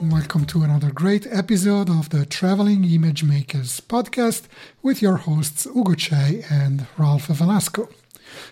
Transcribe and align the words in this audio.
Welcome 0.00 0.44
to 0.46 0.62
another 0.62 0.92
great 0.92 1.26
episode 1.28 1.90
of 1.90 2.10
the 2.10 2.24
Traveling 2.24 2.84
Image 2.84 3.24
Makers 3.24 3.80
podcast 3.80 4.46
with 4.80 5.02
your 5.02 5.16
hosts 5.16 5.66
Ugo 5.66 5.94
Cei 5.94 6.44
and 6.48 6.86
Ralph 6.96 7.26
Velasco. 7.26 7.88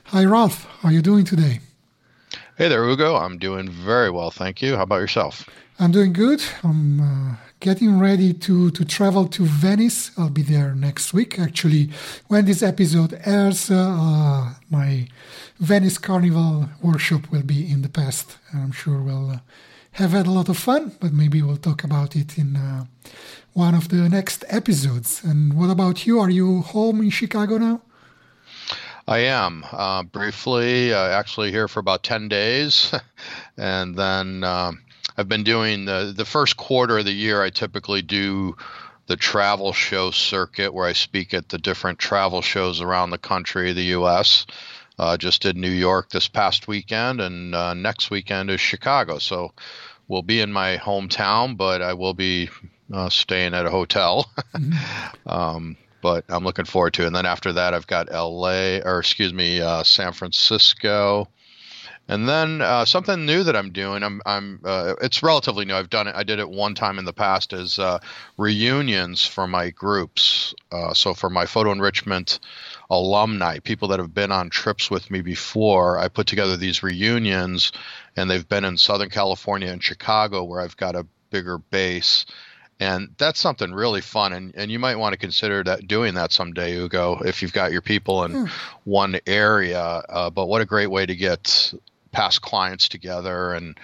Hi, 0.06 0.24
Ralph. 0.24 0.64
How 0.80 0.88
are 0.88 0.92
you 0.92 1.02
doing 1.02 1.24
today? 1.24 1.60
Hey 2.58 2.68
there, 2.68 2.84
Ugo. 2.84 3.14
I'm 3.14 3.38
doing 3.38 3.68
very 3.68 4.10
well, 4.10 4.32
thank 4.32 4.60
you. 4.60 4.74
How 4.74 4.82
about 4.82 4.96
yourself? 4.96 5.48
I'm 5.78 5.92
doing 5.92 6.12
good. 6.12 6.42
I'm 6.64 7.00
uh, 7.00 7.36
getting 7.60 8.00
ready 8.00 8.32
to, 8.32 8.72
to 8.72 8.84
travel 8.84 9.28
to 9.28 9.44
Venice. 9.44 10.10
I'll 10.18 10.30
be 10.30 10.42
there 10.42 10.74
next 10.74 11.14
week. 11.14 11.38
Actually, 11.38 11.90
when 12.26 12.46
this 12.46 12.60
episode 12.60 13.20
airs, 13.24 13.70
uh, 13.70 14.54
my 14.68 15.06
Venice 15.60 15.98
Carnival 15.98 16.70
workshop 16.82 17.30
will 17.30 17.44
be 17.44 17.70
in 17.70 17.82
the 17.82 17.88
past. 17.88 18.36
And 18.50 18.62
I'm 18.62 18.72
sure 18.72 19.00
we'll 19.00 19.30
uh, 19.30 19.38
have 19.96 20.10
had 20.10 20.26
a 20.26 20.30
lot 20.30 20.50
of 20.50 20.58
fun, 20.58 20.92
but 21.00 21.14
maybe 21.14 21.40
we'll 21.40 21.56
talk 21.56 21.82
about 21.82 22.14
it 22.16 22.36
in 22.36 22.54
uh, 22.54 22.84
one 23.54 23.74
of 23.74 23.88
the 23.88 24.08
next 24.10 24.44
episodes. 24.48 25.24
And 25.24 25.54
what 25.54 25.70
about 25.70 26.06
you? 26.06 26.20
Are 26.20 26.28
you 26.28 26.60
home 26.60 27.00
in 27.00 27.08
Chicago 27.08 27.56
now? 27.56 27.80
I 29.08 29.20
am 29.20 29.64
uh, 29.72 30.02
briefly, 30.02 30.92
uh, 30.92 31.08
actually 31.08 31.50
here 31.50 31.66
for 31.66 31.80
about 31.80 32.02
ten 32.02 32.28
days, 32.28 32.92
and 33.56 33.96
then 33.96 34.44
um, 34.44 34.82
I've 35.16 35.28
been 35.28 35.44
doing 35.44 35.86
the 35.86 36.12
the 36.14 36.24
first 36.26 36.58
quarter 36.58 36.98
of 36.98 37.06
the 37.06 37.12
year. 37.12 37.40
I 37.40 37.48
typically 37.48 38.02
do 38.02 38.54
the 39.06 39.16
travel 39.16 39.72
show 39.72 40.10
circuit 40.10 40.74
where 40.74 40.86
I 40.86 40.92
speak 40.92 41.32
at 41.32 41.48
the 41.48 41.58
different 41.58 41.98
travel 41.98 42.42
shows 42.42 42.82
around 42.82 43.10
the 43.10 43.18
country, 43.18 43.72
the 43.72 43.94
U.S. 44.00 44.44
Uh, 44.98 45.16
just 45.16 45.42
did 45.42 45.56
New 45.56 45.70
York 45.70 46.10
this 46.10 46.28
past 46.28 46.68
weekend, 46.68 47.20
and 47.20 47.54
uh, 47.54 47.74
next 47.74 48.10
weekend 48.10 48.50
is 48.50 48.60
Chicago. 48.60 49.18
So 49.18 49.52
we'll 50.08 50.22
be 50.22 50.40
in 50.40 50.52
my 50.52 50.78
hometown, 50.78 51.56
but 51.56 51.82
I 51.82 51.92
will 51.92 52.14
be 52.14 52.48
uh, 52.92 53.08
staying 53.08 53.54
at 53.54 53.66
a 53.66 53.70
hotel. 53.70 54.30
mm-hmm. 54.54 55.28
um, 55.28 55.76
but 56.02 56.24
I'm 56.28 56.44
looking 56.44 56.66
forward 56.66 56.94
to. 56.94 57.02
it. 57.02 57.06
And 57.08 57.16
then 57.16 57.26
after 57.26 57.54
that, 57.54 57.74
I've 57.74 57.86
got 57.86 58.12
L.A. 58.12 58.80
or 58.82 59.00
excuse 59.00 59.32
me, 59.32 59.60
uh, 59.60 59.82
San 59.82 60.12
Francisco. 60.12 61.28
And 62.08 62.28
then 62.28 62.60
uh, 62.60 62.84
something 62.84 63.26
new 63.26 63.42
that 63.42 63.56
I'm 63.56 63.72
doing. 63.72 64.04
I'm, 64.04 64.22
I'm. 64.24 64.60
Uh, 64.64 64.94
it's 65.02 65.24
relatively 65.24 65.64
new. 65.64 65.74
I've 65.74 65.90
done 65.90 66.06
it. 66.06 66.14
I 66.14 66.22
did 66.22 66.38
it 66.38 66.48
one 66.48 66.76
time 66.76 67.00
in 67.00 67.04
the 67.04 67.12
past 67.12 67.52
as 67.52 67.80
uh, 67.80 67.98
reunions 68.36 69.26
for 69.26 69.48
my 69.48 69.70
groups. 69.70 70.54
Uh, 70.70 70.94
so 70.94 71.14
for 71.14 71.28
my 71.28 71.46
photo 71.46 71.72
enrichment 71.72 72.38
alumni, 72.90 73.58
people 73.58 73.88
that 73.88 73.98
have 73.98 74.14
been 74.14 74.32
on 74.32 74.50
trips 74.50 74.90
with 74.90 75.10
me 75.10 75.20
before, 75.20 75.98
I 75.98 76.08
put 76.08 76.26
together 76.26 76.56
these 76.56 76.82
reunions 76.82 77.72
and 78.16 78.30
they've 78.30 78.48
been 78.48 78.64
in 78.64 78.76
Southern 78.78 79.10
California 79.10 79.68
and 79.68 79.82
Chicago 79.82 80.44
where 80.44 80.60
I've 80.60 80.76
got 80.76 80.96
a 80.96 81.06
bigger 81.30 81.58
base. 81.58 82.26
And 82.78 83.14
that's 83.16 83.40
something 83.40 83.72
really 83.72 84.02
fun, 84.02 84.34
and, 84.34 84.54
and 84.54 84.70
you 84.70 84.78
might 84.78 84.96
want 84.96 85.14
to 85.14 85.18
consider 85.18 85.64
that 85.64 85.88
doing 85.88 86.12
that 86.14 86.30
someday, 86.30 86.76
Ugo, 86.76 87.22
if 87.24 87.40
you've 87.40 87.54
got 87.54 87.72
your 87.72 87.80
people 87.80 88.24
in 88.24 88.32
hmm. 88.32 88.44
one 88.84 89.18
area. 89.26 89.80
Uh, 89.80 90.28
but 90.28 90.46
what 90.46 90.60
a 90.60 90.66
great 90.66 90.88
way 90.88 91.06
to 91.06 91.16
get 91.16 91.72
past 92.12 92.42
clients 92.42 92.88
together 92.88 93.54
and 93.54 93.78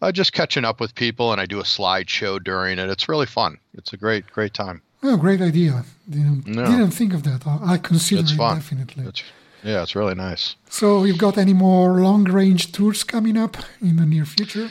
uh, 0.00 0.12
just 0.12 0.32
catching 0.32 0.64
up 0.64 0.78
with 0.78 0.94
people. 0.94 1.32
And 1.32 1.40
I 1.40 1.46
do 1.46 1.58
a 1.58 1.64
slideshow 1.64 2.42
during 2.42 2.78
it. 2.78 2.88
It's 2.88 3.08
really 3.08 3.26
fun. 3.26 3.58
It's 3.74 3.92
a 3.92 3.96
great, 3.96 4.28
great 4.28 4.54
time. 4.54 4.80
Oh, 5.08 5.16
great 5.16 5.40
idea! 5.40 5.84
Didn't, 6.10 6.48
no. 6.48 6.66
didn't 6.66 6.90
think 6.90 7.14
of 7.14 7.22
that. 7.22 7.46
I 7.46 7.78
consider 7.78 8.22
it's 8.22 8.32
it 8.32 8.36
fun. 8.36 8.56
definitely. 8.56 9.04
It's, 9.06 9.22
yeah, 9.62 9.82
it's 9.82 9.94
really 9.94 10.16
nice. 10.16 10.56
So, 10.68 11.04
you've 11.04 11.18
got 11.18 11.38
any 11.38 11.52
more 11.52 12.00
long 12.00 12.24
range 12.24 12.72
tours 12.72 13.04
coming 13.04 13.36
up 13.36 13.56
in 13.80 13.96
the 13.96 14.04
near 14.04 14.24
future? 14.24 14.70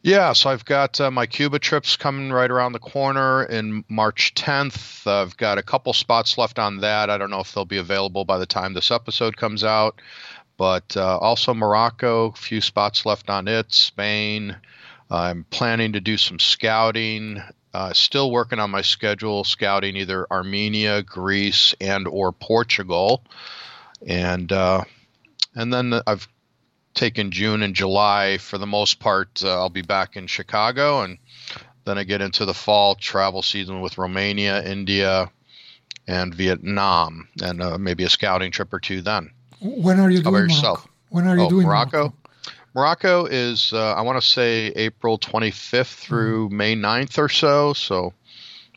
Yeah, 0.00 0.32
so 0.32 0.50
I've 0.50 0.64
got 0.64 1.00
uh, 1.00 1.10
my 1.10 1.26
Cuba 1.26 1.58
trips 1.58 1.96
coming 1.96 2.30
right 2.30 2.50
around 2.50 2.72
the 2.72 2.78
corner 2.78 3.44
in 3.44 3.84
March 3.88 4.34
10th. 4.34 5.06
I've 5.06 5.36
got 5.36 5.58
a 5.58 5.62
couple 5.62 5.92
spots 5.92 6.36
left 6.38 6.58
on 6.58 6.78
that. 6.78 7.10
I 7.10 7.16
don't 7.18 7.30
know 7.30 7.40
if 7.40 7.52
they'll 7.52 7.64
be 7.64 7.78
available 7.78 8.24
by 8.24 8.38
the 8.38 8.46
time 8.46 8.72
this 8.74 8.90
episode 8.90 9.36
comes 9.36 9.62
out, 9.62 10.00
but 10.56 10.96
uh, 10.96 11.18
also 11.18 11.52
Morocco, 11.54 12.30
a 12.30 12.32
few 12.32 12.60
spots 12.60 13.06
left 13.06 13.28
on 13.28 13.46
it. 13.48 13.72
Spain. 13.72 14.56
I'm 15.10 15.44
planning 15.50 15.92
to 15.92 16.00
do 16.00 16.16
some 16.16 16.38
scouting. 16.38 17.42
Uh, 17.74 17.92
still 17.92 18.30
working 18.30 18.60
on 18.60 18.70
my 18.70 18.82
schedule, 18.82 19.44
scouting 19.44 19.96
either 19.96 20.26
Armenia, 20.30 21.02
Greece, 21.02 21.74
and 21.80 22.06
or 22.06 22.32
Portugal 22.32 23.22
and 24.06 24.52
uh, 24.52 24.84
and 25.54 25.72
then 25.72 26.00
I've 26.06 26.28
taken 26.94 27.30
June 27.30 27.62
and 27.62 27.74
July 27.74 28.38
for 28.38 28.58
the 28.58 28.66
most 28.66 29.00
part. 29.00 29.42
Uh, 29.44 29.54
I'll 29.54 29.70
be 29.70 29.82
back 29.82 30.16
in 30.16 30.26
Chicago, 30.26 31.02
and 31.02 31.18
then 31.84 31.98
I 31.98 32.04
get 32.04 32.20
into 32.20 32.44
the 32.44 32.54
fall 32.54 32.94
travel 32.94 33.42
season 33.42 33.80
with 33.80 33.98
Romania, 33.98 34.62
India, 34.64 35.30
and 36.06 36.34
Vietnam, 36.34 37.28
and 37.42 37.62
uh, 37.62 37.78
maybe 37.78 38.04
a 38.04 38.10
scouting 38.10 38.50
trip 38.50 38.72
or 38.72 38.80
two. 38.80 39.02
Then 39.02 39.30
when 39.60 40.00
are 40.00 40.10
you 40.10 40.22
How 40.22 40.30
doing 40.30 40.44
yourself? 40.44 40.86
When 41.08 41.26
are 41.26 41.36
you 41.36 41.44
oh, 41.44 41.50
doing 41.50 41.66
Morocco? 41.66 41.98
Morocco? 41.98 42.16
Morocco 42.74 43.26
is 43.26 43.72
uh, 43.72 43.94
I 43.94 44.02
want 44.02 44.20
to 44.20 44.26
say 44.26 44.66
April 44.74 45.18
25th 45.18 45.94
through 45.94 46.48
mm. 46.48 46.52
May 46.52 46.74
9th 46.74 47.18
or 47.18 47.28
so. 47.28 47.72
So 47.72 48.12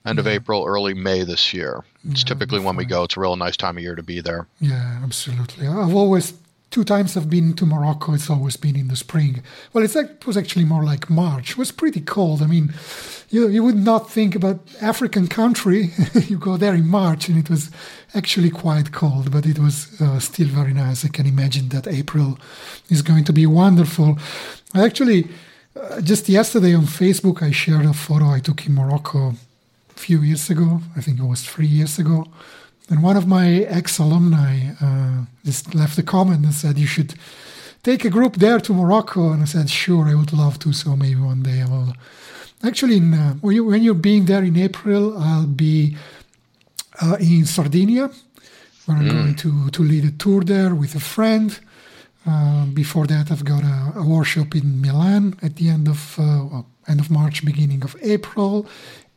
end 0.05 0.19
of 0.19 0.27
April, 0.27 0.65
early 0.65 0.93
May 0.93 1.23
this 1.23 1.53
year. 1.53 1.83
It's 2.09 2.21
yeah, 2.21 2.27
typically 2.27 2.59
when 2.59 2.75
we 2.75 2.85
go. 2.85 3.03
It's 3.03 3.17
a 3.17 3.19
real 3.19 3.35
nice 3.35 3.57
time 3.57 3.77
of 3.77 3.83
year 3.83 3.95
to 3.95 4.03
be 4.03 4.21
there. 4.21 4.47
Yeah, 4.59 4.99
absolutely. 5.03 5.67
I've 5.67 5.95
always 5.95 6.33
two 6.69 6.83
times 6.83 7.15
I've 7.15 7.29
been 7.29 7.53
to 7.55 7.65
Morocco. 7.65 8.13
It's 8.13 8.29
always 8.29 8.57
been 8.57 8.75
in 8.75 8.87
the 8.87 8.95
spring. 8.95 9.41
Well, 9.73 9.83
it 9.83 10.25
was 10.25 10.37
actually 10.37 10.65
more 10.65 10.83
like 10.83 11.09
March. 11.09 11.51
It 11.51 11.57
was 11.57 11.71
pretty 11.71 12.01
cold. 12.01 12.41
I 12.41 12.47
mean, 12.47 12.73
you 13.29 13.47
you 13.47 13.63
would 13.63 13.77
not 13.77 14.11
think 14.11 14.35
about 14.35 14.59
African 14.81 15.27
country. 15.27 15.91
you 16.27 16.37
go 16.37 16.57
there 16.57 16.75
in 16.75 16.87
March, 16.87 17.29
and 17.29 17.37
it 17.37 17.49
was 17.49 17.71
actually 18.13 18.49
quite 18.49 18.91
cold, 18.91 19.31
but 19.31 19.45
it 19.45 19.59
was 19.59 19.99
uh, 20.01 20.19
still 20.19 20.47
very 20.47 20.73
nice. 20.73 21.05
I 21.05 21.09
can 21.09 21.25
imagine 21.25 21.69
that 21.69 21.87
April 21.87 22.37
is 22.89 23.01
going 23.01 23.23
to 23.25 23.33
be 23.33 23.45
wonderful. 23.45 24.17
Actually, 24.73 25.27
uh, 25.75 26.01
just 26.01 26.29
yesterday 26.29 26.73
on 26.75 26.85
Facebook, 26.85 27.41
I 27.41 27.51
shared 27.51 27.85
a 27.85 27.93
photo 27.93 28.25
I 28.29 28.39
took 28.39 28.65
in 28.65 28.75
Morocco 28.75 29.33
a 29.95 29.99
few 29.99 30.21
years 30.21 30.49
ago. 30.49 30.81
I 30.95 31.01
think 31.01 31.19
it 31.19 31.23
was 31.23 31.43
three 31.43 31.67
years 31.67 31.99
ago. 31.99 32.25
And 32.89 33.03
one 33.03 33.17
of 33.17 33.27
my 33.27 33.47
ex 33.79 33.99
alumni 33.99 34.71
uh, 34.81 35.25
just 35.43 35.75
left 35.75 35.97
a 35.97 36.03
comment 36.03 36.45
and 36.45 36.53
said, 36.53 36.77
You 36.77 36.87
should 36.87 37.15
take 37.83 38.05
a 38.05 38.09
group 38.09 38.37
there 38.37 38.59
to 38.59 38.73
Morocco. 38.73 39.31
And 39.31 39.41
I 39.41 39.45
said, 39.45 39.69
Sure, 39.69 40.07
I 40.07 40.15
would 40.15 40.33
love 40.33 40.57
to. 40.59 40.71
So 40.73 40.95
maybe 40.95 41.19
one 41.19 41.43
day 41.43 41.61
I 41.61 41.65
will. 41.65 41.93
Actually, 42.63 42.97
in, 42.97 43.13
uh, 43.13 43.33
when, 43.35 43.55
you, 43.55 43.65
when 43.65 43.83
you're 43.83 43.93
being 43.93 44.25
there 44.25 44.43
in 44.43 44.57
April, 44.57 45.17
I'll 45.17 45.45
be 45.45 45.95
uh, 47.01 47.17
in 47.19 47.45
Sardinia, 47.45 48.09
where 48.85 48.97
I'm 48.97 49.05
mm. 49.05 49.11
going 49.11 49.35
to, 49.35 49.69
to 49.69 49.83
lead 49.83 50.05
a 50.05 50.11
tour 50.11 50.41
there 50.41 50.73
with 50.73 50.95
a 50.95 50.99
friend. 50.99 51.59
Uh, 52.25 52.65
before 52.65 53.05
that, 53.07 53.31
I've 53.31 53.45
got 53.45 53.63
a, 53.63 53.99
a, 53.99 54.05
workshop 54.05 54.53
in 54.53 54.81
Milan 54.81 55.37
at 55.41 55.55
the 55.55 55.69
end 55.69 55.87
of 55.87 56.19
uh, 56.19 56.43
well, 56.51 56.65
end 56.87 56.99
of 56.99 57.09
March, 57.09 57.45
beginning 57.45 57.83
of 57.83 57.95
April, 58.01 58.67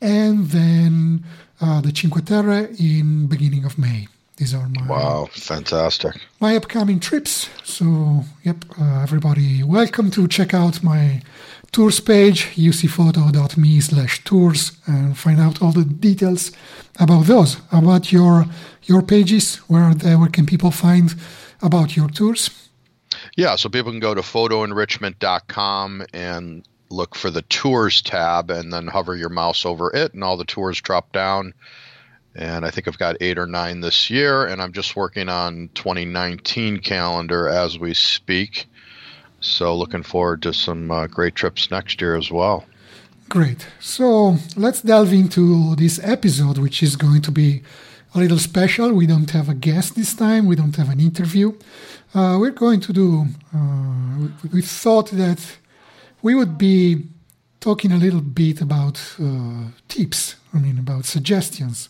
and 0.01 0.49
then 0.51 1.25
uh, 1.61 1.81
the 1.81 1.93
Cinque 1.95 2.25
Terre 2.25 2.69
in 2.79 3.27
beginning 3.27 3.65
of 3.65 3.79
May. 3.79 4.09
These 4.37 4.55
are 4.55 4.69
my 4.69 4.87
wow, 4.87 5.29
fantastic! 5.31 6.15
My 6.41 6.57
upcoming 6.57 6.99
trips. 6.99 7.51
So, 7.63 8.25
yep, 8.43 8.65
uh, 8.81 9.03
everybody, 9.03 9.63
welcome 9.63 10.11
to 10.13 10.27
check 10.29 10.55
out 10.55 10.83
my 10.83 11.21
tours 11.73 12.01
page 12.01 12.49
ucphoto.me 12.59 13.81
slash 13.81 14.25
tours 14.25 14.73
and 14.87 15.17
find 15.17 15.41
out 15.41 15.63
all 15.63 15.73
the 15.73 15.85
details 15.85 16.51
about 16.99 17.27
those 17.27 17.59
about 17.71 18.13
your 18.13 18.47
your 18.85 19.03
pages 19.03 19.57
where 19.69 19.95
they, 19.95 20.17
where 20.17 20.29
can 20.29 20.47
people 20.47 20.71
find 20.71 21.15
about 21.63 21.97
your 21.97 22.09
tours 22.09 22.51
yeah 23.37 23.55
so 23.55 23.69
people 23.69 23.93
can 23.93 24.01
go 24.01 24.15
to 24.15 24.21
photoenrichment.com 24.21 26.05
and 26.13 26.67
look 26.91 27.15
for 27.15 27.31
the 27.31 27.43
tours 27.43 28.03
tab 28.03 28.51
and 28.51 28.73
then 28.73 28.87
hover 28.87 29.17
your 29.17 29.29
mouse 29.29 29.65
over 29.65 29.91
it, 29.95 30.15
and 30.15 30.23
all 30.23 30.37
the 30.37 30.45
tours 30.45 30.81
drop 30.81 31.13
down. 31.13 31.55
And 32.35 32.65
I 32.65 32.71
think 32.71 32.87
I've 32.87 32.99
got 32.99 33.17
eight 33.21 33.39
or 33.39 33.47
nine 33.47 33.81
this 33.81 34.11
year, 34.11 34.47
and 34.47 34.63
I'm 34.63 34.73
just 34.73 34.95
working 34.95 35.29
on 35.29 35.71
2019 35.75 36.79
calendar 36.79 37.49
as 37.49 37.79
we 37.79 37.95
speak. 37.95 38.67
So 39.41 39.75
looking 39.75 40.03
forward 40.03 40.43
to 40.43 40.53
some 40.53 40.91
uh, 40.91 41.07
great 41.07 41.35
trips 41.35 41.71
next 41.71 42.01
year 42.01 42.17
as 42.17 42.31
well. 42.31 42.65
Great. 43.29 43.67
So 43.79 44.37
let's 44.57 44.83
delve 44.83 45.13
into 45.13 45.75
this 45.77 46.01
episode, 46.03 46.59
which 46.59 46.83
is 46.83 46.97
going 46.97 47.23
to 47.23 47.31
be 47.31 47.63
a 48.15 48.19
little 48.19 48.39
special. 48.39 48.93
We 48.93 49.07
don't 49.07 49.31
have 49.31 49.49
a 49.49 49.55
guest 49.55 49.95
this 49.95 50.15
time. 50.15 50.47
We 50.47 50.57
don't 50.57 50.75
have 50.77 50.91
an 50.91 51.01
interview. 51.01 51.53
Uh, 52.15 52.37
we're 52.41 52.51
going 52.51 52.81
to 52.81 52.93
do. 52.93 53.27
Uh, 53.55 54.29
we, 54.43 54.49
we, 54.55 54.63
thought 54.63 55.11
that 55.13 55.39
we 56.23 56.35
would 56.35 56.59
be 56.59 57.07
talking 57.61 57.93
a 57.93 57.97
little 57.97 58.21
bit 58.21 58.61
about 58.61 59.01
uh, 59.21 59.69
tips. 59.89 60.37
I 60.53 60.59
mean, 60.59 60.79
about 60.79 61.05
suggestions 61.05 61.89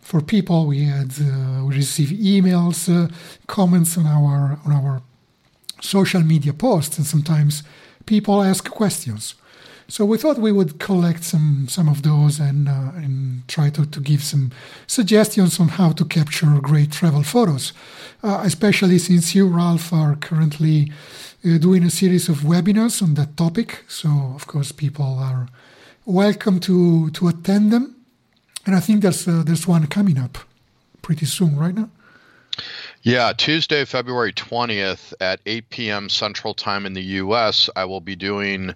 for 0.00 0.20
people. 0.20 0.66
We 0.66 0.84
had 0.84 1.12
uh, 1.20 1.64
we 1.64 1.74
received 1.74 2.12
emails, 2.12 2.88
uh, 2.88 3.08
comments 3.46 3.96
on 3.98 4.06
our 4.06 4.58
on 4.64 4.72
our 4.72 5.02
social 5.80 6.22
media 6.22 6.52
posts, 6.52 6.98
and 6.98 7.06
sometimes 7.06 7.62
people 8.06 8.42
ask 8.42 8.70
questions. 8.70 9.34
So 9.88 10.04
we 10.04 10.18
thought 10.18 10.38
we 10.38 10.52
would 10.52 10.78
collect 10.78 11.24
some 11.24 11.66
some 11.68 11.88
of 11.88 12.02
those 12.02 12.40
and 12.40 12.68
uh, 12.68 12.92
and 12.94 13.42
try 13.48 13.70
to, 13.70 13.84
to 13.86 14.00
give 14.00 14.22
some 14.22 14.50
suggestions 14.86 15.60
on 15.60 15.68
how 15.68 15.92
to 15.92 16.04
capture 16.04 16.60
great 16.60 16.92
travel 16.92 17.22
photos, 17.22 17.72
uh, 18.22 18.40
especially 18.44 18.98
since 18.98 19.34
you, 19.34 19.48
Ralph, 19.48 19.92
are 19.92 20.16
currently 20.16 20.92
doing 21.42 21.84
a 21.84 21.90
series 21.90 22.28
of 22.28 22.38
webinars 22.38 23.02
on 23.02 23.14
that 23.14 23.36
topic. 23.36 23.84
So 23.88 24.08
of 24.34 24.46
course, 24.46 24.72
people 24.72 25.18
are 25.18 25.48
welcome 26.04 26.60
to 26.60 27.10
to 27.10 27.28
attend 27.28 27.72
them, 27.72 27.96
and 28.66 28.74
I 28.74 28.80
think 28.80 29.02
there's 29.02 29.26
uh, 29.26 29.42
there's 29.44 29.66
one 29.66 29.86
coming 29.86 30.18
up 30.18 30.38
pretty 31.02 31.26
soon, 31.26 31.56
right 31.56 31.74
now. 31.74 31.88
Yeah, 33.02 33.32
Tuesday, 33.32 33.86
February 33.86 34.32
20th 34.32 35.14
at 35.20 35.40
8 35.46 35.70
p.m. 35.70 36.08
Central 36.10 36.52
Time 36.52 36.84
in 36.84 36.92
the 36.92 37.02
U.S., 37.02 37.70
I 37.74 37.86
will 37.86 38.02
be 38.02 38.14
doing 38.14 38.74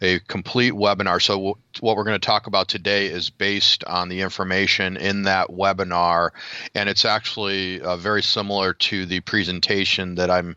a 0.00 0.18
complete 0.20 0.72
webinar. 0.72 1.22
So, 1.22 1.58
what 1.80 1.96
we're 1.96 2.04
going 2.04 2.20
to 2.20 2.26
talk 2.26 2.46
about 2.46 2.68
today 2.68 3.06
is 3.06 3.30
based 3.30 3.84
on 3.84 4.08
the 4.08 4.20
information 4.20 4.96
in 4.96 5.22
that 5.22 5.48
webinar, 5.48 6.30
and 6.74 6.88
it's 6.88 7.04
actually 7.04 7.80
uh, 7.80 7.96
very 7.96 8.22
similar 8.22 8.74
to 8.74 9.06
the 9.06 9.20
presentation 9.20 10.16
that 10.16 10.30
I'm 10.30 10.56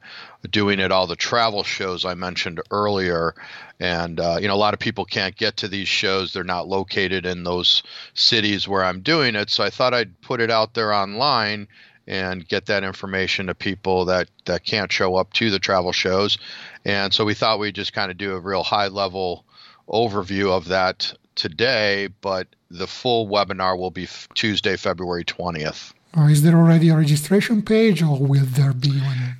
doing 0.49 0.79
at 0.79 0.91
all 0.91 1.07
the 1.07 1.15
travel 1.15 1.63
shows 1.63 2.05
I 2.05 2.13
mentioned 2.15 2.61
earlier. 2.71 3.33
And 3.79 4.19
uh, 4.19 4.39
you 4.41 4.47
know, 4.47 4.55
a 4.55 4.57
lot 4.57 4.73
of 4.73 4.79
people 4.79 5.05
can't 5.05 5.35
get 5.35 5.57
to 5.57 5.69
these 5.69 5.87
shows; 5.87 6.33
they're 6.33 6.43
not 6.43 6.67
located 6.67 7.25
in 7.25 7.43
those 7.43 7.83
cities 8.13 8.67
where 8.67 8.83
I'm 8.83 9.01
doing 9.01 9.35
it. 9.35 9.49
So, 9.49 9.63
I 9.63 9.69
thought 9.69 9.93
I'd 9.93 10.19
put 10.21 10.41
it 10.41 10.51
out 10.51 10.73
there 10.73 10.93
online 10.93 11.67
and 12.09 12.45
get 12.47 12.65
that 12.65 12.83
information 12.83 13.47
to 13.47 13.55
people 13.55 14.05
that, 14.05 14.27
that 14.45 14.65
can't 14.65 14.91
show 14.91 15.15
up 15.15 15.31
to 15.33 15.51
the 15.51 15.59
travel 15.59 15.93
shows. 15.93 16.37
And 16.83 17.13
so 17.13 17.23
we 17.23 17.35
thought 17.35 17.59
we'd 17.59 17.75
just 17.75 17.93
kind 17.93 18.11
of 18.11 18.17
do 18.17 18.33
a 18.33 18.39
real 18.39 18.63
high 18.63 18.87
level 18.87 19.45
overview 19.87 20.49
of 20.51 20.65
that 20.65 21.13
today, 21.35 22.09
but 22.21 22.47
the 22.71 22.87
full 22.87 23.27
webinar 23.27 23.77
will 23.77 23.91
be 23.91 24.07
Tuesday, 24.33 24.75
February 24.75 25.23
20th. 25.23 25.93
Uh, 26.17 26.23
is 26.23 26.41
there 26.41 26.57
already 26.57 26.89
a 26.89 26.97
registration 26.97 27.61
page 27.61 28.01
or 28.01 28.17
will 28.17 28.45
there 28.45 28.73
be 28.73 28.99
one? 28.99 29.37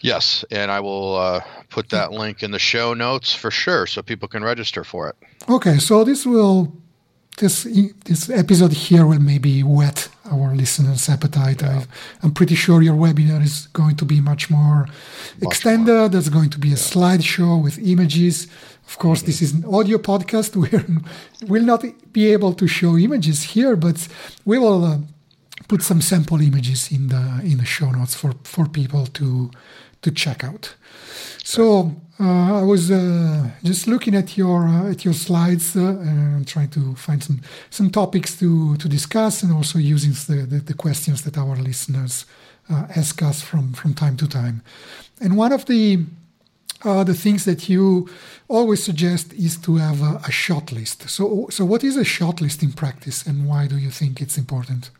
Yes, 0.00 0.44
and 0.50 0.70
I 0.70 0.80
will 0.80 1.14
uh, 1.14 1.40
put 1.68 1.90
that 1.90 2.10
link 2.10 2.42
in 2.42 2.50
the 2.50 2.58
show 2.58 2.94
notes 2.94 3.34
for 3.34 3.50
sure 3.50 3.86
so 3.86 4.02
people 4.02 4.28
can 4.28 4.42
register 4.42 4.82
for 4.82 5.08
it. 5.08 5.16
Okay, 5.48 5.78
so 5.78 6.04
this 6.04 6.26
will 6.26 6.72
this 7.36 7.64
this 8.04 8.28
episode 8.30 8.72
here 8.72 9.06
will 9.06 9.20
maybe 9.20 9.62
whet 9.62 10.08
our 10.30 10.54
listeners' 10.54 11.08
appetite. 11.08 11.62
Yeah. 11.62 11.84
I, 12.22 12.26
am 12.26 12.32
pretty 12.32 12.54
sure 12.54 12.82
your 12.82 12.96
webinar 12.96 13.42
is 13.42 13.68
going 13.68 13.96
to 13.96 14.04
be 14.04 14.20
much 14.20 14.50
more 14.50 14.86
much 14.86 15.42
extended. 15.42 15.92
More. 15.92 16.08
There's 16.08 16.28
going 16.28 16.50
to 16.50 16.58
be 16.58 16.68
a 16.68 16.70
yeah. 16.72 16.76
slideshow 16.76 17.62
with 17.62 17.78
images. 17.78 18.46
Of 18.86 18.98
course, 18.98 19.20
mm-hmm. 19.20 19.26
this 19.26 19.42
is 19.42 19.52
an 19.52 19.64
audio 19.64 19.98
podcast. 19.98 20.50
We 21.42 21.48
will 21.48 21.64
not 21.64 21.84
be 22.12 22.32
able 22.32 22.52
to 22.54 22.66
show 22.66 22.96
images 22.96 23.42
here, 23.54 23.76
but 23.76 24.08
we 24.44 24.58
will 24.58 24.84
uh, 24.84 24.98
put 25.68 25.82
some 25.82 26.00
sample 26.00 26.40
images 26.40 26.90
in 26.90 27.08
the 27.08 27.40
in 27.44 27.58
the 27.58 27.64
show 27.64 27.90
notes 27.90 28.14
for 28.14 28.32
for 28.44 28.66
people 28.66 29.06
to 29.18 29.50
to 30.02 30.10
check 30.10 30.44
out. 30.44 30.74
So 31.44 31.92
uh, 32.18 32.60
I 32.60 32.62
was 32.62 32.90
uh, 32.90 33.50
just 33.62 33.86
looking 33.86 34.14
at 34.14 34.36
your 34.36 34.68
uh, 34.68 34.90
at 34.90 35.04
your 35.04 35.14
slides 35.14 35.74
uh, 35.76 35.80
and 35.80 36.46
trying 36.46 36.70
to 36.70 36.94
find 36.94 37.22
some 37.22 37.40
some 37.70 37.90
topics 37.90 38.38
to 38.38 38.76
to 38.76 38.88
discuss, 38.88 39.42
and 39.42 39.52
also 39.52 39.78
using 39.78 40.12
the, 40.12 40.46
the, 40.46 40.60
the 40.60 40.74
questions 40.74 41.22
that 41.22 41.38
our 41.38 41.56
listeners 41.56 42.26
uh, 42.70 42.86
ask 42.96 43.22
us 43.22 43.42
from 43.42 43.72
from 43.72 43.94
time 43.94 44.16
to 44.16 44.28
time. 44.28 44.62
And 45.20 45.36
one 45.36 45.52
of 45.52 45.64
the 45.64 46.04
uh, 46.84 47.04
the 47.04 47.14
things 47.14 47.44
that 47.44 47.68
you 47.68 48.08
always 48.48 48.82
suggest 48.82 49.32
is 49.32 49.56
to 49.58 49.76
have 49.76 50.02
a, 50.02 50.20
a 50.26 50.30
shot 50.30 50.72
list. 50.72 51.08
So, 51.08 51.46
so 51.50 51.64
what 51.64 51.84
is 51.84 51.96
a 51.96 52.04
shot 52.04 52.40
list 52.40 52.62
in 52.62 52.72
practice, 52.72 53.26
and 53.26 53.46
why 53.46 53.66
do 53.66 53.76
you 53.76 53.90
think 53.90 54.20
it's 54.20 54.38
important? 54.38 54.90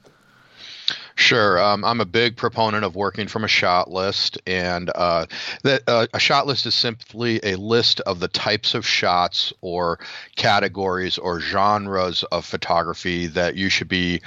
Sure. 1.14 1.60
Um, 1.60 1.84
I'm 1.84 2.00
a 2.00 2.06
big 2.06 2.36
proponent 2.36 2.84
of 2.84 2.96
working 2.96 3.28
from 3.28 3.44
a 3.44 3.48
shot 3.48 3.90
list, 3.90 4.38
and 4.46 4.90
uh, 4.94 5.26
that 5.62 5.82
uh, 5.86 6.06
a 6.12 6.18
shot 6.18 6.46
list 6.46 6.66
is 6.66 6.74
simply 6.74 7.40
a 7.42 7.56
list 7.56 8.00
of 8.00 8.20
the 8.20 8.28
types 8.28 8.74
of 8.74 8.86
shots 8.86 9.52
or 9.60 9.98
categories 10.36 11.18
or 11.18 11.40
genres 11.40 12.22
of 12.24 12.44
photography 12.44 13.26
that 13.28 13.56
you 13.56 13.68
should 13.68 13.88
be 13.88 14.20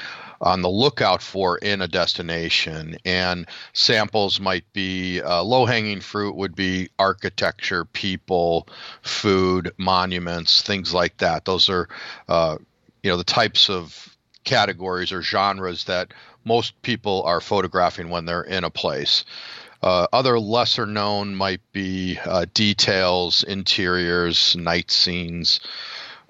on 0.44 0.62
the 0.62 0.70
lookout 0.70 1.22
for 1.22 1.58
in 1.60 1.82
a 1.82 1.88
destination. 1.88 2.98
And 3.06 3.48
samples 3.72 4.40
might 4.40 4.72
be 4.74 5.22
uh, 5.22 5.42
low 5.42 5.66
hanging 5.66 6.02
fruit 6.02 6.36
would 6.36 6.56
be 6.56 6.90
architecture, 7.00 7.86
people, 7.86 8.68
food, 9.02 9.72
monuments, 9.78 10.62
things 10.62 10.94
like 10.94 11.18
that. 11.18 11.46
Those 11.46 11.70
are, 11.70 11.88
uh, 12.28 12.58
you 13.02 13.10
know, 13.10 13.18
the 13.18 13.24
types 13.24 13.70
of 13.70 14.16
categories 14.44 15.14
or 15.14 15.22
genres 15.22 15.86
that 15.86 16.14
most 16.46 16.82
people 16.82 17.24
are 17.24 17.42
photographing 17.42 18.10
when 18.10 18.26
they're 18.26 18.44
in 18.44 18.64
a 18.64 18.70
place. 18.70 19.26
Uh, 19.82 20.08
other 20.14 20.40
lesser 20.40 20.86
known 20.86 21.36
might 21.36 21.62
be 21.74 22.18
uh, 22.26 22.46
details, 22.54 23.44
interiors, 23.44 24.56
night 24.56 24.90
scenes, 24.90 25.60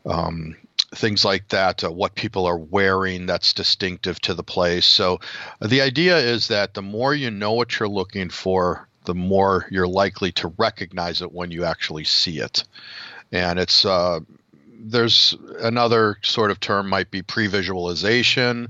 um, 0.07 0.55
things 0.95 1.23
like 1.23 1.47
that, 1.49 1.83
uh, 1.83 1.91
what 1.91 2.15
people 2.15 2.47
are 2.47 2.57
wearing 2.57 3.27
that's 3.27 3.53
distinctive 3.53 4.19
to 4.21 4.33
the 4.33 4.43
place. 4.43 4.87
So 4.87 5.19
uh, 5.61 5.67
the 5.67 5.81
idea 5.81 6.17
is 6.17 6.47
that 6.47 6.73
the 6.73 6.81
more 6.81 7.13
you 7.13 7.29
know 7.29 7.53
what 7.53 7.79
you're 7.79 7.87
looking 7.87 8.29
for, 8.29 8.87
the 9.05 9.15
more 9.15 9.67
you're 9.69 9.87
likely 9.87 10.31
to 10.31 10.47
recognize 10.57 11.21
it 11.21 11.31
when 11.31 11.51
you 11.51 11.63
actually 11.63 12.05
see 12.05 12.39
it. 12.39 12.63
And 13.31 13.59
it's 13.59 13.85
uh, 13.85 14.21
there's 14.79 15.35
another 15.59 16.17
sort 16.23 16.51
of 16.51 16.59
term 16.59 16.89
might 16.89 17.11
be 17.11 17.21
pre-visualization 17.21 18.69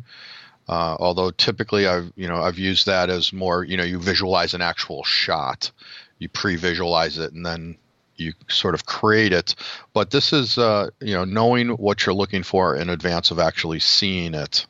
uh, 0.67 0.96
although 1.00 1.32
typically 1.32 1.88
I've 1.88 2.12
you 2.15 2.27
know 2.27 2.41
I've 2.41 2.58
used 2.58 2.86
that 2.86 3.10
as 3.10 3.34
more 3.34 3.63
you 3.63 3.77
know 3.77 3.84
you 3.84 4.00
visualize 4.00 4.53
an 4.53 4.62
actual 4.62 5.03
shot, 5.03 5.72
you 6.20 6.29
pre-visualize 6.29 7.17
it 7.17 7.34
and 7.34 7.46
then 7.46 7.77
you 8.15 8.34
sort 8.48 8.75
of 8.75 8.86
create 8.86 9.34
it. 9.34 9.55
But 9.93 10.12
this 10.12 10.34
is 10.34 10.58
uh, 10.58 10.89
you 11.00 11.13
know 11.13 11.25
knowing 11.25 11.70
what 11.70 12.05
you're 12.05 12.15
looking 12.15 12.43
for 12.43 12.75
in 12.75 12.89
advance 12.89 13.32
of 13.32 13.39
actually 13.39 13.79
seeing 13.79 14.34
it. 14.34 14.65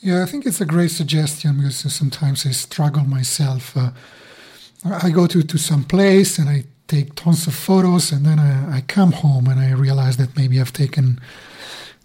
Yeah, 0.00 0.22
I 0.22 0.26
think 0.26 0.46
it's 0.46 0.62
a 0.62 0.66
great 0.66 0.90
suggestion 0.90 1.58
because 1.58 1.94
sometimes 1.94 2.46
I 2.46 2.52
struggle 2.52 3.04
myself. 3.04 3.76
Uh, 3.76 3.90
I 4.84 5.10
go 5.10 5.26
to, 5.26 5.42
to 5.42 5.58
some 5.58 5.84
place 5.84 6.38
and 6.38 6.48
I 6.48 6.64
take 6.88 7.14
tons 7.14 7.46
of 7.46 7.54
photos 7.54 8.10
and 8.10 8.24
then 8.24 8.38
I, 8.38 8.78
I 8.78 8.80
come 8.80 9.12
home 9.12 9.46
and 9.46 9.60
I 9.60 9.72
realize 9.72 10.16
that 10.16 10.36
maybe 10.36 10.58
I've 10.58 10.72
taken 10.72 11.20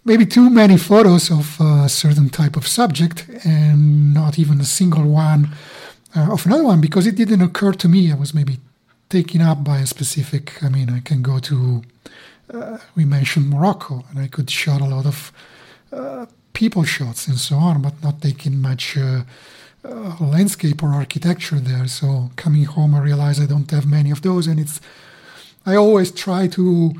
maybe 0.05 0.25
too 0.25 0.50
many 0.50 0.77
photos 0.77 1.31
of 1.31 1.59
a 1.59 1.89
certain 1.89 2.29
type 2.29 2.55
of 2.55 2.67
subject 2.67 3.27
and 3.43 4.13
not 4.13 4.38
even 4.38 4.62
a 4.62 4.65
single 4.65 5.03
one 5.03 5.50
uh, 6.15 6.31
of 6.31 6.45
another 6.45 6.63
one 6.63 6.79
because 6.79 7.07
it 7.07 7.15
didn't 7.15 7.41
occur 7.41 7.74
to 7.74 7.89
me. 7.89 8.12
I 8.12 8.15
was 8.15 8.33
maybe 8.33 8.59
taken 9.09 9.41
up 9.41 9.63
by 9.63 9.79
a 9.79 9.88
specific. 9.88 10.63
I 10.63 10.69
mean, 10.69 10.89
I 10.89 11.00
can 11.00 11.21
go 11.21 11.39
to. 11.39 11.81
Uh, 12.53 12.77
we 12.95 13.05
mentioned 13.05 13.50
Morocco, 13.50 14.05
and 14.09 14.19
I 14.19 14.27
could 14.27 14.50
shot 14.51 14.79
a 14.79 14.85
lot 14.85 15.07
of 15.07 15.31
uh, 15.91 16.27
people 16.53 16.83
shots 16.83 17.27
and 17.27 17.39
so 17.39 17.55
on, 17.55 17.81
but 17.81 18.01
not 18.03 18.21
taking 18.21 18.62
much 18.62 18.95
uh, 18.95 19.21
uh, 19.83 20.15
landscape 20.19 20.83
or 20.83 20.89
architecture 20.89 21.59
there. 21.59 21.88
So 21.88 22.29
coming 22.35 22.65
home, 22.65 22.93
I 22.93 23.00
realized 23.00 23.41
I 23.41 23.47
don't 23.47 23.69
have 23.71 23.88
many 23.88 24.12
of 24.12 24.21
those, 24.21 24.45
and 24.45 24.59
it's. 24.59 24.79
I 25.65 25.75
always 25.75 26.12
try 26.12 26.45
to 26.50 26.93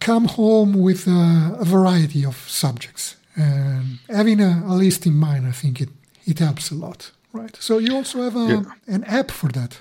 come 0.00 0.24
home 0.24 0.72
with 0.72 1.06
a, 1.06 1.56
a 1.60 1.64
variety 1.64 2.24
of 2.24 2.36
subjects. 2.48 3.16
And 3.36 3.98
having 4.08 4.40
a, 4.40 4.62
a, 4.66 4.74
list 4.74 5.06
in 5.06 5.14
mind, 5.14 5.46
I 5.46 5.52
think 5.52 5.80
it, 5.80 5.90
it 6.26 6.38
helps 6.40 6.70
a 6.70 6.74
lot, 6.74 7.12
right? 7.32 7.56
So 7.56 7.78
you 7.78 7.94
also 7.94 8.22
have 8.22 8.36
a, 8.36 8.46
yeah. 8.46 8.94
an 8.94 9.04
app 9.04 9.30
for 9.30 9.48
that. 9.52 9.80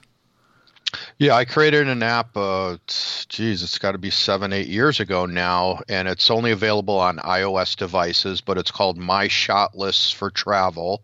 Yeah, 1.18 1.36
I 1.36 1.46
created 1.46 1.88
an 1.88 2.02
app. 2.02 2.36
Uh, 2.36 2.78
geez, 2.88 3.62
it's 3.62 3.78
got 3.78 3.92
to 3.92 3.98
be 3.98 4.10
seven, 4.10 4.54
eight 4.54 4.68
years 4.68 5.00
ago 5.00 5.26
now, 5.26 5.82
and 5.88 6.08
it's 6.08 6.32
only 6.32 6.52
available 6.52 6.98
on 6.98 7.18
iOS 7.18 7.76
devices. 7.76 8.42
But 8.42 8.58
it's 8.58 8.72
called 8.72 8.98
My 8.98 9.28
Shot 9.28 9.78
Lists 9.78 10.12
for 10.12 10.32
Travel, 10.32 11.04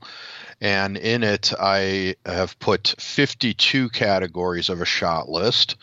and 0.62 0.98
in 0.98 1.24
it 1.24 1.54
I 1.60 2.16
have 2.26 2.58
put 2.60 2.96
52 2.98 3.90
categories 3.90 4.70
of 4.70 4.82
a 4.82 4.86
shot 4.86 5.30
list. 5.30 5.76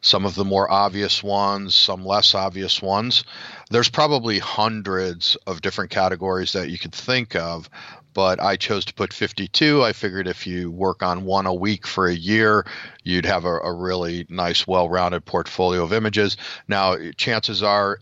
Some 0.00 0.24
of 0.24 0.34
the 0.34 0.44
more 0.44 0.70
obvious 0.70 1.22
ones, 1.22 1.74
some 1.74 2.04
less 2.04 2.34
obvious 2.34 2.80
ones. 2.80 3.24
There's 3.70 3.88
probably 3.88 4.38
hundreds 4.38 5.36
of 5.46 5.60
different 5.60 5.90
categories 5.90 6.52
that 6.52 6.70
you 6.70 6.78
could 6.78 6.94
think 6.94 7.34
of, 7.34 7.68
but 8.14 8.40
I 8.42 8.56
chose 8.56 8.84
to 8.86 8.94
put 8.94 9.12
52. 9.12 9.82
I 9.82 9.92
figured 9.92 10.26
if 10.26 10.46
you 10.46 10.70
work 10.70 11.02
on 11.02 11.24
one 11.24 11.46
a 11.46 11.54
week 11.54 11.86
for 11.86 12.06
a 12.06 12.14
year, 12.14 12.66
you'd 13.04 13.26
have 13.26 13.44
a, 13.44 13.58
a 13.60 13.72
really 13.72 14.26
nice, 14.28 14.66
well 14.66 14.88
rounded 14.88 15.24
portfolio 15.24 15.82
of 15.82 15.92
images. 15.92 16.36
Now, 16.66 16.96
chances 17.16 17.62
are 17.62 17.98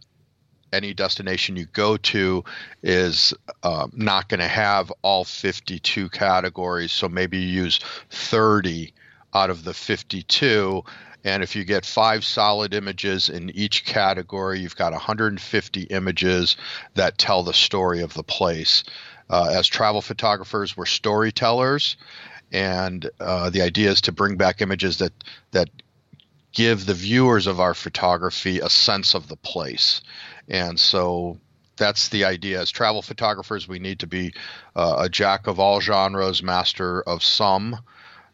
any 0.77 0.95
destination 0.95 1.57
you 1.57 1.67
go 1.67 1.97
to 1.97 2.45
is 2.83 3.35
um, 3.63 3.91
not 3.95 4.29
going 4.29 4.41
to 4.41 4.47
have 4.47 4.93
all 5.03 5.25
52 5.25 6.09
categories. 6.11 6.93
So 6.93 7.09
maybe 7.09 7.39
you 7.39 7.63
use 7.63 7.81
30 8.11 8.93
out 9.35 9.51
of 9.51 9.65
the 9.65 9.75
52. 9.75 10.85
And 11.25 11.43
if 11.43 11.57
you 11.57 11.65
get 11.65 11.85
five 11.85 12.25
solid 12.25 12.73
images 12.73 13.29
in 13.29 13.51
each 13.51 13.85
category, 13.85 14.61
you've 14.61 14.77
got 14.77 14.93
150 14.93 15.83
images 15.83 16.57
that 16.95 17.19
tell 17.19 17.43
the 17.43 17.53
story 17.53 18.03
of 18.03 18.15
the 18.15 18.23
place. 18.23 18.85
Uh, 19.29 19.51
as 19.53 19.67
travel 19.67 20.01
photographers, 20.01 20.77
we're 20.77 20.87
storytellers, 20.87 21.97
and 22.53 23.11
uh, 23.19 23.51
the 23.51 23.63
idea 23.63 23.91
is 23.91 24.03
to 24.03 24.13
bring 24.13 24.37
back 24.37 24.63
images 24.63 24.99
that 24.99 25.13
that 25.51 25.69
give 26.53 26.87
the 26.87 26.95
viewers 26.95 27.47
of 27.47 27.61
our 27.61 27.75
photography 27.75 28.61
a 28.61 28.71
sense 28.71 29.15
of 29.15 29.29
the 29.29 29.37
place. 29.37 30.01
And 30.49 30.79
so 30.79 31.39
that's 31.77 32.09
the 32.09 32.25
idea. 32.25 32.61
As 32.61 32.71
travel 32.71 33.03
photographers, 33.03 33.69
we 33.69 33.79
need 33.79 34.01
to 34.01 34.07
be 34.07 34.33
uh, 34.75 34.97
a 34.99 35.09
jack 35.09 35.47
of 35.47 35.61
all 35.61 35.81
genres, 35.81 36.43
master 36.43 37.03
of 37.03 37.23
some. 37.23 37.79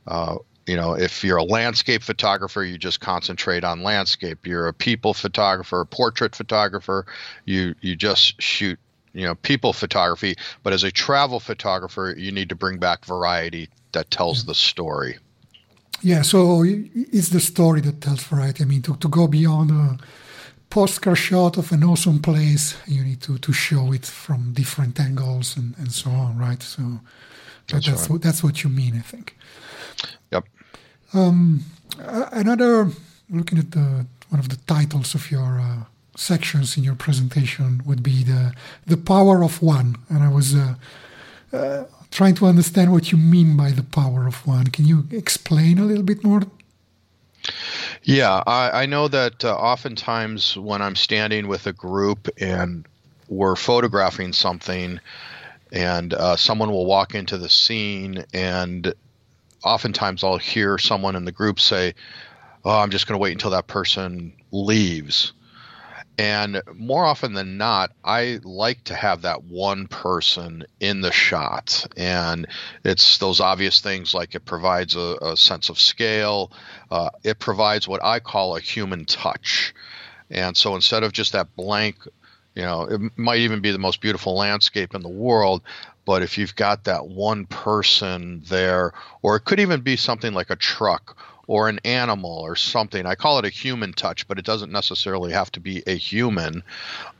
Uh, 0.06 0.36
you 0.66 0.76
know, 0.76 0.94
if 0.94 1.24
you're 1.24 1.38
a 1.38 1.44
landscape 1.44 2.02
photographer, 2.02 2.62
you 2.62 2.78
just 2.78 3.00
concentrate 3.00 3.64
on 3.64 3.82
landscape. 3.82 4.46
You're 4.46 4.68
a 4.68 4.72
people 4.72 5.12
photographer, 5.12 5.80
a 5.80 5.86
portrait 5.86 6.36
photographer, 6.36 7.06
you 7.44 7.74
you 7.80 7.96
just 7.96 8.40
shoot 8.40 8.78
you 9.12 9.26
know 9.26 9.34
people 9.34 9.72
photography. 9.72 10.36
But 10.62 10.72
as 10.72 10.84
a 10.84 10.92
travel 10.92 11.40
photographer, 11.40 12.14
you 12.16 12.30
need 12.30 12.48
to 12.50 12.54
bring 12.54 12.78
back 12.78 13.04
variety 13.04 13.68
that 13.92 14.10
tells 14.10 14.44
the 14.44 14.54
story. 14.54 15.18
Yeah, 16.00 16.22
so 16.22 16.64
it's 16.64 17.28
the 17.28 17.40
story 17.40 17.80
that 17.82 18.00
tells 18.00 18.24
variety. 18.24 18.64
I 18.64 18.66
mean, 18.66 18.82
to, 18.82 18.96
to 18.96 19.08
go 19.08 19.28
beyond 19.28 19.70
a 19.70 19.98
postcard 20.72 21.18
shot 21.18 21.58
of 21.58 21.70
an 21.70 21.84
awesome 21.84 22.18
place, 22.18 22.76
you 22.86 23.04
need 23.04 23.20
to, 23.20 23.36
to 23.36 23.52
show 23.52 23.92
it 23.92 24.06
from 24.06 24.54
different 24.54 24.98
angles 24.98 25.54
and, 25.54 25.74
and 25.78 25.92
so 25.92 26.10
on, 26.10 26.38
right? 26.38 26.62
So 26.62 26.82
that's 27.68 27.86
that's, 27.86 28.00
right. 28.00 28.10
what, 28.10 28.22
that's 28.22 28.42
what 28.42 28.64
you 28.64 28.70
mean, 28.70 28.94
I 28.96 29.02
think. 29.02 29.36
Yep. 30.30 30.44
Um, 31.12 31.64
another 31.98 32.90
looking 33.28 33.58
at 33.58 33.72
the 33.72 34.06
one 34.30 34.40
of 34.40 34.48
the 34.48 34.56
titles 34.66 35.14
of 35.14 35.30
your 35.30 35.60
uh, 35.60 35.84
sections 36.16 36.78
in 36.78 36.84
your 36.84 36.96
presentation 36.96 37.82
would 37.84 38.02
be 38.02 38.24
the 38.24 38.54
the 38.86 38.96
power 38.96 39.44
of 39.44 39.60
one, 39.60 39.96
and 40.08 40.22
I 40.22 40.30
was 40.38 40.54
uh, 40.54 40.74
uh, 41.52 41.84
trying 42.10 42.34
to 42.36 42.46
understand 42.46 42.92
what 42.92 43.12
you 43.12 43.18
mean 43.18 43.58
by 43.58 43.72
the 43.72 43.82
power 43.82 44.26
of 44.26 44.46
one. 44.46 44.68
Can 44.68 44.86
you 44.86 45.06
explain 45.10 45.78
a 45.78 45.84
little 45.84 46.06
bit 46.12 46.24
more? 46.24 46.42
Yeah, 48.04 48.42
I, 48.46 48.82
I 48.82 48.86
know 48.86 49.08
that 49.08 49.44
uh, 49.44 49.54
oftentimes 49.54 50.56
when 50.56 50.82
I'm 50.82 50.96
standing 50.96 51.46
with 51.46 51.66
a 51.66 51.72
group 51.72 52.28
and 52.40 52.86
we're 53.28 53.56
photographing 53.56 54.32
something, 54.32 54.98
and 55.70 56.12
uh, 56.12 56.36
someone 56.36 56.70
will 56.70 56.84
walk 56.86 57.14
into 57.14 57.38
the 57.38 57.48
scene, 57.48 58.24
and 58.34 58.92
oftentimes 59.64 60.24
I'll 60.24 60.36
hear 60.36 60.78
someone 60.78 61.16
in 61.16 61.24
the 61.24 61.32
group 61.32 61.60
say, 61.60 61.94
"Oh, 62.64 62.78
I'm 62.78 62.90
just 62.90 63.06
going 63.06 63.18
to 63.18 63.22
wait 63.22 63.32
until 63.32 63.50
that 63.52 63.68
person 63.68 64.32
leaves." 64.50 65.32
And 66.18 66.60
more 66.74 67.04
often 67.04 67.32
than 67.32 67.56
not, 67.56 67.92
I 68.04 68.38
like 68.44 68.84
to 68.84 68.94
have 68.94 69.22
that 69.22 69.44
one 69.44 69.86
person 69.88 70.64
in 70.78 71.00
the 71.00 71.12
shot. 71.12 71.86
And 71.96 72.46
it's 72.84 73.18
those 73.18 73.40
obvious 73.40 73.80
things 73.80 74.12
like 74.12 74.34
it 74.34 74.44
provides 74.44 74.94
a, 74.94 75.16
a 75.22 75.36
sense 75.36 75.70
of 75.70 75.78
scale, 75.78 76.52
uh, 76.90 77.10
it 77.24 77.38
provides 77.38 77.88
what 77.88 78.04
I 78.04 78.20
call 78.20 78.56
a 78.56 78.60
human 78.60 79.06
touch. 79.06 79.74
And 80.30 80.56
so 80.56 80.74
instead 80.74 81.02
of 81.02 81.12
just 81.12 81.32
that 81.32 81.54
blank, 81.56 81.96
you 82.54 82.62
know, 82.62 82.82
it 82.82 83.00
might 83.16 83.40
even 83.40 83.60
be 83.60 83.70
the 83.70 83.78
most 83.78 84.00
beautiful 84.00 84.36
landscape 84.36 84.94
in 84.94 85.02
the 85.02 85.08
world, 85.08 85.62
but 86.04 86.22
if 86.22 86.36
you've 86.36 86.56
got 86.56 86.84
that 86.84 87.06
one 87.06 87.46
person 87.46 88.42
there, 88.48 88.92
or 89.22 89.36
it 89.36 89.44
could 89.44 89.60
even 89.60 89.80
be 89.80 89.96
something 89.96 90.34
like 90.34 90.50
a 90.50 90.56
truck 90.56 91.16
or 91.46 91.68
an 91.68 91.80
animal 91.84 92.38
or 92.38 92.56
something. 92.56 93.04
I 93.04 93.14
call 93.14 93.38
it 93.38 93.44
a 93.44 93.50
human 93.50 93.92
touch, 93.92 94.28
but 94.28 94.38
it 94.38 94.44
doesn't 94.44 94.72
necessarily 94.72 95.32
have 95.32 95.50
to 95.52 95.60
be 95.60 95.82
a 95.86 95.94
human. 95.94 96.62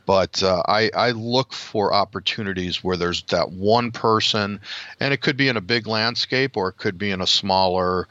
But 0.05 0.41
uh, 0.41 0.63
I, 0.67 0.89
I 0.95 1.11
look 1.11 1.53
for 1.53 1.93
opportunities 1.93 2.83
where 2.83 2.97
there's 2.97 3.23
that 3.23 3.51
one 3.51 3.91
person, 3.91 4.61
and 4.99 5.13
it 5.13 5.21
could 5.21 5.37
be 5.37 5.49
in 5.49 5.57
a 5.57 5.61
big 5.61 5.87
landscape 5.87 6.57
or 6.57 6.69
it 6.69 6.77
could 6.77 6.97
be 6.97 7.11
in 7.11 7.21
a 7.21 7.27
smaller, 7.27 8.07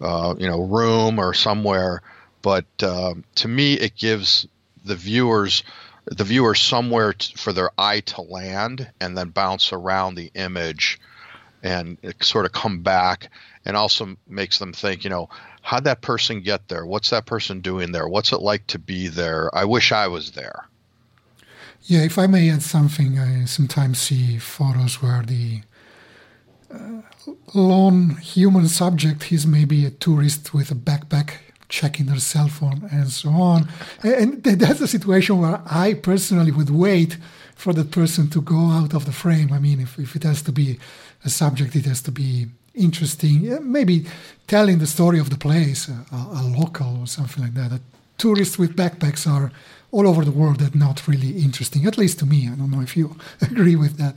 uh, 0.00 0.34
you 0.38 0.48
know, 0.48 0.60
room 0.60 1.18
or 1.18 1.34
somewhere. 1.34 2.02
But 2.42 2.66
uh, 2.82 3.14
to 3.36 3.48
me, 3.48 3.74
it 3.74 3.96
gives 3.96 4.46
the 4.84 4.96
viewers 4.96 5.64
the 6.06 6.22
viewer 6.22 6.54
somewhere 6.54 7.14
t- 7.14 7.34
for 7.36 7.52
their 7.52 7.70
eye 7.76 7.98
to 7.98 8.22
land 8.22 8.88
and 9.00 9.18
then 9.18 9.30
bounce 9.30 9.72
around 9.72 10.14
the 10.14 10.30
image 10.34 11.00
and 11.64 11.98
sort 12.20 12.46
of 12.46 12.52
come 12.52 12.82
back 12.82 13.28
and 13.66 13.76
also 13.76 14.16
makes 14.28 14.58
them 14.58 14.72
think, 14.72 15.04
you 15.04 15.10
know, 15.10 15.28
how'd 15.60 15.84
that 15.84 16.00
person 16.00 16.40
get 16.40 16.68
there? 16.68 16.86
What's 16.86 17.10
that 17.10 17.26
person 17.26 17.60
doing 17.60 17.92
there? 17.92 18.08
What's 18.08 18.32
it 18.32 18.40
like 18.40 18.66
to 18.68 18.78
be 18.78 19.08
there? 19.08 19.50
I 19.54 19.64
wish 19.64 19.92
I 19.92 20.06
was 20.06 20.30
there. 20.30 20.68
Yeah, 21.82 22.02
if 22.02 22.16
I 22.18 22.26
may 22.26 22.48
add 22.50 22.62
something, 22.62 23.18
I 23.18 23.44
sometimes 23.44 23.98
see 23.98 24.38
photos 24.38 25.02
where 25.02 25.22
the 25.22 25.62
uh, 26.72 27.02
lone 27.54 28.16
human 28.16 28.68
subject 28.68 29.32
is 29.32 29.46
maybe 29.46 29.84
a 29.84 29.90
tourist 29.90 30.54
with 30.54 30.70
a 30.70 30.74
backpack 30.74 31.34
checking 31.68 32.06
their 32.06 32.18
cell 32.18 32.48
phone 32.48 32.88
and 32.92 33.08
so 33.08 33.30
on. 33.30 33.68
And 34.02 34.42
that's 34.44 34.80
a 34.80 34.88
situation 34.88 35.40
where 35.40 35.60
I 35.66 35.94
personally 35.94 36.52
would 36.52 36.70
wait 36.70 37.18
for 37.56 37.72
that 37.72 37.90
person 37.90 38.30
to 38.30 38.40
go 38.40 38.70
out 38.70 38.94
of 38.94 39.06
the 39.06 39.12
frame. 39.12 39.52
I 39.52 39.58
mean, 39.58 39.80
if, 39.80 39.98
if 39.98 40.14
it 40.14 40.22
has 40.22 40.42
to 40.42 40.52
be 40.52 40.78
a 41.24 41.30
subject, 41.30 41.74
it 41.74 41.86
has 41.86 42.02
to 42.02 42.12
be 42.12 42.46
interesting. 42.76 43.58
Maybe 43.70 44.06
telling 44.46 44.78
the 44.78 44.86
story 44.86 45.18
of 45.18 45.30
the 45.30 45.38
place, 45.38 45.88
a, 45.88 46.04
a 46.12 46.42
local 46.42 47.00
or 47.00 47.06
something 47.06 47.42
like 47.42 47.54
that. 47.54 47.70
that. 47.70 47.80
Tourists 48.18 48.58
with 48.58 48.76
backpacks 48.76 49.30
are 49.30 49.52
all 49.92 50.06
over 50.08 50.24
the 50.24 50.30
world 50.30 50.60
that 50.60 50.74
not 50.74 51.06
really 51.06 51.32
interesting, 51.38 51.86
at 51.86 51.98
least 51.98 52.18
to 52.20 52.26
me. 52.26 52.48
I 52.48 52.54
don't 52.54 52.70
know 52.70 52.80
if 52.80 52.96
you 52.96 53.16
agree 53.40 53.76
with 53.76 53.98
that. 53.98 54.16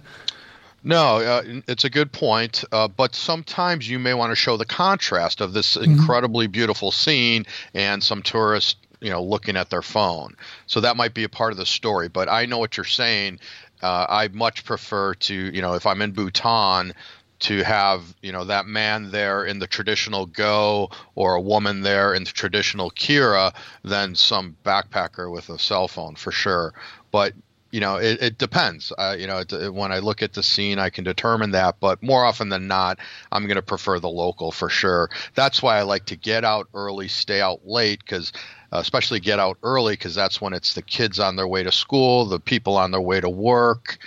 No, 0.84 1.18
uh, 1.18 1.44
it's 1.68 1.84
a 1.84 1.90
good 1.90 2.12
point. 2.12 2.64
Uh, 2.72 2.88
but 2.88 3.16
sometimes 3.16 3.90
you 3.90 4.00
may 4.00 4.14
want 4.14 4.32
to 4.32 4.36
show 4.36 4.58
the 4.58 4.66
contrast 4.66 5.42
of 5.42 5.54
this 5.54 5.76
mm-hmm. 5.76 5.92
incredibly 5.92 6.48
beautiful 6.48 6.92
scene 6.92 7.46
and 7.74 8.02
some 8.02 8.22
tourists, 8.22 8.76
you 9.02 9.10
know, 9.10 9.22
looking 9.22 9.58
at 9.58 9.70
their 9.70 9.82
phone. 9.82 10.36
So 10.68 10.80
that 10.82 10.96
might 10.96 11.14
be 11.14 11.24
a 11.24 11.30
part 11.30 11.52
of 11.52 11.58
the 11.58 11.66
story. 11.66 12.08
But 12.08 12.30
I 12.30 12.46
know 12.46 12.58
what 12.58 12.78
you're 12.78 12.86
saying. 12.86 13.40
Uh, 13.82 14.06
I 14.10 14.28
much 14.30 14.66
prefer 14.66 15.14
to, 15.16 15.34
you 15.34 15.62
know, 15.62 15.74
if 15.74 15.86
I'm 15.86 16.02
in 16.02 16.12
Bhutan, 16.12 16.94
to 17.40 17.64
have 17.64 18.16
you 18.22 18.32
know 18.32 18.44
that 18.44 18.66
man 18.66 19.12
there 19.12 19.46
in 19.46 19.60
the 19.60 19.68
traditional 19.68 20.26
gho 20.26 20.90
or 21.16 21.36
a 21.36 21.42
woman 21.42 21.82
there 21.82 22.14
in 22.14 22.24
the 22.24 22.32
traditional 22.32 22.92
kira 22.92 23.54
than 23.84 24.16
some 24.16 24.56
backpacker 24.66 25.32
with 25.32 25.50
a 25.50 25.60
cell 25.60 25.88
phone 25.88 26.16
for 26.16 26.32
sure. 26.32 26.74
But 27.12 27.34
you 27.72 27.80
know 27.80 27.98
it, 27.98 28.22
it 28.22 28.38
depends. 28.38 28.92
Uh, 28.98 29.16
you 29.18 29.28
know 29.28 29.40
it, 29.40 29.74
when 29.74 29.92
i 29.92 30.00
look 30.00 30.22
at 30.22 30.34
the 30.34 30.44
scene 30.44 30.80
i 30.80 30.90
can 30.90 31.04
determine 31.04 31.52
that 31.52 31.80
but 31.80 32.02
more 32.02 32.26
often 32.26 32.50
than 32.50 32.68
not 32.68 32.98
i'm 33.32 33.44
going 33.46 33.56
to 33.56 33.62
prefer 33.62 34.00
the 34.00 34.10
local 34.10 34.52
for 34.52 34.70
sure. 34.70 35.10
That's 35.36 35.62
why 35.62 35.78
i 35.78 35.84
like 35.84 36.06
to 36.06 36.16
get 36.16 36.44
out 36.44 36.68
early 36.74 37.08
stay 37.08 37.42
out 37.42 37.66
late 37.66 38.00
because 38.00 38.32
uh, 38.72 38.78
especially 38.78 39.20
get 39.20 39.40
out 39.40 39.58
early 39.64 39.94
because 39.94 40.14
that's 40.14 40.40
when 40.42 40.54
it's 40.54 40.74
the 40.74 40.82
kids 40.82 41.20
on 41.20 41.36
their 41.36 41.48
way 41.48 41.64
to 41.64 41.72
school 41.72 42.26
the 42.26 42.40
people 42.40 42.76
on 42.76 42.92
their 42.92 43.02
way 43.02 43.22
to 43.22 43.30
work 43.30 43.98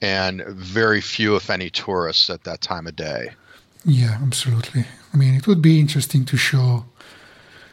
and 0.00 0.42
very 0.46 1.00
few, 1.00 1.36
if 1.36 1.50
any, 1.50 1.70
tourists 1.70 2.30
at 2.30 2.44
that 2.44 2.60
time 2.60 2.86
of 2.86 2.96
day. 2.96 3.30
Yeah, 3.84 4.18
absolutely. 4.22 4.84
I 5.12 5.16
mean, 5.16 5.34
it 5.34 5.46
would 5.46 5.62
be 5.62 5.80
interesting 5.80 6.24
to 6.26 6.36
show 6.36 6.84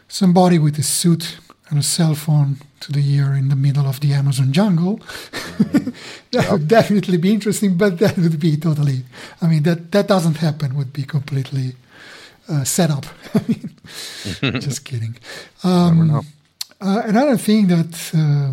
somebody 0.08 0.58
with 0.58 0.78
a 0.78 0.82
suit 0.82 1.38
and 1.70 1.78
a 1.78 1.82
cell 1.82 2.14
phone 2.14 2.56
to 2.80 2.92
the 2.92 3.00
year 3.00 3.34
in 3.34 3.48
the 3.48 3.56
middle 3.56 3.86
of 3.86 4.00
the 4.00 4.12
Amazon 4.12 4.52
jungle. 4.52 4.98
Mm-hmm. 4.98 5.90
that 6.32 6.44
yep. 6.44 6.52
would 6.52 6.68
definitely 6.68 7.18
be 7.18 7.32
interesting, 7.32 7.76
but 7.76 7.98
that 7.98 8.16
would 8.16 8.40
be 8.40 8.56
totally. 8.56 9.04
I 9.42 9.48
mean, 9.48 9.62
that 9.64 9.92
that 9.92 10.08
doesn't 10.08 10.38
happen. 10.38 10.74
Would 10.76 10.92
be 10.92 11.02
completely 11.02 11.74
uh, 12.48 12.64
set 12.64 12.90
up. 12.90 13.06
I 13.34 13.40
mean, 13.48 14.60
just 14.60 14.84
kidding. 14.84 15.16
Um, 15.62 16.24
uh, 16.80 17.02
another 17.04 17.36
thing 17.36 17.66
that 17.68 18.12
uh, 18.14 18.52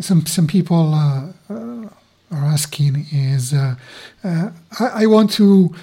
some 0.00 0.24
some 0.26 0.46
people 0.46 0.94
uh, 0.94 1.26
uh, 1.50 1.88
are 2.30 2.44
asking 2.44 3.06
is 3.12 3.52
uh, 3.52 3.74
uh, 4.22 4.50
I, 4.78 5.02
I, 5.02 5.06
want 5.06 5.32
to 5.32 5.74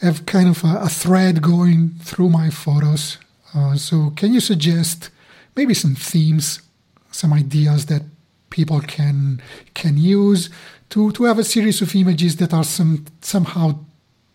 have 0.00 0.26
kind 0.26 0.48
of 0.48 0.62
a, 0.64 0.80
a 0.82 0.88
thread 0.88 1.40
going 1.40 1.90
through 2.00 2.28
my 2.28 2.50
photos. 2.50 3.18
Uh, 3.54 3.74
so, 3.76 4.10
can 4.10 4.34
you 4.34 4.40
suggest 4.40 5.10
maybe 5.56 5.74
some 5.74 5.94
themes, 5.94 6.60
some 7.10 7.32
ideas 7.32 7.86
that 7.86 8.02
people 8.50 8.80
can 8.80 9.40
can 9.74 9.96
use 9.96 10.50
to, 10.90 11.10
to 11.12 11.24
have 11.24 11.38
a 11.38 11.44
series 11.44 11.80
of 11.82 11.94
images 11.94 12.36
that 12.36 12.52
are 12.52 12.64
some 12.64 13.04
somehow 13.20 13.78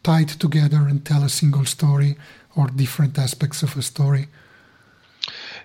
tied 0.03 0.29
together 0.29 0.87
and 0.87 1.05
tell 1.05 1.23
a 1.23 1.29
single 1.29 1.65
story 1.65 2.17
or 2.55 2.67
different 2.67 3.17
aspects 3.17 3.63
of 3.63 3.77
a 3.77 3.81
story? 3.81 4.27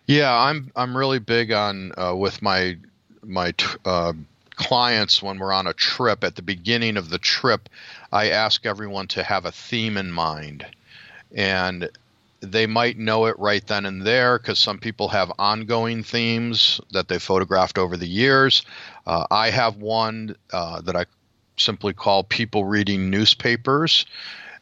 Yeah, 0.07 0.35
I'm 0.35 0.71
I'm 0.77 0.97
really 0.97 1.19
big 1.19 1.51
on 1.51 1.93
uh, 1.97 2.15
with 2.15 2.43
my 2.43 2.77
my 3.23 3.55
uh, 3.85 4.13
clients 4.57 5.23
when 5.23 5.39
we're 5.39 5.53
on 5.53 5.67
a 5.67 5.73
trip. 5.75 6.25
At 6.25 6.37
the 6.37 6.43
beginning 6.43 6.97
of 6.97 7.11
the 7.11 7.19
trip, 7.19 7.69
I 8.13 8.31
ask 8.31 8.67
everyone 8.67 9.09
to 9.09 9.23
have 9.23 9.45
a 9.45 9.53
theme 9.53 9.97
in 9.97 10.13
mind, 10.13 10.67
and 11.35 11.89
they 12.41 12.67
might 12.67 12.99
know 12.99 13.27
it 13.27 13.39
right 13.39 13.67
then 13.67 13.87
and 13.87 14.03
there 14.03 14.39
because 14.39 14.59
some 14.59 14.79
people 14.79 15.09
have 15.09 15.33
ongoing 15.39 16.03
themes 16.03 16.81
that 16.93 17.09
they 17.09 17.19
photographed 17.19 17.79
over 17.79 17.97
the 17.97 18.07
years. 18.07 18.63
Uh, 19.07 19.27
I 19.31 19.51
have 19.51 19.77
one 19.77 20.37
uh, 20.53 20.81
that 20.83 20.97
I 20.97 21.07
simply 21.57 21.93
call 21.93 22.25
people 22.25 22.65
reading 22.65 23.11
newspapers. 23.11 24.07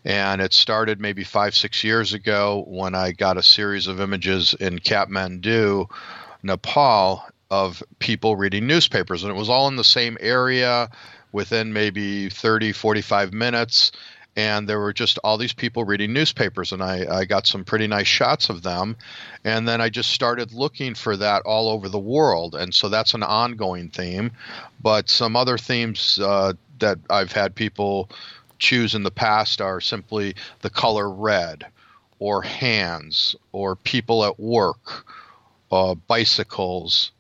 And 0.05 0.41
it 0.41 0.53
started 0.53 1.01
maybe 1.01 1.23
five, 1.23 1.55
six 1.55 1.85
years 1.85 2.13
ago 2.13 2.65
when 2.67 2.95
I 2.95 3.13
got 3.13 3.37
a 3.37 3.43
series 3.43 3.87
of 3.87 4.01
images 4.01 4.53
in 4.55 4.81
Kathmandu, 4.81 5.89
Nepal, 6.43 7.25
of 7.53 7.83
people 7.99 8.35
reading 8.35 8.67
newspapers. 8.67 9.23
And 9.23 9.31
it 9.31 9.37
was 9.37 9.51
all 9.51 9.69
in 9.69 9.77
the 9.77 9.85
same 9.85 10.17
area 10.21 10.89
within 11.33 11.75
maybe 11.75 12.31
30, 12.31 12.73
45 12.73 13.35
minutes. 13.35 13.93
And 14.35 14.67
there 14.67 14.81
were 14.81 14.95
just 14.95 15.19
all 15.23 15.37
these 15.37 15.53
people 15.53 15.85
reading 15.85 16.15
newspapers. 16.15 16.73
And 16.73 16.83
I, 16.83 17.19
I 17.19 17.25
got 17.27 17.47
some 17.47 17.65
pretty 17.65 17.87
nice 17.87 18.07
shots 18.07 18.49
of 18.49 18.63
them. 18.63 18.97
And 19.45 19.69
then 19.69 19.83
I 19.83 19.91
just 19.91 20.09
started 20.13 20.55
looking 20.55 20.95
for 20.95 21.15
that 21.19 21.43
all 21.43 21.69
over 21.69 21.91
the 21.91 21.99
world. 21.99 22.55
And 22.55 22.75
so 22.75 22.89
that's 22.89 23.13
an 23.13 23.23
ongoing 23.23 23.91
theme. 23.91 24.31
But 24.81 25.11
some 25.11 25.37
other 25.37 25.59
themes 25.59 26.19
uh, 26.19 26.55
that 26.79 27.01
I've 27.11 27.33
had 27.33 27.55
people 27.55 28.09
choose 28.59 28.95
in 28.95 29.03
the 29.03 29.11
past 29.11 29.61
are 29.61 29.83
simply 29.83 30.37
the 30.63 30.71
color 30.71 31.11
red, 31.11 31.67
or 32.19 32.41
hands, 32.41 33.37
or 33.51 33.77
people 33.77 34.25
at 34.25 34.41
work, 34.41 35.05
uh, 35.71 35.95
bicycles, 35.95 37.13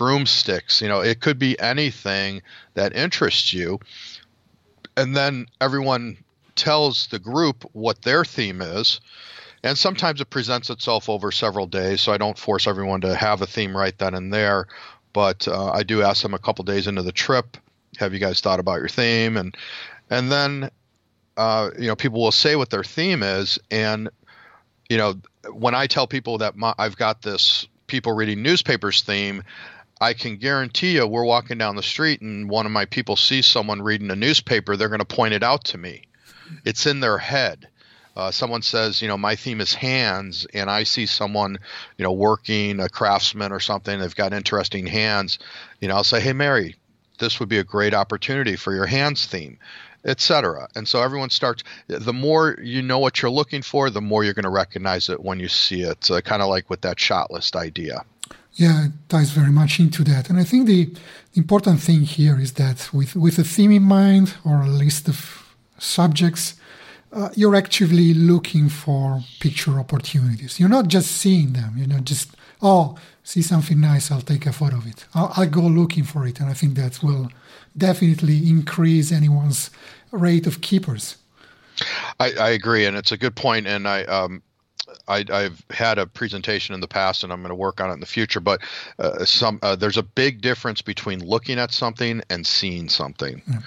broomsticks. 0.00 0.80
You 0.80 0.88
know, 0.88 1.02
it 1.02 1.20
could 1.20 1.38
be 1.38 1.60
anything 1.60 2.40
that 2.72 2.96
interests 2.96 3.52
you. 3.52 3.80
And 4.96 5.14
then 5.14 5.44
everyone 5.60 6.16
tells 6.56 7.08
the 7.08 7.18
group 7.18 7.68
what 7.74 8.00
their 8.00 8.24
theme 8.24 8.62
is. 8.62 8.98
And 9.62 9.76
sometimes 9.76 10.22
it 10.22 10.30
presents 10.30 10.70
itself 10.70 11.10
over 11.10 11.30
several 11.30 11.66
days, 11.66 12.00
so 12.00 12.12
I 12.12 12.16
don't 12.16 12.38
force 12.38 12.66
everyone 12.66 13.02
to 13.02 13.14
have 13.14 13.42
a 13.42 13.46
theme 13.46 13.76
right 13.76 13.96
then 13.98 14.14
and 14.14 14.32
there. 14.32 14.68
But 15.12 15.46
uh, 15.46 15.70
I 15.70 15.82
do 15.82 16.00
ask 16.00 16.22
them 16.22 16.32
a 16.32 16.38
couple 16.38 16.64
days 16.64 16.86
into 16.86 17.02
the 17.02 17.12
trip, 17.12 17.58
have 17.98 18.14
you 18.14 18.20
guys 18.20 18.40
thought 18.40 18.58
about 18.58 18.78
your 18.78 18.88
theme? 18.88 19.36
And 19.36 19.54
and 20.08 20.32
then 20.32 20.70
uh, 21.36 21.72
you 21.78 21.88
know, 21.88 21.96
people 21.96 22.22
will 22.22 22.32
say 22.32 22.56
what 22.56 22.70
their 22.70 22.84
theme 22.84 23.22
is, 23.22 23.58
and 23.70 24.08
you 24.88 24.96
know, 24.96 25.20
when 25.52 25.74
I 25.74 25.86
tell 25.86 26.06
people 26.06 26.38
that 26.38 26.56
my, 26.56 26.72
I've 26.78 26.96
got 26.96 27.20
this 27.20 27.68
people 27.86 28.12
reading 28.12 28.42
newspapers 28.42 29.02
theme, 29.02 29.42
I 30.00 30.14
can 30.14 30.36
guarantee 30.36 30.94
you, 30.94 31.06
we're 31.06 31.24
walking 31.24 31.58
down 31.58 31.76
the 31.76 31.82
street 31.82 32.22
and 32.22 32.48
one 32.48 32.66
of 32.66 32.72
my 32.72 32.86
people 32.86 33.16
sees 33.16 33.46
someone 33.46 33.82
reading 33.82 34.10
a 34.10 34.16
newspaper, 34.16 34.76
they're 34.76 34.88
going 34.88 35.00
to 35.00 35.04
point 35.04 35.34
it 35.34 35.42
out 35.42 35.64
to 35.64 35.78
me. 35.78 36.04
It's 36.64 36.86
in 36.86 37.00
their 37.00 37.18
head. 37.18 37.68
Uh, 38.16 38.30
someone 38.30 38.62
says, 38.62 39.00
you 39.00 39.08
know, 39.08 39.16
my 39.16 39.36
theme 39.36 39.60
is 39.60 39.72
hands, 39.72 40.46
and 40.52 40.68
I 40.68 40.82
see 40.82 41.06
someone, 41.06 41.58
you 41.96 42.02
know, 42.02 42.12
working 42.12 42.80
a 42.80 42.88
craftsman 42.88 43.52
or 43.52 43.60
something. 43.60 43.98
They've 43.98 44.14
got 44.14 44.32
interesting 44.32 44.86
hands. 44.86 45.38
You 45.80 45.88
know, 45.88 45.94
I'll 45.94 46.04
say, 46.04 46.20
hey, 46.20 46.32
Mary, 46.32 46.74
this 47.18 47.38
would 47.38 47.48
be 47.48 47.58
a 47.58 47.64
great 47.64 47.94
opportunity 47.94 48.56
for 48.56 48.74
your 48.74 48.86
hands 48.86 49.26
theme 49.26 49.58
etc. 50.04 50.68
And 50.74 50.88
so 50.88 51.02
everyone 51.02 51.30
starts. 51.30 51.62
The 51.86 52.12
more 52.12 52.56
you 52.62 52.82
know 52.82 52.98
what 52.98 53.20
you're 53.20 53.30
looking 53.30 53.62
for, 53.62 53.90
the 53.90 54.00
more 54.00 54.24
you're 54.24 54.34
going 54.34 54.44
to 54.44 54.48
recognize 54.48 55.08
it 55.08 55.22
when 55.22 55.40
you 55.40 55.48
see 55.48 55.82
it. 55.82 56.10
Uh, 56.10 56.20
kind 56.22 56.42
of 56.42 56.48
like 56.48 56.70
with 56.70 56.80
that 56.82 56.98
shot 56.98 57.30
list 57.30 57.56
idea. 57.56 58.04
Yeah, 58.54 58.86
it 58.86 58.92
ties 59.08 59.30
very 59.30 59.52
much 59.52 59.78
into 59.80 60.04
that. 60.04 60.28
And 60.28 60.38
I 60.38 60.44
think 60.44 60.66
the 60.66 60.92
important 61.34 61.80
thing 61.80 62.02
here 62.02 62.38
is 62.38 62.52
that 62.54 62.90
with 62.92 63.16
with 63.16 63.38
a 63.38 63.44
theme 63.44 63.72
in 63.72 63.82
mind 63.82 64.34
or 64.44 64.62
a 64.62 64.68
list 64.68 65.08
of 65.08 65.54
subjects, 65.78 66.54
uh, 67.12 67.30
you're 67.34 67.56
actively 67.56 68.12
looking 68.14 68.68
for 68.68 69.22
picture 69.40 69.78
opportunities. 69.78 70.58
You're 70.58 70.68
not 70.68 70.88
just 70.88 71.10
seeing 71.12 71.52
them. 71.52 71.74
You're 71.76 71.86
not 71.86 72.04
just 72.04 72.30
oh 72.60 72.96
see 73.30 73.42
something 73.42 73.80
nice, 73.80 74.10
I'll 74.10 74.20
take 74.20 74.46
a 74.46 74.52
photo 74.52 74.76
of 74.76 74.86
it. 74.86 75.04
I'll, 75.14 75.32
I'll 75.36 75.48
go 75.48 75.62
looking 75.62 76.04
for 76.04 76.26
it, 76.26 76.40
and 76.40 76.50
I 76.50 76.54
think 76.54 76.74
that 76.74 77.02
will 77.02 77.30
definitely 77.76 78.48
increase 78.48 79.12
anyone's 79.12 79.70
rate 80.10 80.46
of 80.46 80.60
keepers. 80.60 81.16
I, 82.18 82.32
I 82.32 82.50
agree, 82.50 82.84
and 82.86 82.96
it's 82.96 83.12
a 83.12 83.16
good 83.16 83.36
point. 83.36 83.66
And 83.66 83.86
I, 83.86 84.02
um, 84.04 84.42
I, 85.08 85.24
have 85.42 85.62
had 85.70 85.98
a 85.98 86.06
presentation 86.06 86.74
in 86.74 86.80
the 86.80 86.88
past, 86.88 87.24
and 87.24 87.32
I'm 87.32 87.40
going 87.40 87.50
to 87.50 87.54
work 87.54 87.80
on 87.80 87.90
it 87.90 87.94
in 87.94 88.00
the 88.00 88.06
future. 88.06 88.40
But 88.40 88.60
uh, 88.98 89.24
some 89.24 89.58
uh, 89.62 89.76
there's 89.76 89.96
a 89.96 90.02
big 90.02 90.40
difference 90.40 90.82
between 90.82 91.24
looking 91.24 91.58
at 91.58 91.72
something 91.72 92.22
and 92.30 92.46
seeing 92.46 92.88
something. 92.88 93.42
Yeah. 93.46 93.58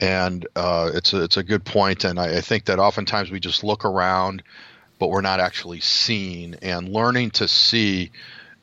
And 0.00 0.46
uh, 0.54 0.90
it's 0.94 1.12
a, 1.12 1.24
it's 1.24 1.36
a 1.36 1.42
good 1.42 1.64
point, 1.64 2.04
and 2.04 2.20
I, 2.20 2.38
I 2.38 2.40
think 2.40 2.66
that 2.66 2.78
oftentimes 2.78 3.30
we 3.30 3.40
just 3.40 3.64
look 3.64 3.84
around, 3.84 4.42
but 4.98 5.08
we're 5.08 5.20
not 5.20 5.40
actually 5.40 5.80
seeing. 5.80 6.54
And 6.62 6.88
learning 6.88 7.32
to 7.32 7.48
see 7.48 8.12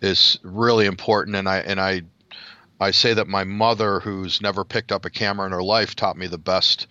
is 0.01 0.39
really 0.43 0.86
important. 0.86 1.36
And 1.36 1.49
I 1.49 1.58
and 1.58 1.80
I 1.80 2.04
I 2.80 2.91
say 2.91 3.13
that 3.13 3.28
my 3.28 3.43
mother, 3.43 3.99
who's 3.99 4.41
never 4.41 4.63
picked 4.63 4.91
up 4.91 5.06
a 5.06 5.10
camera 5.10 5.45
in 5.45 5.51
her 5.51 5.63
life, 5.63 5.95
taught 5.95 6.17
me 6.17 6.28
the 6.28 6.38
best 6.38 6.88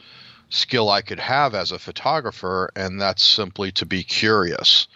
skill 0.51 0.91
I 0.91 1.03
could 1.03 1.21
have 1.21 1.55
as 1.55 1.73
a 1.73 1.79
photographer, 1.79 2.71
and 2.77 3.01
that's 3.01 3.23
simply 3.23 3.73
to 3.73 3.87
be 3.87 4.03
curious 4.03 4.87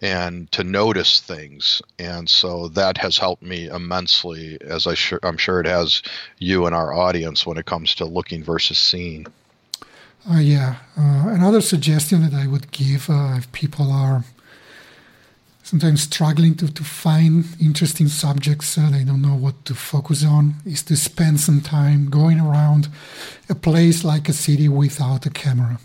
and 0.00 0.50
to 0.52 0.62
notice 0.64 1.20
things. 1.20 1.82
And 1.98 2.28
so 2.28 2.68
that 2.68 2.98
has 2.98 3.18
helped 3.18 3.42
me 3.42 3.68
immensely, 3.68 4.58
as 4.60 4.86
I 4.86 4.94
I'm 5.22 5.36
sure 5.36 5.60
it 5.60 5.66
has 5.66 6.02
you 6.38 6.66
and 6.66 6.74
our 6.74 6.92
audience 6.92 7.46
when 7.46 7.58
it 7.58 7.66
comes 7.66 7.94
to 7.96 8.04
looking 8.04 8.42
versus 8.42 8.78
seeing. 8.78 9.26
Uh, 10.30 10.38
yeah. 10.38 10.76
Uh, 10.96 11.28
another 11.28 11.60
suggestion 11.60 12.22
that 12.22 12.34
I 12.34 12.46
would 12.46 12.70
give 12.70 13.08
uh, 13.08 13.34
if 13.38 13.50
people 13.52 13.90
are 13.90 14.24
sometimes 15.62 16.02
struggling 16.02 16.54
to, 16.54 16.72
to 16.72 16.82
find 16.82 17.44
interesting 17.60 18.08
subjects 18.08 18.78
uh, 18.78 18.88
they 18.90 19.04
don't 19.04 19.20
know 19.20 19.34
what 19.34 19.66
to 19.66 19.74
focus 19.74 20.24
on 20.24 20.54
is 20.64 20.82
to 20.82 20.96
spend 20.96 21.38
some 21.38 21.60
time 21.60 22.08
going 22.08 22.40
around 22.40 22.88
a 23.50 23.54
place 23.54 24.02
like 24.02 24.30
a 24.30 24.32
city 24.32 24.66
without 24.66 25.26
a 25.26 25.30
camera 25.30 25.78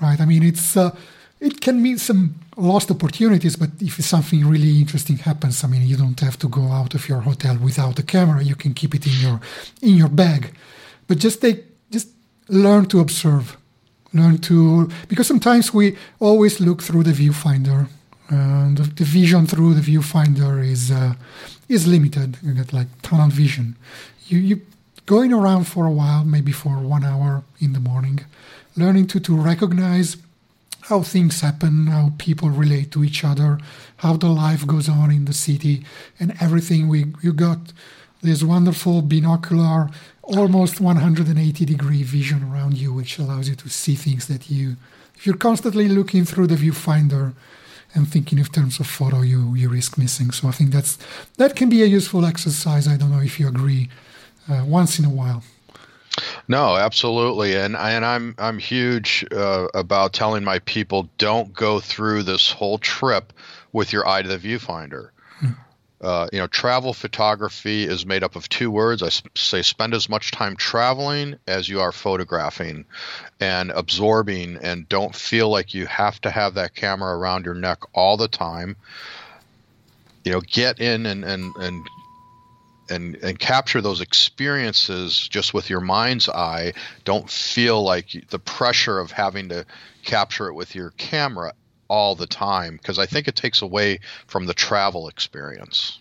right 0.00 0.22
i 0.22 0.24
mean 0.24 0.42
it's 0.42 0.74
uh, 0.74 0.96
it 1.40 1.60
can 1.60 1.82
mean 1.82 1.98
some 1.98 2.34
lost 2.56 2.90
opportunities 2.90 3.56
but 3.56 3.70
if 3.80 3.94
something 4.04 4.46
really 4.46 4.78
interesting 4.78 5.16
happens 5.16 5.62
i 5.64 5.66
mean 5.68 5.82
you 5.82 5.96
don't 5.96 6.20
have 6.20 6.38
to 6.38 6.48
go 6.48 6.68
out 6.68 6.94
of 6.94 7.08
your 7.08 7.20
hotel 7.20 7.56
without 7.58 7.98
a 7.98 8.02
camera 8.02 8.42
you 8.42 8.56
can 8.56 8.74
keep 8.74 8.94
it 8.94 9.06
in 9.06 9.12
your 9.20 9.40
in 9.82 9.94
your 9.94 10.08
bag 10.08 10.52
but 11.06 11.18
just 11.18 11.40
take 11.40 11.64
just 11.90 12.08
learn 12.48 12.84
to 12.86 13.00
observe 13.00 13.56
learn 14.12 14.38
to 14.38 14.88
because 15.08 15.26
sometimes 15.26 15.72
we 15.72 15.96
always 16.18 16.60
look 16.60 16.82
through 16.82 17.04
the 17.04 17.12
viewfinder 17.12 17.86
uh, 18.30 18.68
the, 18.74 18.82
the, 18.82 19.04
vision 19.04 19.46
through 19.46 19.72
the 19.72 19.80
viewfinder 19.80 20.62
is 20.62 20.90
uh, 20.90 21.14
is 21.68 21.86
limited. 21.86 22.36
You 22.42 22.52
get 22.52 22.74
like 22.74 22.88
tunnel 23.00 23.30
vision. 23.30 23.76
You 24.26 24.38
you 24.38 24.60
going 25.06 25.32
around 25.32 25.64
for 25.64 25.86
a 25.86 25.90
while, 25.90 26.24
maybe 26.24 26.52
for 26.52 26.78
one 26.78 27.04
hour 27.04 27.42
in 27.58 27.72
the 27.72 27.80
morning, 27.80 28.20
learning 28.76 29.06
to 29.08 29.20
to 29.20 29.34
recognize 29.34 30.18
how 30.82 31.02
things 31.02 31.40
happen, 31.40 31.86
how 31.88 32.12
people 32.18 32.50
relate 32.50 32.90
to 32.92 33.04
each 33.04 33.24
other, 33.24 33.58
how 33.98 34.16
the 34.16 34.28
life 34.28 34.66
goes 34.66 34.88
on 34.88 35.10
in 35.10 35.24
the 35.24 35.32
city, 35.32 35.84
and 36.18 36.34
everything. 36.40 36.88
We 36.88 37.06
you 37.22 37.32
got 37.32 37.72
this 38.22 38.42
wonderful 38.42 39.02
binocular, 39.02 39.90
almost 40.22 40.80
180 40.80 41.64
degree 41.64 42.02
vision 42.02 42.42
around 42.42 42.78
you, 42.78 42.92
which 42.92 43.18
allows 43.18 43.48
you 43.48 43.54
to 43.56 43.68
see 43.68 43.94
things 43.94 44.26
that 44.28 44.50
you, 44.50 44.76
if 45.14 45.26
you're 45.26 45.36
constantly 45.36 45.88
looking 45.88 46.24
through 46.24 46.48
the 46.48 46.56
viewfinder, 46.56 47.34
and 47.94 48.06
thinking 48.06 48.38
in 48.38 48.44
terms 48.44 48.80
of 48.80 48.86
photo, 48.86 49.22
you 49.22 49.54
you 49.54 49.68
risk 49.68 49.98
missing. 49.98 50.30
So 50.30 50.48
I 50.48 50.52
think 50.52 50.70
that's 50.70 50.98
that 51.36 51.56
can 51.56 51.68
be 51.68 51.82
a 51.82 51.86
useful 51.86 52.24
exercise. 52.24 52.86
I 52.86 52.96
don't 52.96 53.10
know 53.10 53.22
if 53.22 53.40
you 53.40 53.48
agree. 53.48 53.88
Uh, 54.50 54.64
once 54.64 54.98
in 54.98 55.04
a 55.04 55.10
while. 55.10 55.42
No, 56.46 56.76
absolutely, 56.76 57.56
and 57.56 57.76
and 57.76 58.04
I'm 58.04 58.34
I'm 58.38 58.58
huge 58.58 59.24
uh, 59.32 59.68
about 59.74 60.12
telling 60.12 60.44
my 60.44 60.58
people 60.60 61.08
don't 61.18 61.52
go 61.52 61.80
through 61.80 62.22
this 62.22 62.50
whole 62.50 62.78
trip 62.78 63.32
with 63.72 63.92
your 63.92 64.06
eye 64.06 64.22
to 64.22 64.28
the 64.28 64.38
viewfinder. 64.38 65.10
Hmm. 65.40 65.46
uh, 66.00 66.28
you 66.32 66.38
know, 66.38 66.46
travel 66.46 66.92
photography 66.92 67.84
is 67.84 68.06
made 68.06 68.22
up 68.22 68.36
of 68.36 68.48
two 68.48 68.70
words. 68.70 69.02
I 69.02 69.10
say 69.36 69.62
spend 69.62 69.94
as 69.94 70.08
much 70.08 70.30
time 70.30 70.56
traveling 70.56 71.36
as 71.46 71.68
you 71.68 71.80
are 71.80 71.92
photographing 71.92 72.84
and 73.40 73.70
absorbing, 73.70 74.58
and 74.62 74.88
don't 74.88 75.14
feel 75.14 75.48
like 75.48 75.74
you 75.74 75.86
have 75.86 76.20
to 76.22 76.30
have 76.30 76.54
that 76.54 76.74
camera 76.74 77.16
around 77.16 77.44
your 77.44 77.54
neck 77.54 77.80
all 77.92 78.16
the 78.16 78.28
time. 78.28 78.76
You 80.24 80.32
know, 80.32 80.40
get 80.40 80.80
in 80.80 81.06
and, 81.06 81.24
and, 81.24 81.54
and 81.56 81.86
and 82.90 83.16
and 83.16 83.38
capture 83.38 83.80
those 83.80 84.00
experiences 84.00 85.28
just 85.28 85.54
with 85.54 85.70
your 85.70 85.80
mind's 85.80 86.28
eye 86.28 86.72
don't 87.04 87.30
feel 87.30 87.82
like 87.82 88.24
the 88.30 88.38
pressure 88.38 88.98
of 88.98 89.10
having 89.10 89.48
to 89.48 89.64
capture 90.04 90.48
it 90.48 90.54
with 90.54 90.74
your 90.74 90.90
camera 90.92 91.52
all 91.88 92.14
the 92.14 92.26
time 92.26 92.76
because 92.76 92.98
I 92.98 93.06
think 93.06 93.28
it 93.28 93.36
takes 93.36 93.62
away 93.62 94.00
from 94.26 94.46
the 94.46 94.54
travel 94.54 95.08
experience. 95.08 96.00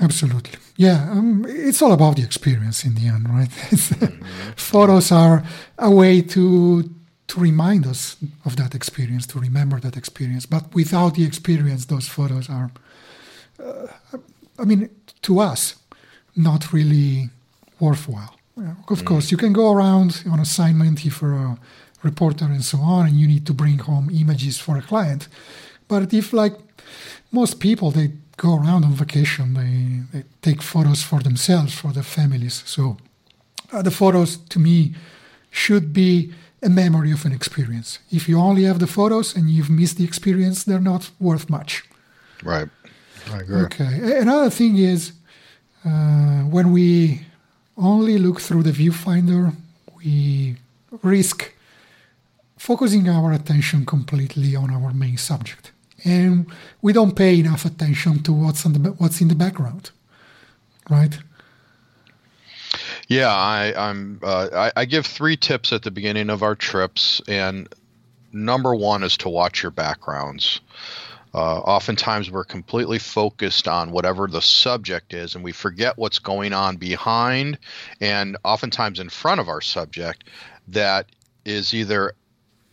Absolutely. 0.00 0.58
Yeah, 0.76 1.08
um, 1.10 1.46
it's 1.48 1.80
all 1.80 1.92
about 1.92 2.16
the 2.16 2.22
experience 2.22 2.84
in 2.84 2.94
the 2.96 3.06
end, 3.06 3.28
right? 3.30 3.48
mm-hmm. 3.50 4.52
Photos 4.56 5.10
are 5.10 5.42
a 5.78 5.90
way 5.90 6.20
to 6.22 6.90
to 7.28 7.40
remind 7.40 7.86
us 7.86 8.16
of 8.44 8.56
that 8.56 8.74
experience, 8.74 9.26
to 9.26 9.40
remember 9.40 9.80
that 9.80 9.96
experience. 9.96 10.46
But 10.46 10.74
without 10.74 11.14
the 11.14 11.24
experience, 11.24 11.86
those 11.86 12.06
photos 12.06 12.48
are, 12.48 12.70
uh, 13.58 13.88
I 14.58 14.64
mean, 14.64 14.90
to 15.22 15.40
us, 15.40 15.74
not 16.36 16.72
really 16.72 17.30
worthwhile. 17.80 18.34
Of 18.88 19.04
course, 19.04 19.30
you 19.30 19.36
can 19.36 19.52
go 19.52 19.70
around 19.72 20.24
on 20.30 20.40
assignment 20.40 21.04
if 21.04 21.20
you're 21.20 21.34
a 21.34 21.58
reporter 22.02 22.46
and 22.46 22.64
so 22.64 22.78
on, 22.78 23.06
and 23.06 23.16
you 23.16 23.26
need 23.26 23.44
to 23.46 23.52
bring 23.52 23.78
home 23.78 24.10
images 24.10 24.58
for 24.58 24.78
a 24.78 24.82
client. 24.82 25.28
But 25.88 26.12
if, 26.12 26.32
like 26.32 26.54
most 27.30 27.60
people, 27.60 27.90
they 27.90 28.12
go 28.36 28.56
around 28.56 28.84
on 28.84 28.92
vacation, 28.92 29.54
they, 29.54 30.02
they 30.12 30.24
take 30.40 30.62
photos 30.62 31.02
for 31.02 31.20
themselves, 31.20 31.74
for 31.74 31.92
their 31.92 32.02
families. 32.02 32.62
So 32.66 32.96
uh, 33.72 33.82
the 33.82 33.90
photos, 33.90 34.36
to 34.36 34.58
me, 34.58 34.94
should 35.50 35.92
be 35.92 36.32
a 36.62 36.68
memory 36.68 37.12
of 37.12 37.24
an 37.24 37.32
experience. 37.32 37.98
If 38.10 38.28
you 38.28 38.38
only 38.38 38.64
have 38.64 38.78
the 38.78 38.86
photos 38.86 39.36
and 39.36 39.50
you've 39.50 39.70
missed 39.70 39.98
the 39.98 40.04
experience, 40.04 40.64
they're 40.64 40.80
not 40.80 41.10
worth 41.20 41.50
much. 41.50 41.84
Right. 42.42 42.68
I 43.30 43.38
agree. 43.38 43.62
Okay. 43.62 44.18
Another 44.18 44.50
thing 44.50 44.76
is 44.76 45.12
uh, 45.86 46.42
when 46.50 46.72
we 46.72 47.20
only 47.76 48.18
look 48.18 48.40
through 48.40 48.64
the 48.64 48.72
viewfinder, 48.72 49.54
we 49.96 50.56
risk 51.02 51.52
focusing 52.56 53.08
our 53.08 53.32
attention 53.32 53.86
completely 53.86 54.56
on 54.56 54.70
our 54.70 54.92
main 54.92 55.16
subject. 55.16 55.72
And 56.04 56.50
we 56.82 56.92
don't 56.92 57.14
pay 57.14 57.38
enough 57.38 57.64
attention 57.64 58.22
to 58.24 58.32
what's, 58.32 58.62
the, 58.64 58.94
what's 58.98 59.20
in 59.20 59.28
the 59.28 59.34
background, 59.34 59.90
right? 60.90 61.18
Yeah, 63.08 63.32
I, 63.32 63.72
I'm. 63.76 64.18
Uh, 64.22 64.48
I, 64.52 64.80
I 64.80 64.84
give 64.84 65.06
three 65.06 65.36
tips 65.36 65.72
at 65.72 65.82
the 65.82 65.92
beginning 65.92 66.28
of 66.28 66.42
our 66.42 66.56
trips, 66.56 67.20
and 67.28 67.68
number 68.32 68.74
one 68.74 69.04
is 69.04 69.16
to 69.18 69.28
watch 69.28 69.62
your 69.62 69.70
backgrounds. 69.70 70.60
Uh, 71.36 71.58
oftentimes, 71.58 72.30
we're 72.30 72.44
completely 72.44 72.98
focused 72.98 73.68
on 73.68 73.90
whatever 73.90 74.26
the 74.26 74.40
subject 74.40 75.12
is, 75.12 75.34
and 75.34 75.44
we 75.44 75.52
forget 75.52 75.98
what's 75.98 76.18
going 76.18 76.54
on 76.54 76.76
behind 76.76 77.58
and 78.00 78.38
oftentimes 78.42 79.00
in 79.00 79.10
front 79.10 79.38
of 79.38 79.46
our 79.46 79.60
subject 79.60 80.24
that 80.68 81.04
is 81.44 81.74
either 81.74 82.14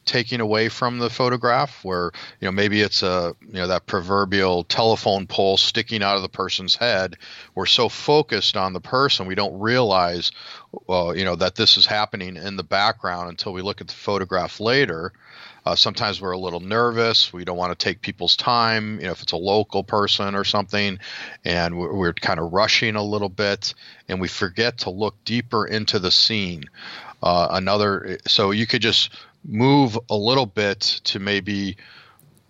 taking 0.05 0.39
away 0.39 0.69
from 0.69 0.99
the 0.99 1.09
photograph 1.09 1.83
where 1.83 2.11
you 2.39 2.45
know 2.45 2.53
maybe 2.53 2.79
it's 2.79 3.03
a 3.03 3.35
you 3.41 3.53
know 3.53 3.67
that 3.67 3.85
proverbial 3.85 4.63
telephone 4.63 5.27
pole 5.27 5.57
sticking 5.57 6.01
out 6.01 6.15
of 6.15 6.21
the 6.21 6.29
person's 6.29 6.77
head. 6.77 7.17
We're 7.55 7.65
so 7.65 7.89
focused 7.89 8.55
on 8.55 8.71
the 8.71 8.79
person 8.79 9.27
we 9.27 9.35
don't 9.35 9.59
realize 9.59 10.31
uh, 10.87 11.11
you 11.11 11.25
know 11.25 11.35
that 11.35 11.55
this 11.55 11.77
is 11.77 11.85
happening 11.85 12.37
in 12.37 12.55
the 12.55 12.63
background 12.63 13.29
until 13.29 13.51
we 13.51 13.61
look 13.61 13.81
at 13.81 13.89
the 13.89 13.93
photograph 13.93 14.61
later 14.61 15.11
uh, 15.65 15.75
sometimes 15.75 16.21
we're 16.21 16.31
a 16.31 16.37
little 16.37 16.59
nervous. 16.59 17.31
We 17.31 17.45
don't 17.45 17.57
want 17.57 17.77
to 17.77 17.83
take 17.83 18.01
people's 18.01 18.35
time, 18.35 18.99
you 18.99 19.05
know, 19.05 19.11
if 19.11 19.21
it's 19.21 19.31
a 19.31 19.37
local 19.37 19.83
person 19.83 20.35
or 20.35 20.43
something, 20.43 20.99
and 21.45 21.77
we're, 21.77 21.93
we're 21.93 22.13
kind 22.13 22.39
of 22.39 22.51
rushing 22.51 22.95
a 22.95 23.03
little 23.03 23.29
bit, 23.29 23.73
and 24.09 24.19
we 24.19 24.27
forget 24.27 24.79
to 24.79 24.89
look 24.89 25.15
deeper 25.23 25.65
into 25.65 25.99
the 25.99 26.11
scene. 26.11 26.65
Uh, 27.21 27.47
another, 27.51 28.17
so 28.27 28.51
you 28.51 28.67
could 28.67 28.81
just 28.81 29.11
move 29.45 29.97
a 30.09 30.15
little 30.15 30.45
bit 30.45 30.81
to 31.05 31.19
maybe, 31.19 31.77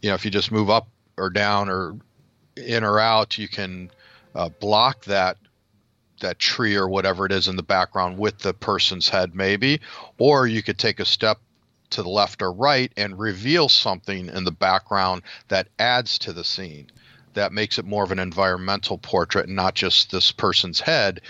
you 0.01 0.09
know, 0.09 0.15
if 0.15 0.25
you 0.25 0.31
just 0.31 0.51
move 0.51 0.69
up 0.69 0.87
or 1.17 1.29
down 1.29 1.69
or 1.69 1.95
in 2.57 2.83
or 2.83 2.99
out, 2.99 3.37
you 3.37 3.47
can 3.47 3.91
uh, 4.33 4.49
block 4.49 5.05
that 5.05 5.37
that 6.21 6.39
tree 6.39 6.75
or 6.75 6.87
whatever 6.87 7.25
it 7.25 7.33
is 7.33 7.49
in 7.49 7.57
the 7.57 7.63
background 7.63 8.17
with 8.17 8.37
the 8.39 8.53
person's 8.53 9.09
head 9.09 9.35
maybe 9.35 9.81
or 10.17 10.47
you 10.47 10.63
could 10.63 10.77
take 10.77 11.01
a 11.01 11.05
step 11.05 11.37
to 11.93 12.03
the 12.03 12.09
left 12.09 12.41
or 12.41 12.51
right 12.51 12.91
and 12.97 13.19
reveal 13.19 13.69
something 13.69 14.27
in 14.27 14.43
the 14.43 14.51
background 14.51 15.21
that 15.47 15.67
adds 15.79 16.19
to 16.19 16.33
the 16.33 16.43
scene 16.43 16.89
that 17.33 17.51
makes 17.51 17.79
it 17.79 17.85
more 17.85 18.03
of 18.03 18.11
an 18.11 18.19
environmental 18.19 18.97
portrait 18.97 19.47
and 19.47 19.55
not 19.55 19.73
just 19.73 20.11
this 20.11 20.31
person's 20.31 20.79
head 20.79 21.21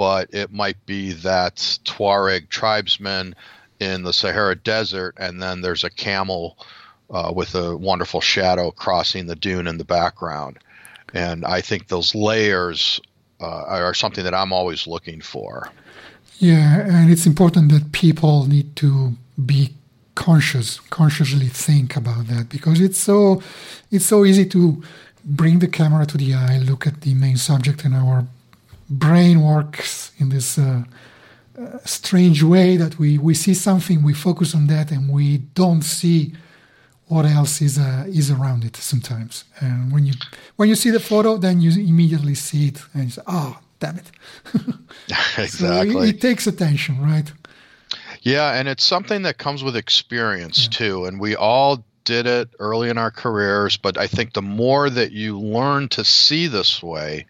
but 0.00 0.32
it 0.32 0.50
might 0.50 0.86
be 0.86 1.12
that 1.12 1.56
Tuareg 1.84 2.48
tribesman 2.48 3.34
in 3.80 4.02
the 4.02 4.14
Sahara 4.14 4.56
Desert, 4.56 5.14
and 5.18 5.42
then 5.42 5.60
there's 5.60 5.84
a 5.84 5.90
camel 5.90 6.56
uh, 7.10 7.30
with 7.36 7.54
a 7.54 7.76
wonderful 7.76 8.22
shadow 8.22 8.70
crossing 8.70 9.26
the 9.26 9.36
dune 9.36 9.66
in 9.66 9.76
the 9.76 9.84
background. 9.84 10.58
And 11.12 11.44
I 11.44 11.60
think 11.60 11.88
those 11.88 12.14
layers 12.14 12.98
uh, 13.42 13.64
are 13.66 13.92
something 13.92 14.24
that 14.24 14.32
I'm 14.32 14.54
always 14.54 14.86
looking 14.86 15.20
for. 15.20 15.68
Yeah, 16.38 16.80
and 16.80 17.10
it's 17.10 17.26
important 17.26 17.70
that 17.72 17.92
people 17.92 18.46
need 18.46 18.76
to 18.76 19.12
be 19.44 19.74
conscious, 20.20 20.80
consciously 20.90 21.48
think 21.48 21.96
about 21.96 22.26
that 22.26 22.50
because 22.50 22.78
it's 22.86 23.00
so 23.00 23.42
it's 23.90 24.06
so 24.06 24.18
easy 24.24 24.44
to 24.44 24.60
bring 25.24 25.58
the 25.60 25.68
camera 25.68 26.04
to 26.06 26.16
the 26.18 26.34
eye, 26.34 26.58
look 26.58 26.86
at 26.86 27.00
the 27.00 27.14
main 27.14 27.38
subject, 27.38 27.84
and 27.84 27.94
our 27.94 28.26
brain 28.88 29.40
works 29.40 30.12
in 30.18 30.28
this 30.28 30.58
uh, 30.58 30.82
strange 31.84 32.42
way 32.42 32.76
that 32.76 32.98
we, 32.98 33.18
we 33.18 33.34
see 33.34 33.54
something, 33.54 34.02
we 34.02 34.14
focus 34.14 34.54
on 34.54 34.66
that, 34.66 34.90
and 34.90 35.10
we 35.10 35.38
don't 35.54 35.82
see 35.82 36.34
what 37.06 37.24
else 37.24 37.60
is 37.60 37.78
uh, 37.78 38.04
is 38.20 38.30
around 38.30 38.64
it 38.64 38.76
sometimes. 38.76 39.44
And 39.60 39.90
when 39.92 40.04
you 40.06 40.14
when 40.56 40.68
you 40.68 40.76
see 40.76 40.90
the 40.90 41.00
photo, 41.00 41.38
then 41.38 41.60
you 41.60 41.70
immediately 41.92 42.34
see 42.34 42.68
it, 42.68 42.78
and 42.94 43.04
you 43.04 43.10
say, 43.10 43.22
"Oh, 43.26 43.58
damn 43.80 43.96
it!" 43.96 44.10
exactly. 45.38 45.94
So 45.94 46.00
it, 46.02 46.08
it, 46.10 46.20
takes 46.20 46.46
attention, 46.46 47.00
right? 47.00 47.32
Yeah, 48.22 48.52
and 48.52 48.68
it's 48.68 48.84
something 48.84 49.22
that 49.22 49.38
comes 49.38 49.64
with 49.64 49.76
experience 49.76 50.64
yeah. 50.64 50.70
too. 50.70 51.04
And 51.06 51.20
we 51.20 51.36
all 51.36 51.84
did 52.04 52.26
it 52.26 52.50
early 52.58 52.90
in 52.90 52.98
our 52.98 53.10
careers, 53.10 53.76
but 53.76 53.96
I 53.96 54.06
think 54.06 54.32
the 54.32 54.42
more 54.42 54.90
that 54.90 55.12
you 55.12 55.38
learn 55.38 55.88
to 55.90 56.04
see 56.04 56.46
this 56.46 56.82
way, 56.82 57.26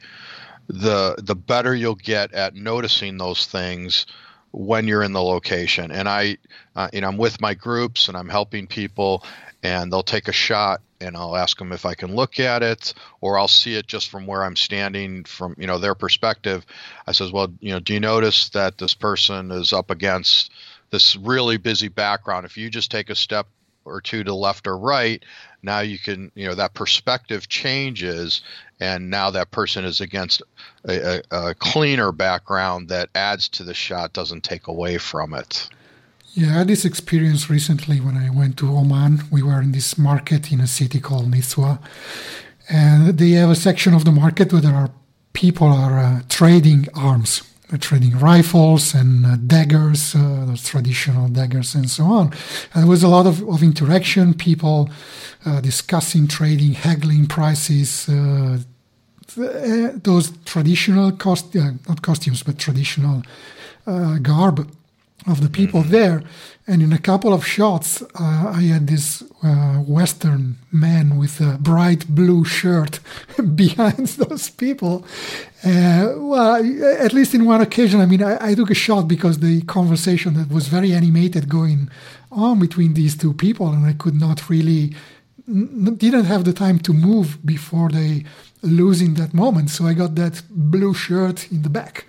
the 0.68 1.16
the 1.18 1.34
better 1.34 1.74
you'll 1.74 1.96
get 1.96 2.32
at 2.32 2.54
noticing 2.54 3.18
those 3.18 3.46
things 3.46 4.06
when 4.52 4.86
you're 4.86 5.02
in 5.02 5.12
the 5.12 5.22
location. 5.22 5.90
And 5.90 6.08
I, 6.08 6.38
uh, 6.74 6.88
you 6.92 7.00
know, 7.00 7.08
I'm 7.08 7.16
with 7.16 7.40
my 7.40 7.54
groups 7.54 8.08
and 8.08 8.16
I'm 8.16 8.28
helping 8.28 8.66
people, 8.66 9.24
and 9.62 9.92
they'll 9.92 10.02
take 10.02 10.28
a 10.28 10.32
shot, 10.32 10.80
and 11.00 11.16
I'll 11.16 11.36
ask 11.36 11.58
them 11.58 11.72
if 11.72 11.86
I 11.86 11.94
can 11.94 12.14
look 12.14 12.40
at 12.40 12.62
it, 12.62 12.94
or 13.20 13.38
I'll 13.38 13.48
see 13.48 13.74
it 13.74 13.86
just 13.86 14.08
from 14.08 14.26
where 14.26 14.44
I'm 14.44 14.56
standing, 14.56 15.24
from 15.24 15.54
you 15.58 15.66
know 15.66 15.78
their 15.78 15.94
perspective. 15.94 16.64
I 17.06 17.12
says, 17.12 17.32
well, 17.32 17.52
you 17.60 17.72
know, 17.72 17.80
do 17.80 17.94
you 17.94 18.00
notice 18.00 18.48
that 18.50 18.78
this 18.78 18.94
person 18.94 19.50
is 19.50 19.72
up 19.72 19.90
against 19.90 20.52
this 20.90 21.16
really 21.16 21.56
busy 21.56 21.88
background? 21.88 22.46
If 22.46 22.56
you 22.56 22.70
just 22.70 22.90
take 22.90 23.10
a 23.10 23.14
step 23.14 23.46
or 23.84 24.00
two 24.00 24.24
to 24.24 24.34
left 24.34 24.66
or 24.66 24.76
right, 24.76 25.24
now 25.62 25.80
you 25.80 25.98
can, 25.98 26.30
you 26.34 26.46
know, 26.46 26.54
that 26.54 26.74
perspective 26.74 27.48
changes, 27.48 28.42
and 28.78 29.10
now 29.10 29.30
that 29.30 29.50
person 29.50 29.84
is 29.84 30.00
against 30.00 30.42
a, 30.88 31.22
a, 31.30 31.48
a 31.48 31.54
cleaner 31.54 32.12
background 32.12 32.88
that 32.88 33.08
adds 33.14 33.48
to 33.48 33.64
the 33.64 33.74
shot, 33.74 34.12
doesn't 34.12 34.44
take 34.44 34.66
away 34.66 34.98
from 34.98 35.34
it. 35.34 35.68
Yeah, 36.34 36.48
I 36.48 36.58
had 36.58 36.68
this 36.68 36.84
experience 36.84 37.50
recently 37.50 38.00
when 38.00 38.16
I 38.16 38.30
went 38.30 38.56
to 38.58 38.70
Oman. 38.70 39.24
We 39.30 39.42
were 39.42 39.60
in 39.60 39.72
this 39.72 39.98
market 39.98 40.52
in 40.52 40.60
a 40.60 40.66
city 40.66 41.00
called 41.00 41.30
Nizwa, 41.30 41.80
and 42.68 43.18
they 43.18 43.30
have 43.30 43.50
a 43.50 43.56
section 43.56 43.94
of 43.94 44.04
the 44.04 44.12
market 44.12 44.52
where 44.52 44.62
there 44.62 44.74
are 44.74 44.90
people 45.32 45.68
are 45.68 45.98
uh, 45.98 46.22
trading 46.28 46.86
arms 46.94 47.42
trading 47.78 48.18
rifles 48.18 48.94
and 48.94 49.26
uh, 49.26 49.36
daggers, 49.46 50.14
uh, 50.14 50.44
those 50.46 50.64
traditional 50.64 51.28
daggers, 51.28 51.74
and 51.74 51.88
so 51.88 52.04
on. 52.04 52.26
And 52.74 52.82
there 52.82 52.86
was 52.86 53.02
a 53.02 53.08
lot 53.08 53.26
of, 53.26 53.42
of 53.48 53.62
interaction, 53.62 54.34
people 54.34 54.90
uh, 55.46 55.60
discussing 55.60 56.26
trading, 56.26 56.72
haggling 56.72 57.26
prices, 57.26 58.08
uh, 58.08 58.58
uh, 59.38 59.90
those 60.02 60.32
traditional 60.44 61.12
cost, 61.12 61.54
uh, 61.56 61.72
not 61.88 62.02
costumes, 62.02 62.42
but 62.42 62.58
traditional 62.58 63.22
garb. 64.22 64.70
Of 65.26 65.40
the 65.40 65.48
people 65.48 65.80
mm-hmm. 65.80 65.92
there. 65.92 66.22
And 66.66 66.82
in 66.82 66.92
a 66.92 66.98
couple 66.98 67.32
of 67.32 67.44
shots, 67.44 68.02
uh, 68.02 68.52
I 68.54 68.62
had 68.62 68.86
this 68.86 69.22
uh, 69.42 69.78
Western 69.78 70.58
man 70.70 71.18
with 71.18 71.40
a 71.40 71.58
bright 71.58 72.06
blue 72.06 72.44
shirt 72.44 73.00
behind 73.54 74.06
those 74.22 74.50
people. 74.50 75.04
Uh, 75.64 76.12
well, 76.16 76.54
at 77.06 77.12
least 77.12 77.34
in 77.34 77.44
one 77.44 77.60
occasion, 77.60 78.00
I 78.00 78.06
mean, 78.06 78.22
I, 78.22 78.50
I, 78.50 78.54
took 78.54 78.70
a 78.70 78.74
shot 78.74 79.08
because 79.08 79.40
the 79.40 79.62
conversation 79.62 80.34
that 80.34 80.48
was 80.50 80.68
very 80.68 80.92
animated 80.92 81.48
going 81.48 81.90
on 82.30 82.60
between 82.60 82.94
these 82.94 83.16
two 83.16 83.34
people, 83.34 83.68
and 83.68 83.84
I 83.84 83.92
could 83.92 84.14
not 84.14 84.48
really, 84.48 84.94
n- 85.48 85.96
didn't 85.96 86.26
have 86.26 86.44
the 86.44 86.52
time 86.52 86.78
to 86.80 86.92
move 86.92 87.44
before 87.44 87.90
they 87.90 88.24
losing 88.62 89.14
that 89.14 89.34
moment. 89.34 89.70
So 89.70 89.86
I 89.86 89.94
got 89.94 90.14
that 90.14 90.42
blue 90.50 90.94
shirt 90.94 91.50
in 91.50 91.62
the 91.62 91.70
back. 91.70 92.04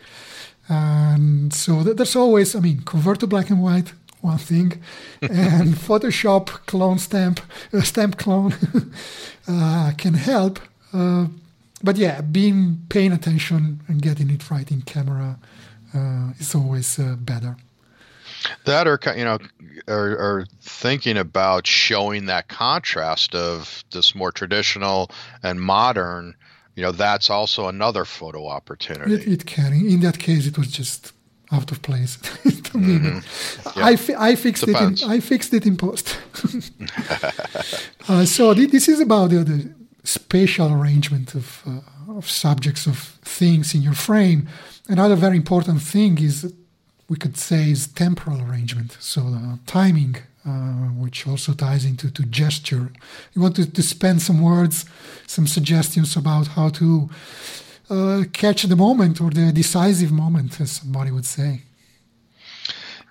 And 0.72 1.54
so 1.54 1.84
there's 1.84 2.16
always, 2.16 2.56
I 2.56 2.62
mean, 2.62 2.80
convert 2.86 3.20
to 3.20 3.28
black 3.28 3.50
and 3.50 3.62
white, 3.62 3.92
one 4.22 4.38
thing, 4.38 4.82
and 5.22 5.76
Photoshop 5.76 6.48
clone 6.66 6.98
stamp, 6.98 7.42
uh, 7.74 7.82
stamp 7.82 8.18
clone 8.18 8.54
uh, 9.50 9.92
can 9.98 10.14
help. 10.14 10.62
Uh, 10.94 11.26
but 11.84 11.98
yeah, 11.98 12.22
being 12.22 12.86
paying 12.88 13.12
attention 13.12 13.82
and 13.90 14.02
getting 14.02 14.30
it 14.30 14.50
right 14.50 14.72
in 14.72 14.82
camera 14.84 15.38
uh, 15.94 16.32
is 16.40 16.56
always 16.56 16.98
uh, 16.98 17.18
better. 17.20 17.58
That 18.64 18.88
or 18.88 18.98
you 19.18 19.26
know, 19.26 19.40
or, 19.90 20.12
or, 20.12 20.46
thinking 20.62 21.18
about 21.18 21.68
showing 21.68 22.28
that 22.28 22.48
contrast 22.48 23.36
of 23.36 23.84
this 23.92 24.16
more 24.16 24.32
traditional 24.32 25.12
and 25.44 25.60
modern 25.62 26.36
you 26.82 26.88
know 26.88 26.92
that's 26.92 27.30
also 27.30 27.68
another 27.68 28.06
photo 28.06 28.48
opportunity. 28.48 29.14
It, 29.14 29.28
it 29.28 29.46
can. 29.46 29.72
In 29.72 30.00
that 30.00 30.18
case, 30.18 30.48
it 30.48 30.58
was 30.58 30.72
just 30.72 31.14
out 31.52 31.72
of 31.72 31.84
place. 31.84 32.18
mm-hmm. 32.44 33.80
I, 33.80 33.96
fi- 33.96 34.16
I 34.18 34.34
fixed 34.34 34.66
Depends. 34.66 35.04
it. 35.04 35.06
In, 35.06 35.12
I 35.12 35.20
fixed 35.20 35.54
it 35.54 35.68
in 35.68 35.78
post. 35.78 36.18
uh, 38.10 38.26
so 38.26 38.56
th- 38.56 38.72
this 38.72 38.88
is 38.90 39.00
about 39.00 39.30
the, 39.30 39.44
the 39.44 39.72
spatial 40.04 40.74
arrangement 40.74 41.36
of 41.36 41.62
uh, 41.68 42.18
of 42.18 42.28
subjects 42.28 42.88
of 42.88 42.98
things 43.22 43.76
in 43.76 43.84
your 43.84 43.94
frame. 43.94 44.50
Another 44.90 45.16
very 45.16 45.38
important 45.38 45.84
thing 45.84 46.18
is 46.18 46.52
we 47.10 47.16
could 47.16 47.38
say 47.38 47.70
is 47.70 47.86
temporal 47.86 48.42
arrangement. 48.42 48.98
So 49.00 49.22
uh, 49.22 49.58
timing 49.68 50.16
uh, 50.46 50.90
which 51.04 51.28
also 51.28 51.54
ties 51.54 51.86
into 51.86 52.10
to 52.12 52.24
gesture. 52.24 52.92
You 53.34 53.42
want 53.42 53.56
to, 53.58 53.72
to 53.72 53.84
spend 53.84 54.22
some 54.22 54.42
words, 54.42 54.86
some 55.28 55.48
suggestions 55.48 56.16
about 56.16 56.48
how 56.48 56.70
to 56.70 57.10
uh, 57.90 58.24
catch 58.34 58.64
the 58.64 58.76
moment 58.76 59.22
or 59.22 59.30
the 59.30 59.52
decisive 59.52 60.12
moment, 60.12 60.60
as 60.60 60.72
somebody 60.72 61.12
would 61.12 61.26
say. 61.26 61.62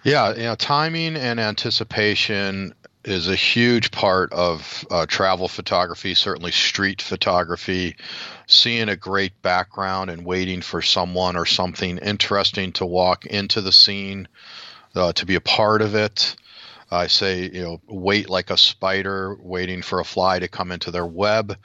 Yeah, 0.03 0.35
you 0.35 0.45
know, 0.45 0.55
timing 0.55 1.17
and 1.17 1.39
anticipation 1.39 2.75
is 3.05 3.29
a 3.29 3.35
huge 3.35 3.91
part 3.91 4.33
of 4.33 4.85
uh, 4.91 5.07
travel 5.07 5.49
photography, 5.49 6.15
certainly 6.15 6.51
street 6.51 7.01
photography. 7.01 7.97
Seeing 8.47 8.89
a 8.89 8.97
great 8.97 9.41
background 9.43 10.11
and 10.11 10.25
waiting 10.25 10.61
for 10.63 10.83
someone 10.83 11.37
or 11.37 11.47
something 11.47 11.99
interesting 11.99 12.73
to 12.73 12.87
walk 12.87 13.27
into 13.27 13.61
the 13.61 13.73
scene, 13.73 14.27
uh, 14.95 15.13
to 15.13 15.27
be 15.27 15.35
a 15.35 15.41
part 15.41 15.83
of 15.83 15.95
it. 15.95 16.37
I 16.91 17.07
say, 17.07 17.43
you 17.43 17.63
know, 17.63 17.81
wait 17.87 18.29
like 18.29 18.51
a 18.51 18.57
spider 18.57 19.37
waiting 19.41 19.83
for 19.83 20.01
a 20.01 20.05
fly 20.05 20.39
to 20.39 20.49
come 20.49 20.73
into 20.73 20.91
their 20.91 21.07
web. 21.07 21.57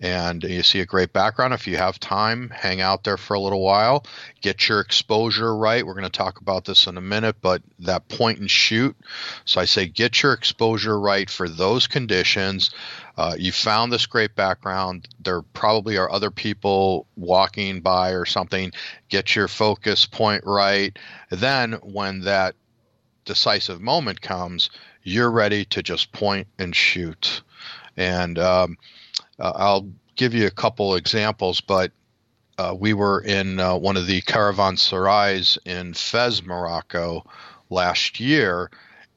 And 0.00 0.42
you 0.42 0.64
see 0.64 0.80
a 0.80 0.86
great 0.86 1.12
background. 1.12 1.54
If 1.54 1.68
you 1.68 1.76
have 1.76 2.00
time, 2.00 2.50
hang 2.50 2.80
out 2.80 3.04
there 3.04 3.16
for 3.16 3.34
a 3.34 3.40
little 3.40 3.62
while, 3.62 4.04
get 4.42 4.68
your 4.68 4.80
exposure 4.80 5.56
right. 5.56 5.86
We're 5.86 5.94
going 5.94 6.04
to 6.04 6.10
talk 6.10 6.40
about 6.40 6.64
this 6.64 6.88
in 6.88 6.96
a 6.98 7.00
minute, 7.00 7.36
but 7.40 7.62
that 7.78 8.08
point 8.08 8.40
and 8.40 8.50
shoot. 8.50 8.96
So 9.44 9.60
I 9.60 9.66
say, 9.66 9.86
get 9.86 10.22
your 10.22 10.32
exposure 10.32 10.98
right 10.98 11.30
for 11.30 11.48
those 11.48 11.86
conditions. 11.86 12.70
Uh, 13.16 13.36
you 13.38 13.52
found 13.52 13.92
this 13.92 14.06
great 14.06 14.34
background. 14.34 15.06
There 15.20 15.42
probably 15.42 15.96
are 15.96 16.10
other 16.10 16.32
people 16.32 17.06
walking 17.16 17.80
by 17.80 18.10
or 18.10 18.26
something. 18.26 18.72
Get 19.08 19.36
your 19.36 19.46
focus 19.46 20.06
point 20.06 20.42
right. 20.44 20.98
Then, 21.30 21.74
when 21.74 22.22
that 22.22 22.56
decisive 23.24 23.80
moment 23.80 24.20
comes, 24.20 24.70
you're 25.02 25.30
ready 25.30 25.64
to 25.66 25.82
just 25.82 26.12
point 26.12 26.46
and 26.58 26.74
shoot. 26.74 27.42
And 27.96 28.38
um, 28.38 28.76
uh, 29.38 29.52
I'll 29.54 29.88
give 30.16 30.34
you 30.34 30.46
a 30.46 30.50
couple 30.50 30.94
examples, 30.94 31.60
but 31.60 31.92
uh, 32.58 32.74
we 32.78 32.92
were 32.92 33.20
in 33.20 33.58
uh, 33.58 33.76
one 33.76 33.96
of 33.96 34.06
the 34.06 34.20
caravanserais 34.22 35.58
in 35.64 35.94
Fez, 35.94 36.42
Morocco 36.42 37.26
last 37.70 38.20
year, 38.20 38.70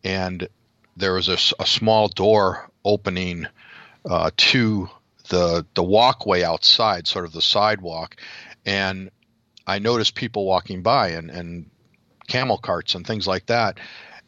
and 0.03 0.47
there 0.95 1.13
was 1.13 1.29
a, 1.29 1.37
a 1.61 1.65
small 1.65 2.07
door 2.07 2.69
opening 2.83 3.45
uh, 4.09 4.31
to 4.37 4.89
the 5.29 5.65
the 5.75 5.83
walkway 5.83 6.43
outside, 6.43 7.07
sort 7.07 7.25
of 7.25 7.33
the 7.33 7.41
sidewalk, 7.41 8.15
and 8.65 9.11
I 9.67 9.79
noticed 9.79 10.15
people 10.15 10.45
walking 10.45 10.81
by, 10.81 11.09
and, 11.09 11.29
and 11.29 11.69
camel 12.27 12.57
carts 12.57 12.95
and 12.95 13.05
things 13.05 13.27
like 13.27 13.47
that. 13.47 13.79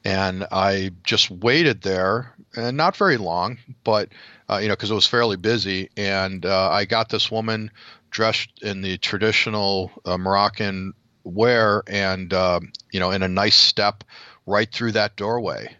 And 0.06 0.48
I 0.52 0.92
just 1.04 1.30
waited 1.30 1.82
there, 1.82 2.34
and 2.56 2.78
not 2.78 2.96
very 2.96 3.18
long, 3.18 3.58
but 3.84 4.10
uh, 4.50 4.58
you 4.58 4.68
know, 4.68 4.74
because 4.74 4.92
it 4.92 4.96
was 4.96 5.06
fairly 5.06 5.36
busy. 5.36 5.90
And 5.98 6.46
uh, 6.46 6.70
I 6.72 6.86
got 6.86 7.10
this 7.10 7.30
woman 7.30 7.72
dressed 8.10 8.50
in 8.62 8.82
the 8.82 8.98
traditional 8.98 9.92
uh, 10.06 10.18
Moroccan 10.18 10.94
wear, 11.24 11.84
and 11.88 12.34
um, 12.34 12.72
you 12.92 13.00
know, 13.00 13.12
in 13.12 13.24
a 13.24 13.28
nice 13.28 13.58
step 13.58 14.04
right 14.46 14.72
through 14.72 14.94
that 14.94 15.16
doorway 15.16 15.76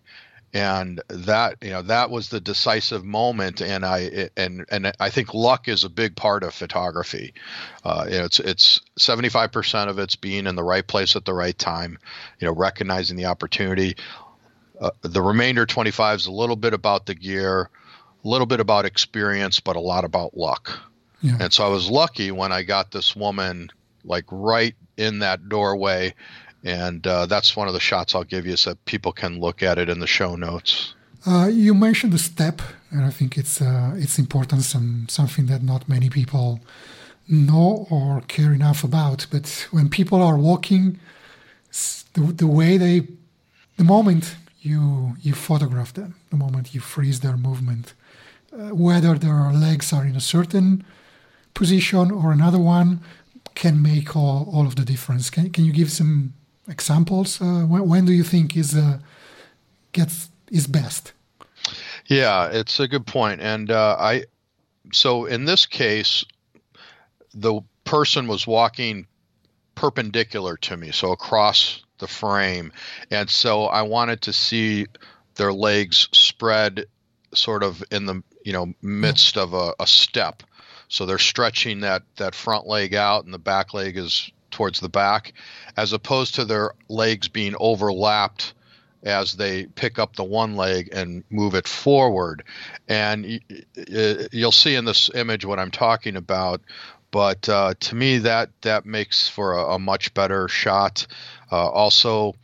and 0.54 1.02
that 1.10 1.58
you 1.62 1.70
know 1.70 1.82
that 1.84 2.10
was 2.10 2.30
the 2.30 2.40
decisive 2.40 3.04
moment. 3.04 3.62
And 3.62 3.86
i 3.86 4.30
and 4.36 4.66
and 4.70 4.92
i 5.00 5.10
think 5.10 5.34
luck 5.34 5.68
is 5.68 5.84
a 5.84 5.90
big 5.90 6.16
part 6.16 6.44
of 6.44 6.54
photography. 6.54 7.34
Uh, 7.84 8.06
you 8.10 8.18
know, 8.18 8.26
it's 8.26 8.40
it's 8.40 8.82
75% 9.00 9.88
of 9.88 10.00
it's 10.00 10.16
being 10.16 10.48
in 10.48 10.56
the 10.56 10.64
right 10.64 10.86
place 10.86 11.16
at 11.16 11.26
the 11.26 11.34
right 11.34 11.58
time 11.58 11.98
you 12.40 12.48
know 12.48 12.54
recognizing 12.54 13.18
the 13.18 13.26
opportunity. 13.26 13.96
Uh, 14.80 14.92
the 15.02 15.22
remainder 15.22 15.66
25 15.66 16.20
is 16.20 16.26
a 16.28 16.32
little 16.32 16.56
bit 16.56 16.74
about 16.74 17.06
the 17.06 17.16
gear 17.16 17.70
a 18.24 18.28
little 18.28 18.48
bit 18.48 18.60
about 18.60 18.86
experience 18.86 19.60
but 19.60 19.76
a 19.76 19.80
lot 19.80 20.06
about 20.06 20.38
luck. 20.38 20.80
Yeah. 21.22 21.38
and 21.42 21.52
so 21.52 21.66
i 21.66 21.68
was 21.68 21.90
lucky 21.90 22.32
when 22.32 22.54
i 22.54 22.64
got 22.64 22.92
this 22.92 23.14
woman 23.14 23.70
like 24.06 24.24
right 24.32 24.74
in 24.96 25.20
that 25.20 25.50
doorway 25.50 26.14
and 26.64 27.06
uh, 27.08 27.26
that's 27.26 27.56
one 27.56 27.68
of 27.68 27.74
the 27.74 27.80
shots 27.80 28.16
I'll 28.16 28.24
give 28.24 28.46
you 28.46 28.58
so 28.58 28.76
people 28.86 29.12
can 29.12 29.40
look 29.40 29.64
at 29.64 29.78
it 29.78 29.90
in 29.90 30.00
the 30.00 30.08
show 30.08 30.36
notes. 30.36 30.94
Uh, 31.26 31.50
you 31.52 31.74
mentioned 31.74 32.14
the 32.14 32.20
step, 32.20 32.62
and 32.92 33.04
I 33.04 33.10
think 33.10 33.38
it's 33.38 33.62
uh, 33.62 33.94
it's 33.96 34.18
important, 34.18 34.64
some 34.64 35.08
something 35.10 35.48
that 35.48 35.62
not 35.62 35.90
many 35.90 36.10
people 36.10 36.62
know 37.28 37.88
or 37.90 38.22
care 38.28 38.54
enough 38.54 38.84
about. 38.84 39.28
But 39.30 39.68
when 39.72 39.90
people 39.90 40.22
are 40.24 40.38
walking, 40.38 41.00
the, 42.14 42.22
the 42.22 42.48
way 42.48 42.78
they, 42.78 43.08
the 43.78 43.84
moment 43.84 44.36
you 44.62 45.16
you 45.22 45.34
photograph 45.34 45.94
them, 45.94 46.16
the 46.30 46.38
moment 46.38 46.74
you 46.74 46.80
freeze 46.80 47.20
their 47.20 47.38
movement, 47.38 47.94
uh, 48.54 48.74
whether 48.74 49.16
their 49.16 49.52
legs 49.52 49.92
are 49.92 50.06
in 50.06 50.16
a 50.16 50.22
certain 50.22 50.86
position 51.54 52.12
or 52.12 52.32
another 52.32 52.60
one, 52.60 53.02
can 53.56 53.82
make 53.82 54.16
all, 54.16 54.50
all 54.54 54.66
of 54.66 54.76
the 54.76 54.86
difference. 54.86 55.30
Can 55.30 55.50
can 55.50 55.66
you 55.66 55.74
give 55.74 55.92
some 55.92 56.34
examples? 56.70 57.42
Uh, 57.42 57.62
when, 57.62 57.88
when, 57.90 58.06
do 58.06 58.14
you 58.14 58.24
think 58.24 58.56
is 58.56 58.76
uh, 58.76 59.00
gets 59.92 60.30
is 60.52 60.68
best? 60.68 61.14
Yeah, 62.06 62.50
it's 62.52 62.80
a 62.80 62.88
good 62.88 63.06
point, 63.06 63.42
and 63.42 63.70
uh, 63.70 63.96
I. 64.00 64.26
So 64.92 65.26
in 65.26 65.46
this 65.46 65.66
case, 65.66 66.24
the 67.34 67.62
person 67.84 68.28
was 68.28 68.48
walking 68.48 69.06
perpendicular 69.76 70.58
to 70.58 70.78
me, 70.78 70.92
so 70.92 71.12
across 71.12 71.84
the 72.00 72.08
frame, 72.08 72.72
and 73.12 73.30
so 73.30 73.66
I 73.66 73.84
wanted 73.84 74.22
to 74.22 74.34
see 74.34 74.88
their 75.36 75.54
legs 75.54 76.10
spread, 76.12 76.86
sort 77.34 77.64
of 77.64 77.84
in 77.92 78.06
the 78.06 78.24
you 78.44 78.54
know 78.54 78.74
midst 78.82 79.38
of 79.38 79.54
a, 79.54 79.74
a 79.80 79.88
step. 79.88 80.44
So 80.88 81.06
they're 81.06 81.20
stretching 81.20 81.82
that 81.82 82.04
that 82.16 82.34
front 82.34 82.66
leg 82.66 82.96
out, 82.96 83.26
and 83.26 83.34
the 83.34 83.40
back 83.40 83.74
leg 83.74 83.98
is 83.98 84.32
towards 84.52 84.80
the 84.80 84.90
back, 84.90 85.34
as 85.78 85.94
opposed 85.94 86.36
to 86.36 86.46
their 86.46 86.74
legs 86.88 87.28
being 87.28 87.56
overlapped 87.60 88.54
as 89.04 89.34
they 89.34 89.66
pick 89.66 89.98
up 89.98 90.16
the 90.16 90.24
one 90.24 90.56
leg 90.56 90.90
and 90.92 91.24
move 91.30 91.56
it 91.56 91.68
forward. 91.68 92.44
And 92.88 93.42
you'll 94.32 94.52
see 94.52 94.76
in 94.76 94.86
this 94.86 95.10
image 95.14 95.46
what 95.46 95.60
I'm 95.60 95.72
talking 95.72 96.16
about. 96.16 96.62
But 97.12 97.48
uh, 97.50 97.74
to 97.80 97.96
me, 97.96 98.20
that 98.20 98.50
that 98.62 98.86
makes 98.86 99.28
for 99.28 99.54
a, 99.54 99.76
a 99.76 99.80
much 99.80 100.14
better 100.14 100.48
shot. 100.48 101.08
Uh, 101.52 101.68
also, 101.68 102.36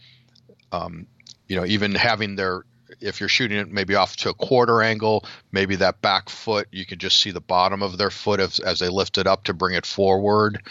um, 0.71 1.05
you 1.47 1.55
know, 1.55 1.65
even 1.65 1.93
having 1.93 2.35
their 2.35 2.63
if 3.01 3.19
you're 3.19 3.29
shooting 3.29 3.57
it 3.57 3.71
maybe 3.71 3.95
off 3.95 4.15
to 4.17 4.29
a 4.29 4.33
quarter 4.33 4.81
angle, 4.81 5.25
maybe 5.51 5.75
that 5.75 6.01
back 6.01 6.29
foot, 6.29 6.67
you 6.71 6.85
can 6.85 6.97
just 6.97 7.19
see 7.19 7.31
the 7.31 7.41
bottom 7.41 7.83
of 7.83 7.97
their 7.97 8.09
foot 8.09 8.39
as, 8.39 8.59
as 8.59 8.79
they 8.79 8.89
lift 8.89 9.17
it 9.17 9.27
up 9.27 9.43
to 9.43 9.53
bring 9.53 9.75
it 9.75 9.85
forward. 9.85 10.61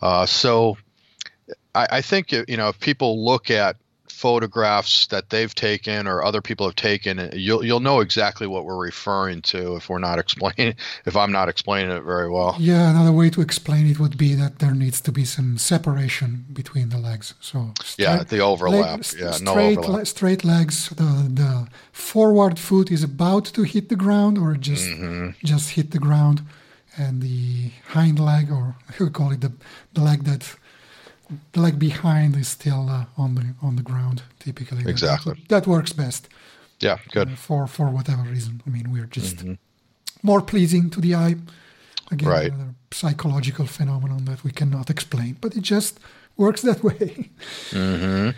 Uh, 0.00 0.26
so 0.26 0.76
I, 1.74 1.86
I, 1.92 2.00
think 2.00 2.32
you 2.32 2.56
know 2.56 2.68
if 2.68 2.78
people 2.80 3.24
look 3.24 3.50
at 3.50 3.76
photographs 4.18 5.06
that 5.06 5.30
they've 5.30 5.54
taken 5.54 6.08
or 6.08 6.24
other 6.24 6.42
people 6.42 6.66
have 6.66 6.74
taken, 6.74 7.30
you'll 7.32 7.64
you'll 7.64 7.80
know 7.80 8.00
exactly 8.00 8.46
what 8.46 8.64
we're 8.64 8.76
referring 8.92 9.40
to 9.42 9.76
if 9.76 9.88
we're 9.88 9.98
not 9.98 10.18
explaining 10.24 10.74
if 11.06 11.16
I'm 11.16 11.32
not 11.32 11.48
explaining 11.48 11.96
it 11.96 12.02
very 12.02 12.28
well. 12.28 12.56
Yeah, 12.58 12.90
another 12.90 13.12
way 13.12 13.30
to 13.30 13.40
explain 13.40 13.86
it 13.86 13.98
would 14.00 14.18
be 14.18 14.34
that 14.34 14.58
there 14.58 14.74
needs 14.74 15.00
to 15.02 15.12
be 15.12 15.24
some 15.24 15.58
separation 15.58 16.46
between 16.52 16.88
the 16.88 16.98
legs. 16.98 17.34
So 17.40 17.72
straight, 17.82 18.04
yeah, 18.04 18.22
the 18.24 18.40
overlap. 18.40 18.98
Leg, 18.98 19.20
yeah, 19.20 19.30
straight, 19.30 19.42
no 19.42 19.52
overlap. 19.52 20.00
Le- 20.00 20.06
straight 20.06 20.44
legs. 20.44 20.88
The 20.90 21.10
the 21.42 21.68
forward 21.92 22.58
foot 22.58 22.90
is 22.90 23.02
about 23.02 23.44
to 23.56 23.62
hit 23.62 23.88
the 23.88 23.96
ground 23.96 24.38
or 24.38 24.54
just 24.54 24.88
mm-hmm. 24.88 25.30
just 25.44 25.70
hit 25.70 25.90
the 25.92 25.98
ground, 25.98 26.42
and 26.98 27.22
the 27.22 27.70
hind 27.88 28.18
leg 28.18 28.50
or 28.50 28.76
we 29.00 29.10
call 29.10 29.32
it 29.32 29.40
the 29.40 29.52
the 29.92 30.00
leg 30.00 30.24
that 30.24 30.56
the 31.52 31.60
leg 31.60 31.78
behind 31.78 32.36
is 32.36 32.48
still 32.48 32.88
uh, 32.88 33.04
on 33.16 33.34
the 33.34 33.54
on 33.62 33.76
the 33.76 33.82
ground 33.82 34.22
typically. 34.38 34.84
Exactly. 34.86 35.34
That, 35.34 35.48
that 35.48 35.66
works 35.66 35.92
best. 35.92 36.28
Yeah, 36.80 36.98
good. 37.12 37.28
Uh, 37.28 37.36
for 37.36 37.66
for 37.66 37.90
whatever 37.90 38.22
reason. 38.22 38.62
I 38.66 38.70
mean, 38.70 38.92
we're 38.92 39.06
just 39.06 39.36
mm-hmm. 39.36 39.54
more 40.22 40.42
pleasing 40.42 40.90
to 40.90 41.00
the 41.00 41.14
eye. 41.14 41.36
Again, 42.10 42.28
right. 42.28 42.52
another 42.52 42.74
psychological 42.90 43.66
phenomenon 43.66 44.24
that 44.24 44.42
we 44.42 44.50
cannot 44.50 44.88
explain, 44.88 45.36
but 45.40 45.54
it 45.56 45.62
just 45.62 46.00
works 46.36 46.62
that 46.62 46.82
way. 46.88 47.30
Mm-hmm. 47.70 48.30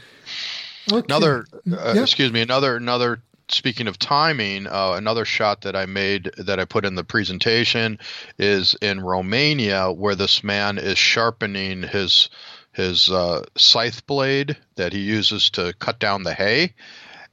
Okay. 0.92 1.04
Another, 1.08 1.44
uh, 1.54 1.92
yeah. 1.94 2.02
excuse 2.02 2.32
me, 2.32 2.40
another 2.40 2.76
another 2.76 3.22
speaking 3.52 3.88
of 3.88 3.98
timing, 3.98 4.66
uh, 4.66 4.92
another 4.92 5.24
shot 5.24 5.62
that 5.62 5.76
I 5.76 5.86
made 5.86 6.30
that 6.36 6.60
I 6.60 6.64
put 6.64 6.84
in 6.84 6.94
the 6.94 7.04
presentation 7.04 7.98
is 8.38 8.74
in 8.80 9.00
Romania, 9.00 9.90
where 9.90 10.14
this 10.14 10.42
man 10.44 10.78
is 10.78 10.98
sharpening 10.98 11.82
his 11.82 12.28
his 12.72 13.10
uh, 13.10 13.44
scythe 13.56 14.06
blade 14.06 14.56
that 14.76 14.92
he 14.92 15.00
uses 15.00 15.50
to 15.50 15.74
cut 15.78 15.98
down 15.98 16.22
the 16.22 16.34
hay. 16.34 16.74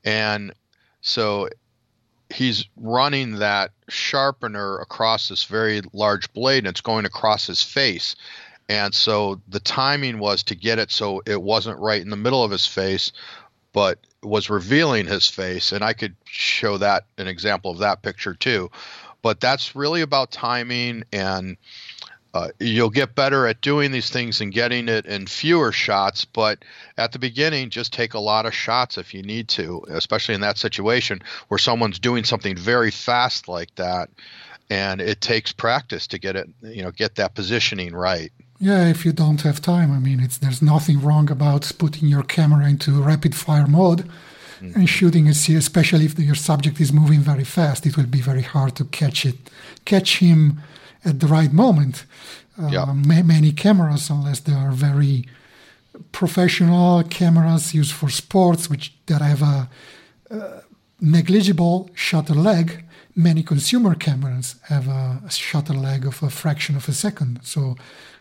And 0.04 0.54
so 1.02 1.50
he's 2.30 2.66
running 2.76 3.36
that 3.40 3.72
sharpener 3.88 4.78
across 4.80 5.30
this 5.30 5.44
very 5.46 5.82
large 5.94 6.32
blade 6.34 6.60
and 6.60 6.68
it's 6.68 6.82
going 6.82 7.06
across 7.06 7.48
his 7.48 7.64
face. 7.64 8.16
And 8.70 8.94
so 8.94 9.42
the 9.48 9.62
timing 9.62 10.20
was 10.20 10.44
to 10.44 10.56
get 10.56 10.80
it 10.80 10.92
so 10.92 11.22
it 11.26 11.42
wasn't 11.42 11.80
right 11.80 12.02
in 12.02 12.10
the 12.10 12.18
middle 12.18 12.44
of 12.44 12.52
his 12.52 12.66
face, 12.66 13.14
but 13.72 14.00
was 14.28 14.50
revealing 14.50 15.08
his 15.08 15.28
face. 15.28 15.72
And 15.72 15.84
I 15.84 15.94
could 15.94 16.16
show 16.26 16.78
that 16.78 17.06
an 17.18 17.28
example 17.28 17.72
of 17.72 17.80
that 17.80 18.02
picture 18.02 18.34
too. 18.34 18.70
But 19.22 19.40
that's 19.40 19.76
really 19.76 20.02
about 20.02 20.32
timing 20.32 21.04
and 21.12 21.58
uh, 22.38 22.50
you'll 22.60 22.92
get 22.92 23.16
better 23.16 23.48
at 23.48 23.62
doing 23.62 23.92
these 23.92 24.12
things 24.12 24.42
and 24.42 24.54
getting 24.54 24.90
it 24.90 25.08
in 25.08 25.26
fewer 25.26 25.72
shots, 25.72 26.24
but 26.24 26.64
at 26.96 27.12
the 27.12 27.18
beginning, 27.18 27.70
just 27.70 27.92
take 27.92 28.14
a 28.14 28.20
lot 28.20 28.46
of 28.46 28.54
shots 28.54 28.98
if 29.00 29.12
you 29.12 29.24
need 29.24 29.48
to, 29.48 29.84
especially 29.90 30.36
in 30.36 30.42
that 30.42 30.58
situation 30.58 31.20
where 31.48 31.58
someone's 31.58 31.98
doing 31.98 32.24
something 32.24 32.56
very 32.56 32.92
fast 32.92 33.48
like 33.48 33.74
that, 33.76 34.10
and 34.70 35.02
it 35.02 35.20
takes 35.20 35.52
practice 35.52 36.06
to 36.06 36.20
get 36.20 36.36
it, 36.36 36.48
you 36.62 36.84
know, 36.84 36.92
get 36.92 37.16
that 37.16 37.34
positioning 37.34 37.96
right. 37.96 38.32
Yeah, 38.60 38.88
if 38.88 39.06
you 39.06 39.14
don't 39.14 39.42
have 39.42 39.62
time, 39.62 39.92
I 39.92 40.00
mean, 40.00 40.20
it's 40.20 40.38
there's 40.40 40.62
nothing 40.62 41.02
wrong 41.02 41.30
about 41.30 41.72
putting 41.78 42.08
your 42.08 42.24
camera 42.24 42.68
into 42.68 42.92
rapid 43.04 43.36
fire 43.36 43.68
mode 43.68 44.10
mm-hmm. 44.60 44.80
and 44.80 44.90
shooting 44.90 45.28
a 45.28 45.34
scene, 45.34 45.58
especially 45.58 46.06
if 46.06 46.18
your 46.18 46.36
subject 46.36 46.82
is 46.82 46.92
moving 46.92 47.20
very 47.20 47.44
fast. 47.44 47.86
It 47.86 47.96
will 47.96 48.08
be 48.08 48.22
very 48.22 48.42
hard 48.42 48.76
to 48.78 48.86
catch 48.86 49.26
it, 49.26 49.36
catch 49.86 50.18
him 50.18 50.60
at 51.06 51.20
the 51.20 51.28
right 51.28 51.54
moment. 51.54 52.06
Uh, 52.60 52.70
yeah. 52.70 52.86
ma- 52.86 53.22
many 53.22 53.52
cameras, 53.52 54.10
unless 54.10 54.40
they 54.40 54.54
are 54.54 54.72
very 54.72 55.28
professional 56.12 57.04
cameras 57.04 57.74
used 57.74 57.92
for 57.92 58.10
sports, 58.10 58.70
which 58.70 58.94
that 59.06 59.22
have 59.22 59.44
a 59.44 59.70
uh, 60.32 60.62
negligible 61.00 61.90
shutter 61.94 62.34
lag. 62.34 62.84
Many 63.16 63.44
consumer 63.44 63.96
cameras 63.96 64.56
have 64.70 64.88
a, 64.88 65.22
a 65.26 65.32
shutter 65.32 65.74
lag 65.74 66.06
of 66.06 66.22
a 66.22 66.30
fraction 66.30 66.76
of 66.76 66.88
a 66.90 66.94
second. 66.94 67.40
So 67.44 67.76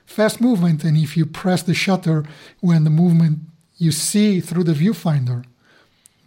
fast 0.06 0.40
movement, 0.40 0.84
and 0.84 0.96
if 0.96 1.16
you 1.16 1.26
press 1.26 1.62
the 1.62 1.74
shutter 1.74 2.24
when 2.60 2.84
the 2.84 2.90
movement 2.90 3.40
you 3.76 3.92
see 3.92 4.40
through 4.40 4.64
the 4.64 4.72
viewfinder, 4.72 5.44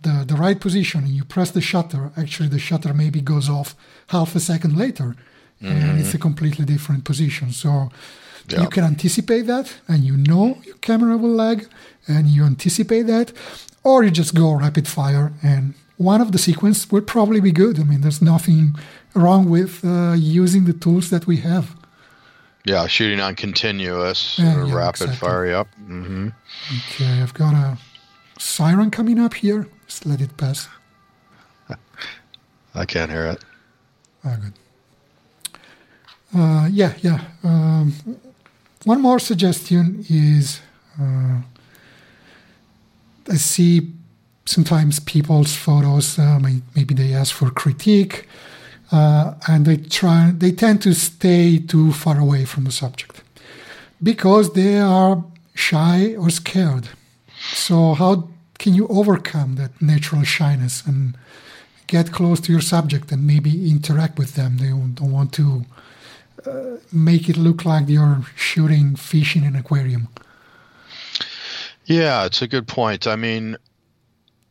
the, 0.02 0.24
the 0.28 0.36
right 0.36 0.60
position, 0.60 1.04
and 1.04 1.10
you 1.10 1.26
press 1.26 1.52
the 1.52 1.62
shutter, 1.62 2.12
actually 2.16 2.50
the 2.50 2.60
shutter 2.60 2.94
maybe 2.94 3.22
goes 3.22 3.50
off 3.50 3.76
half 4.08 4.36
a 4.36 4.40
second 4.40 4.78
later 4.78 5.16
mm-hmm. 5.62 5.76
and 5.76 6.00
it's 6.00 6.14
a 6.14 6.18
completely 6.18 6.66
different 6.66 7.04
position. 7.04 7.52
So 7.52 7.90
yeah. 8.48 8.62
you 8.62 8.68
can 8.68 8.84
anticipate 8.84 9.44
that, 9.48 9.74
and 9.88 10.04
you 10.04 10.18
know 10.18 10.58
your 10.64 10.78
camera 10.78 11.18
will 11.18 11.36
lag, 11.36 11.68
and 12.08 12.28
you 12.28 12.44
anticipate 12.44 13.04
that, 13.04 13.32
or 13.84 14.04
you 14.04 14.12
just 14.12 14.36
go 14.36 14.54
rapid 14.54 14.88
fire, 14.88 15.32
and 15.44 15.74
one 15.98 16.22
of 16.22 16.32
the 16.32 16.38
sequence 16.38 16.90
will 16.92 17.02
probably 17.02 17.42
be 17.42 17.52
good. 17.52 17.80
I 17.80 17.84
mean, 17.84 18.02
there's 18.02 18.22
nothing 18.22 18.76
wrong 19.14 19.50
with 19.50 19.84
uh, 19.84 20.14
using 20.14 20.66
the 20.66 20.74
tools 20.74 21.10
that 21.10 21.28
we 21.28 21.38
have. 21.38 21.76
Yeah, 22.66 22.88
shooting 22.88 23.20
on 23.22 23.36
continuous, 23.36 24.38
yeah, 24.38 24.66
yeah, 24.66 24.76
rapid 24.76 25.02
exactly. 25.04 25.28
fire. 25.28 25.46
Yep. 25.46 25.68
Mm-hmm. 25.82 26.28
Okay, 26.78 27.22
I've 27.22 27.34
got 27.34 27.54
a 27.54 27.78
siren 28.38 28.92
coming 28.92 29.20
up 29.20 29.34
here. 29.34 29.68
Just 29.88 30.06
let 30.06 30.22
it 30.22 30.36
pass. 30.38 30.68
I 32.76 32.86
can't 32.86 33.10
hear 33.10 33.26
it. 33.28 33.44
Oh, 34.26 34.38
good. 34.42 34.54
Uh, 36.36 36.68
yeah, 36.72 36.94
yeah. 37.02 37.22
Um, 37.44 37.94
one 38.84 39.02
more 39.02 39.20
suggestion 39.20 40.06
is 40.10 40.62
uh, 41.02 41.38
I 43.30 43.36
see 43.36 43.92
sometimes 44.46 45.00
people's 45.00 45.56
photos, 45.56 46.18
uh, 46.18 46.40
maybe 46.76 46.94
they 46.94 47.14
ask 47.14 47.34
for 47.34 47.52
critique, 47.52 48.28
uh, 48.92 49.36
and 49.48 49.66
they 49.66 49.78
try, 49.78 50.32
they 50.36 50.52
tend 50.52 50.82
to 50.84 50.94
stay 50.94 51.60
too 51.60 51.92
far 51.94 52.20
away 52.20 52.46
from 52.46 52.64
the 52.64 52.72
subject 52.72 53.22
because 54.02 54.54
they 54.54 54.80
are 54.80 55.24
shy 55.54 56.16
or 56.16 56.30
scared. 56.30 56.90
So, 57.54 57.94
how 57.94 58.30
can 58.58 58.74
you 58.74 58.88
overcome 58.88 59.56
that 59.56 59.82
natural 59.82 60.24
shyness 60.24 60.86
and 60.86 61.18
get 61.88 62.12
close 62.12 62.40
to 62.42 62.52
your 62.52 62.62
subject 62.62 63.12
and 63.12 63.26
maybe 63.26 63.70
interact 63.70 64.18
with 64.18 64.36
them? 64.36 64.58
They 64.58 64.70
don't 64.70 65.12
want 65.12 65.34
to 65.34 65.66
uh, 66.46 66.78
make 66.92 67.30
it 67.30 67.38
look 67.38 67.66
like 67.66 67.88
you're 67.88 68.24
shooting 68.36 68.96
fish 68.96 69.36
in 69.36 69.44
an 69.44 69.56
aquarium. 69.56 70.08
Yeah, 71.86 72.26
it's 72.26 72.42
a 72.42 72.48
good 72.48 72.68
point. 72.68 73.08
I 73.08 73.16
mean, 73.16 73.58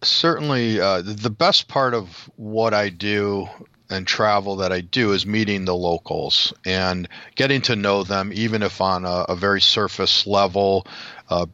certainly 0.03 0.81
uh, 0.81 1.03
the 1.03 1.31
best 1.31 1.69
part 1.69 1.95
of 1.95 2.31
what 2.37 2.75
I 2.75 2.89
do 2.89 3.49
and 3.91 4.07
travel 4.07 4.57
that 4.57 4.73
I 4.73 4.81
do 4.81 5.13
is 5.13 5.27
meeting 5.27 5.65
the 5.65 5.75
locals 5.75 6.53
and 6.65 7.09
getting 7.35 7.63
to 7.63 7.77
know 7.77 8.05
them, 8.05 8.33
even 8.35 8.63
if 8.63 8.81
on 8.81 9.05
a, 9.05 9.27
a 9.29 9.37
very 9.37 9.61
surface 9.61 10.27
level. 10.27 10.87
Uh, 11.29 11.47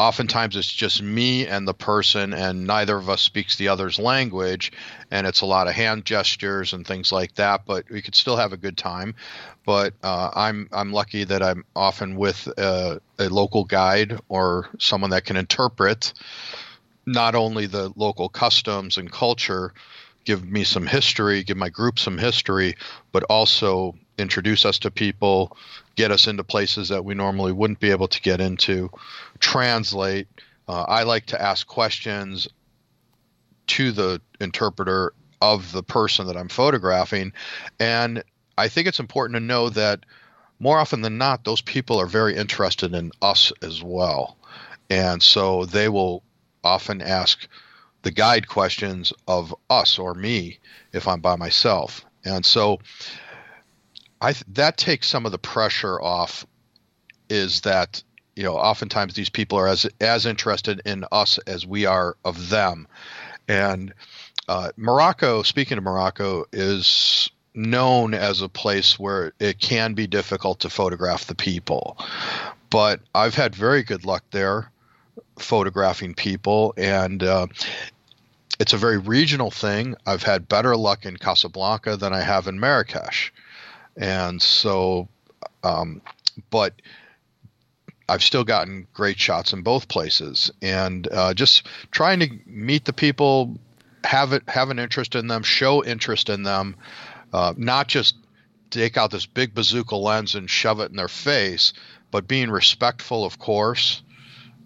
oftentimes 0.00 0.56
it's 0.56 0.72
just 0.72 1.02
me 1.02 1.46
and 1.46 1.68
the 1.68 1.74
person 1.74 2.32
and 2.32 2.66
neither 2.66 2.96
of 2.96 3.10
us 3.10 3.20
speaks 3.20 3.56
the 3.56 3.68
other's 3.68 3.98
language 3.98 4.72
and 5.10 5.26
it's 5.26 5.42
a 5.42 5.46
lot 5.46 5.68
of 5.68 5.74
hand 5.74 6.06
gestures 6.06 6.72
and 6.72 6.86
things 6.86 7.12
like 7.12 7.34
that 7.34 7.66
but 7.66 7.84
we 7.90 8.00
could 8.00 8.14
still 8.14 8.36
have 8.36 8.54
a 8.54 8.56
good 8.56 8.78
time 8.78 9.14
but 9.66 9.92
uh, 10.02 10.30
i'm 10.34 10.70
i'm 10.72 10.90
lucky 10.90 11.24
that 11.24 11.42
i'm 11.42 11.66
often 11.76 12.16
with 12.16 12.46
a, 12.56 12.98
a 13.18 13.28
local 13.28 13.64
guide 13.64 14.18
or 14.30 14.70
someone 14.78 15.10
that 15.10 15.26
can 15.26 15.36
interpret 15.36 16.14
not 17.04 17.34
only 17.34 17.66
the 17.66 17.92
local 17.94 18.30
customs 18.30 18.96
and 18.96 19.12
culture 19.12 19.74
give 20.24 20.44
me 20.44 20.64
some 20.64 20.86
history 20.86 21.42
give 21.42 21.56
my 21.56 21.68
group 21.68 21.98
some 21.98 22.18
history 22.18 22.76
but 23.12 23.22
also 23.24 23.94
introduce 24.18 24.64
us 24.64 24.78
to 24.78 24.90
people 24.90 25.56
get 25.96 26.10
us 26.10 26.26
into 26.26 26.44
places 26.44 26.88
that 26.88 27.04
we 27.04 27.14
normally 27.14 27.52
wouldn't 27.52 27.80
be 27.80 27.90
able 27.90 28.08
to 28.08 28.20
get 28.20 28.40
into 28.40 28.90
translate. 29.38 30.28
Uh, 30.68 30.82
I 30.82 31.02
like 31.02 31.26
to 31.26 31.40
ask 31.40 31.66
questions 31.66 32.48
to 33.66 33.92
the 33.92 34.20
interpreter 34.40 35.12
of 35.42 35.72
the 35.72 35.82
person 35.82 36.26
that 36.26 36.36
I'm 36.36 36.48
photographing. 36.48 37.32
And 37.78 38.22
I 38.56 38.68
think 38.68 38.86
it's 38.86 39.00
important 39.00 39.36
to 39.36 39.40
know 39.40 39.70
that 39.70 40.04
more 40.58 40.78
often 40.78 41.00
than 41.00 41.18
not, 41.18 41.44
those 41.44 41.60
people 41.60 41.98
are 42.00 42.06
very 42.06 42.36
interested 42.36 42.94
in 42.94 43.12
us 43.22 43.52
as 43.62 43.82
well. 43.82 44.36
And 44.90 45.22
so 45.22 45.64
they 45.64 45.88
will 45.88 46.22
often 46.62 47.00
ask 47.00 47.46
the 48.02 48.10
guide 48.10 48.48
questions 48.48 49.12
of 49.28 49.54
us 49.68 49.98
or 49.98 50.14
me 50.14 50.58
if 50.92 51.06
I'm 51.06 51.20
by 51.20 51.36
myself. 51.36 52.04
And 52.24 52.44
so 52.44 52.80
I 54.20 54.34
that 54.48 54.76
takes 54.76 55.08
some 55.08 55.26
of 55.26 55.32
the 55.32 55.38
pressure 55.38 56.00
off 56.00 56.46
is 57.28 57.62
that 57.62 58.02
you 58.36 58.42
know 58.42 58.56
oftentimes 58.56 59.14
these 59.14 59.30
people 59.30 59.58
are 59.58 59.68
as 59.68 59.86
as 60.00 60.26
interested 60.26 60.82
in 60.84 61.04
us 61.12 61.38
as 61.38 61.66
we 61.66 61.86
are 61.86 62.16
of 62.24 62.50
them. 62.50 62.86
And 63.48 63.94
uh, 64.48 64.70
morocco 64.76 65.42
speaking 65.42 65.78
of 65.78 65.84
morocco 65.84 66.44
is 66.52 67.30
known 67.54 68.14
as 68.14 68.42
a 68.42 68.48
place 68.48 68.98
where 68.98 69.32
it 69.40 69.58
can 69.58 69.94
be 69.94 70.06
difficult 70.06 70.60
to 70.60 70.70
photograph 70.70 71.26
the 71.26 71.34
people. 71.34 71.98
But 72.68 73.00
i've 73.14 73.34
had 73.34 73.54
very 73.54 73.82
good 73.82 74.04
luck 74.04 74.24
there 74.30 74.70
photographing 75.40 76.14
people, 76.14 76.74
and 76.76 77.22
uh, 77.22 77.46
it's 78.58 78.72
a 78.72 78.78
very 78.78 78.98
regional 78.98 79.50
thing. 79.50 79.96
I've 80.06 80.22
had 80.22 80.48
better 80.48 80.76
luck 80.76 81.06
in 81.06 81.16
Casablanca 81.16 81.96
than 81.96 82.12
I 82.12 82.20
have 82.20 82.46
in 82.46 82.60
Marrakesh, 82.60 83.32
and 83.96 84.40
so, 84.40 85.08
um, 85.62 86.02
but 86.50 86.74
I've 88.08 88.22
still 88.22 88.44
gotten 88.44 88.86
great 88.92 89.18
shots 89.18 89.52
in 89.52 89.62
both 89.62 89.88
places, 89.88 90.50
and 90.60 91.06
uh, 91.12 91.34
just 91.34 91.66
trying 91.90 92.20
to 92.20 92.30
meet 92.46 92.84
the 92.84 92.92
people, 92.92 93.58
have 94.04 94.32
it, 94.32 94.42
have 94.48 94.70
an 94.70 94.78
interest 94.78 95.14
in 95.14 95.28
them, 95.28 95.42
show 95.42 95.84
interest 95.84 96.28
in 96.28 96.42
them, 96.42 96.76
uh, 97.32 97.54
not 97.56 97.88
just 97.88 98.16
take 98.70 98.96
out 98.96 99.10
this 99.10 99.26
big 99.26 99.54
bazooka 99.54 99.96
lens 99.96 100.34
and 100.34 100.48
shove 100.48 100.80
it 100.80 100.90
in 100.90 100.96
their 100.96 101.08
face, 101.08 101.72
but 102.10 102.26
being 102.26 102.50
respectful, 102.50 103.24
of 103.24 103.38
course. 103.38 104.02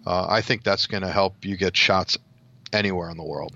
Uh, 0.05 0.25
I 0.29 0.41
think 0.41 0.63
that's 0.63 0.85
going 0.87 1.03
to 1.03 1.11
help 1.11 1.45
you 1.45 1.57
get 1.57 1.75
shots 1.75 2.17
anywhere 2.73 3.09
in 3.09 3.17
the 3.17 3.23
world. 3.23 3.53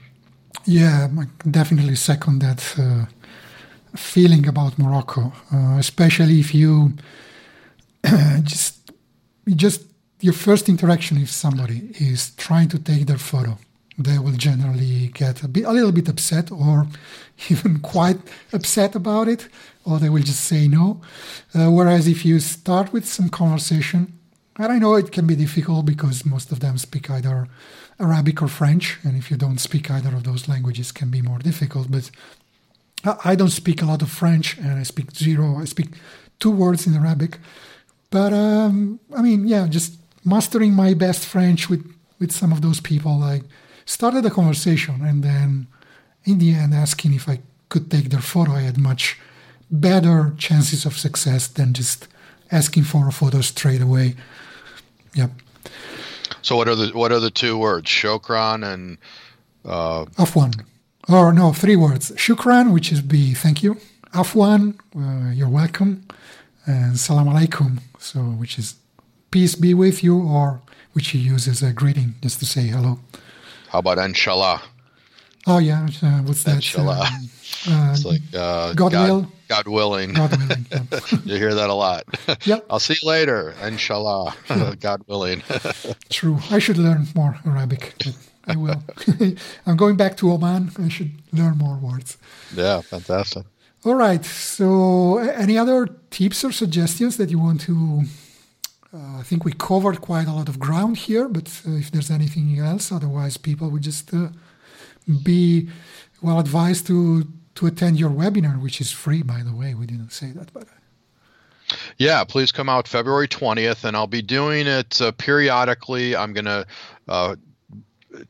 Yeah, 0.66 1.08
I 1.18 1.26
definitely 1.50 1.96
second 1.96 2.40
that 2.40 2.76
uh, 2.78 3.06
feeling 3.96 4.48
about 4.48 4.78
Morocco, 4.78 5.32
uh, 5.54 5.78
especially 5.78 6.40
if 6.40 6.54
you 6.54 6.94
just 8.44 8.92
just 9.56 9.82
your 10.22 10.34
first 10.34 10.68
interaction 10.68 11.20
with 11.20 11.30
somebody 11.30 11.92
is 12.00 12.32
trying 12.36 12.68
to 12.70 12.80
take 12.80 13.06
their 13.08 13.18
photo. 13.18 13.58
They 13.98 14.18
will 14.18 14.34
generally 14.34 15.10
get 15.10 15.44
a, 15.44 15.48
bit, 15.48 15.66
a 15.66 15.72
little 15.72 15.92
bit 15.92 16.08
upset 16.08 16.52
or 16.52 16.88
even 17.50 17.80
quite 17.80 18.18
upset 18.54 18.96
about 18.96 19.28
it, 19.28 19.48
or 19.86 20.00
they 20.00 20.10
will 20.10 20.24
just 20.24 20.46
say 20.46 20.68
no. 20.68 21.02
Uh, 21.54 21.70
whereas 21.72 22.08
if 22.08 22.26
you 22.26 22.40
start 22.40 22.94
with 22.94 23.06
some 23.06 23.30
conversation, 23.30 24.19
and 24.60 24.74
I 24.74 24.78
know 24.78 24.96
it 24.96 25.14
can 25.14 25.26
be 25.26 25.36
difficult 25.36 25.86
because 25.86 26.26
most 26.26 26.52
of 26.52 26.60
them 26.60 26.78
speak 26.78 27.10
either 27.10 27.48
Arabic 27.98 28.42
or 28.42 28.50
French, 28.50 29.00
and 29.04 29.18
if 29.18 29.32
you 29.32 29.38
don't 29.38 29.60
speak 29.60 29.90
either 29.90 30.14
of 30.14 30.26
those 30.26 30.50
languages, 30.50 30.92
can 30.92 31.10
be 31.10 31.22
more 31.22 31.40
difficult. 31.40 31.90
But 31.90 32.12
I 33.24 33.36
don't 33.36 33.50
speak 33.50 33.82
a 33.82 33.86
lot 33.86 34.02
of 34.02 34.12
French, 34.12 34.58
and 34.58 34.74
I 34.74 34.84
speak 34.84 35.12
zero. 35.16 35.58
I 35.58 35.66
speak 35.66 35.88
two 36.40 36.52
words 36.52 36.86
in 36.86 36.94
Arabic. 36.94 37.40
But 38.10 38.34
um, 38.34 39.00
I 39.16 39.22
mean, 39.22 39.48
yeah, 39.48 39.66
just 39.68 39.94
mastering 40.26 40.74
my 40.74 40.94
best 40.94 41.26
French 41.26 41.70
with 41.70 41.86
with 42.20 42.34
some 42.34 42.52
of 42.52 42.62
those 42.62 42.82
people. 42.82 43.24
I 43.24 43.42
started 43.86 44.26
a 44.26 44.30
conversation, 44.30 45.02
and 45.02 45.24
then 45.24 45.68
in 46.26 46.40
the 46.40 46.54
end, 46.54 46.74
asking 46.74 47.14
if 47.14 47.30
I 47.30 47.40
could 47.70 47.90
take 47.90 48.10
their 48.10 48.20
photo. 48.22 48.52
I 48.52 48.62
had 48.62 48.78
much 48.78 49.18
better 49.72 50.34
chances 50.38 50.86
of 50.86 50.98
success 50.98 51.48
than 51.48 51.74
just 51.74 52.08
asking 52.52 52.84
for 52.84 53.08
a 53.08 53.12
photo 53.12 53.42
straight 53.42 53.82
away. 53.82 54.16
Yep. 55.14 55.32
So 56.42 56.56
what 56.56 56.68
are 56.68 56.76
the 56.76 56.88
what 56.94 57.12
are 57.12 57.20
the 57.20 57.32
two 57.32 57.58
words? 57.58 57.90
Shukran 57.90 58.64
and 58.64 58.98
uh... 59.66 60.06
Afwan. 60.18 60.64
Or 61.08 61.34
no, 61.34 61.54
three 61.54 61.76
words. 61.76 62.12
Shukran, 62.12 62.74
which 62.74 62.92
is 62.92 63.02
be 63.02 63.34
thank 63.34 63.64
you. 63.64 63.78
Afwan, 64.14 64.80
uh, 64.96 65.32
you're 65.32 65.50
welcome. 65.50 66.06
And 66.66 67.00
salam 67.00 67.28
alaikum, 67.28 67.80
so 67.98 68.20
which 68.20 68.60
is 68.60 68.76
peace 69.32 69.56
be 69.56 69.74
with 69.74 70.04
you, 70.04 70.22
or 70.22 70.62
which 70.94 71.10
he 71.10 71.18
uses 71.18 71.64
a 71.64 71.74
greeting 71.74 72.16
just 72.22 72.40
to 72.40 72.46
say 72.46 72.68
hello. 72.68 73.00
How 73.70 73.80
about 73.80 73.98
inshallah? 73.98 74.62
Oh 75.48 75.58
yeah, 75.58 75.88
uh, 76.04 76.22
what's 76.22 76.44
that? 76.44 76.56
Inshallah. 76.56 77.10
Uh, 77.68 77.92
it's 77.92 78.06
like 78.06 78.22
uh, 78.34 78.74
God, 78.74 78.92
God, 78.92 79.10
will. 79.10 79.32
God 79.48 79.68
willing. 79.68 80.14
God 80.14 80.32
willing. 80.38 80.66
Yeah. 80.72 81.20
you 81.26 81.36
hear 81.38 81.54
that 81.56 81.70
a 81.70 81.74
lot. 81.74 82.04
Yep. 82.46 82.66
I'll 82.70 82.80
see 82.80 82.96
you 83.02 83.08
later. 83.08 83.54
Inshallah. 83.62 84.36
God 84.80 85.04
willing. 85.08 85.42
True. 86.10 86.38
I 86.52 86.60
should 86.60 86.78
learn 86.78 87.08
more 87.16 87.38
Arabic. 87.46 87.96
I 88.48 88.56
will. 88.56 88.82
I'm 89.66 89.76
going 89.78 89.96
back 89.98 90.18
to 90.18 90.32
Oman. 90.32 90.72
I 90.80 90.90
should 90.90 91.12
learn 91.34 91.58
more 91.58 91.78
words. 91.78 92.18
Yeah, 92.56 92.82
fantastic. 92.82 93.46
All 93.86 93.96
right. 93.96 94.24
So, 94.26 95.18
any 95.20 95.58
other 95.58 95.88
tips 96.10 96.44
or 96.44 96.52
suggestions 96.52 97.18
that 97.18 97.30
you 97.30 97.40
want 97.40 97.62
to? 97.62 98.04
Uh, 98.94 99.20
I 99.20 99.24
think 99.24 99.46
we 99.46 99.54
covered 99.54 100.02
quite 100.02 100.28
a 100.28 100.34
lot 100.34 100.50
of 100.50 100.60
ground 100.60 100.98
here, 100.98 101.28
but 101.30 101.48
uh, 101.68 101.74
if 101.74 101.92
there's 101.92 102.10
anything 102.10 102.58
else, 102.60 102.92
otherwise, 102.92 103.38
people 103.38 103.70
would 103.70 103.84
just 103.84 104.12
uh, 104.14 104.30
be 105.24 105.70
well 106.22 106.40
advised 106.40 106.88
to 106.88 107.24
to 107.60 107.68
attend 107.68 108.00
your 108.00 108.10
webinar, 108.10 108.62
which 108.62 108.80
is 108.80 108.90
free, 108.90 109.22
by 109.22 109.44
the 109.44 109.54
way. 109.54 109.74
We 109.74 109.86
didn't 109.86 110.12
say 110.14 110.32
that, 110.32 110.54
but. 110.54 110.66
Yeah, 111.98 112.24
please 112.24 112.54
come 112.54 112.70
out 112.70 112.88
February 112.88 113.28
20th, 113.28 113.84
and 113.84 113.98
I'll 113.98 114.08
be 114.08 114.22
doing 114.22 114.66
it 114.66 115.02
uh, 115.02 115.12
periodically. 115.12 116.16
I'm 116.16 116.32
going 116.32 116.46
to 116.46 116.66
uh, 117.10 117.36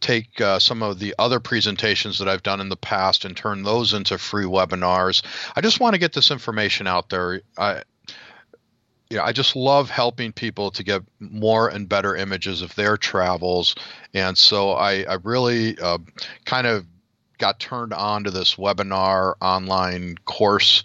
take 0.02 0.42
uh, 0.42 0.58
some 0.58 0.82
of 0.82 0.98
the 0.98 1.14
other 1.20 1.40
presentations 1.40 2.18
that 2.18 2.28
I've 2.28 2.42
done 2.42 2.60
in 2.60 2.70
the 2.70 2.76
past 2.76 3.24
and 3.24 3.38
turn 3.38 3.62
those 3.62 3.94
into 3.94 4.18
free 4.18 4.46
webinars. 4.46 5.24
I 5.56 5.62
just 5.62 5.80
want 5.80 5.94
to 5.94 6.00
get 6.00 6.14
this 6.14 6.32
information 6.32 6.88
out 6.88 7.10
there. 7.10 7.42
I, 7.56 7.84
I 9.22 9.32
just 9.32 9.56
love 9.56 9.92
helping 9.92 10.32
people 10.32 10.72
to 10.72 10.84
get 10.84 11.04
more 11.20 11.70
and 11.70 11.88
better 11.88 12.16
images 12.16 12.64
of 12.64 12.74
their 12.74 12.98
travels, 12.98 13.76
and 14.16 14.36
so 14.36 14.72
I, 14.72 15.04
I 15.04 15.18
really 15.24 15.78
uh, 15.80 16.00
kind 16.46 16.66
of 16.66 16.88
got 17.40 17.60
turned 17.60 17.94
on 17.94 18.26
to 18.26 18.32
this 18.32 18.56
webinar 18.56 19.34
online 19.42 20.18
course 20.26 20.84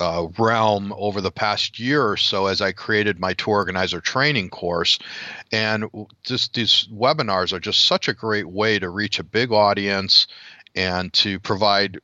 uh, 0.00 0.26
realm 0.38 0.92
over 0.96 1.20
the 1.20 1.30
past 1.30 1.78
year 1.78 2.06
or 2.06 2.16
so 2.16 2.46
as 2.46 2.60
I 2.60 2.72
created 2.72 3.18
my 3.18 3.34
tour 3.34 3.56
organizer 3.56 4.00
training 4.00 4.50
course. 4.50 4.98
And 5.52 5.86
just 6.22 6.54
these 6.54 6.88
webinars 6.92 7.52
are 7.52 7.60
just 7.60 7.84
such 7.84 8.08
a 8.08 8.14
great 8.14 8.48
way 8.48 8.78
to 8.78 8.88
reach 8.88 9.18
a 9.18 9.24
big 9.24 9.52
audience 9.52 10.28
and 10.74 11.12
to 11.14 11.40
provide 11.40 12.00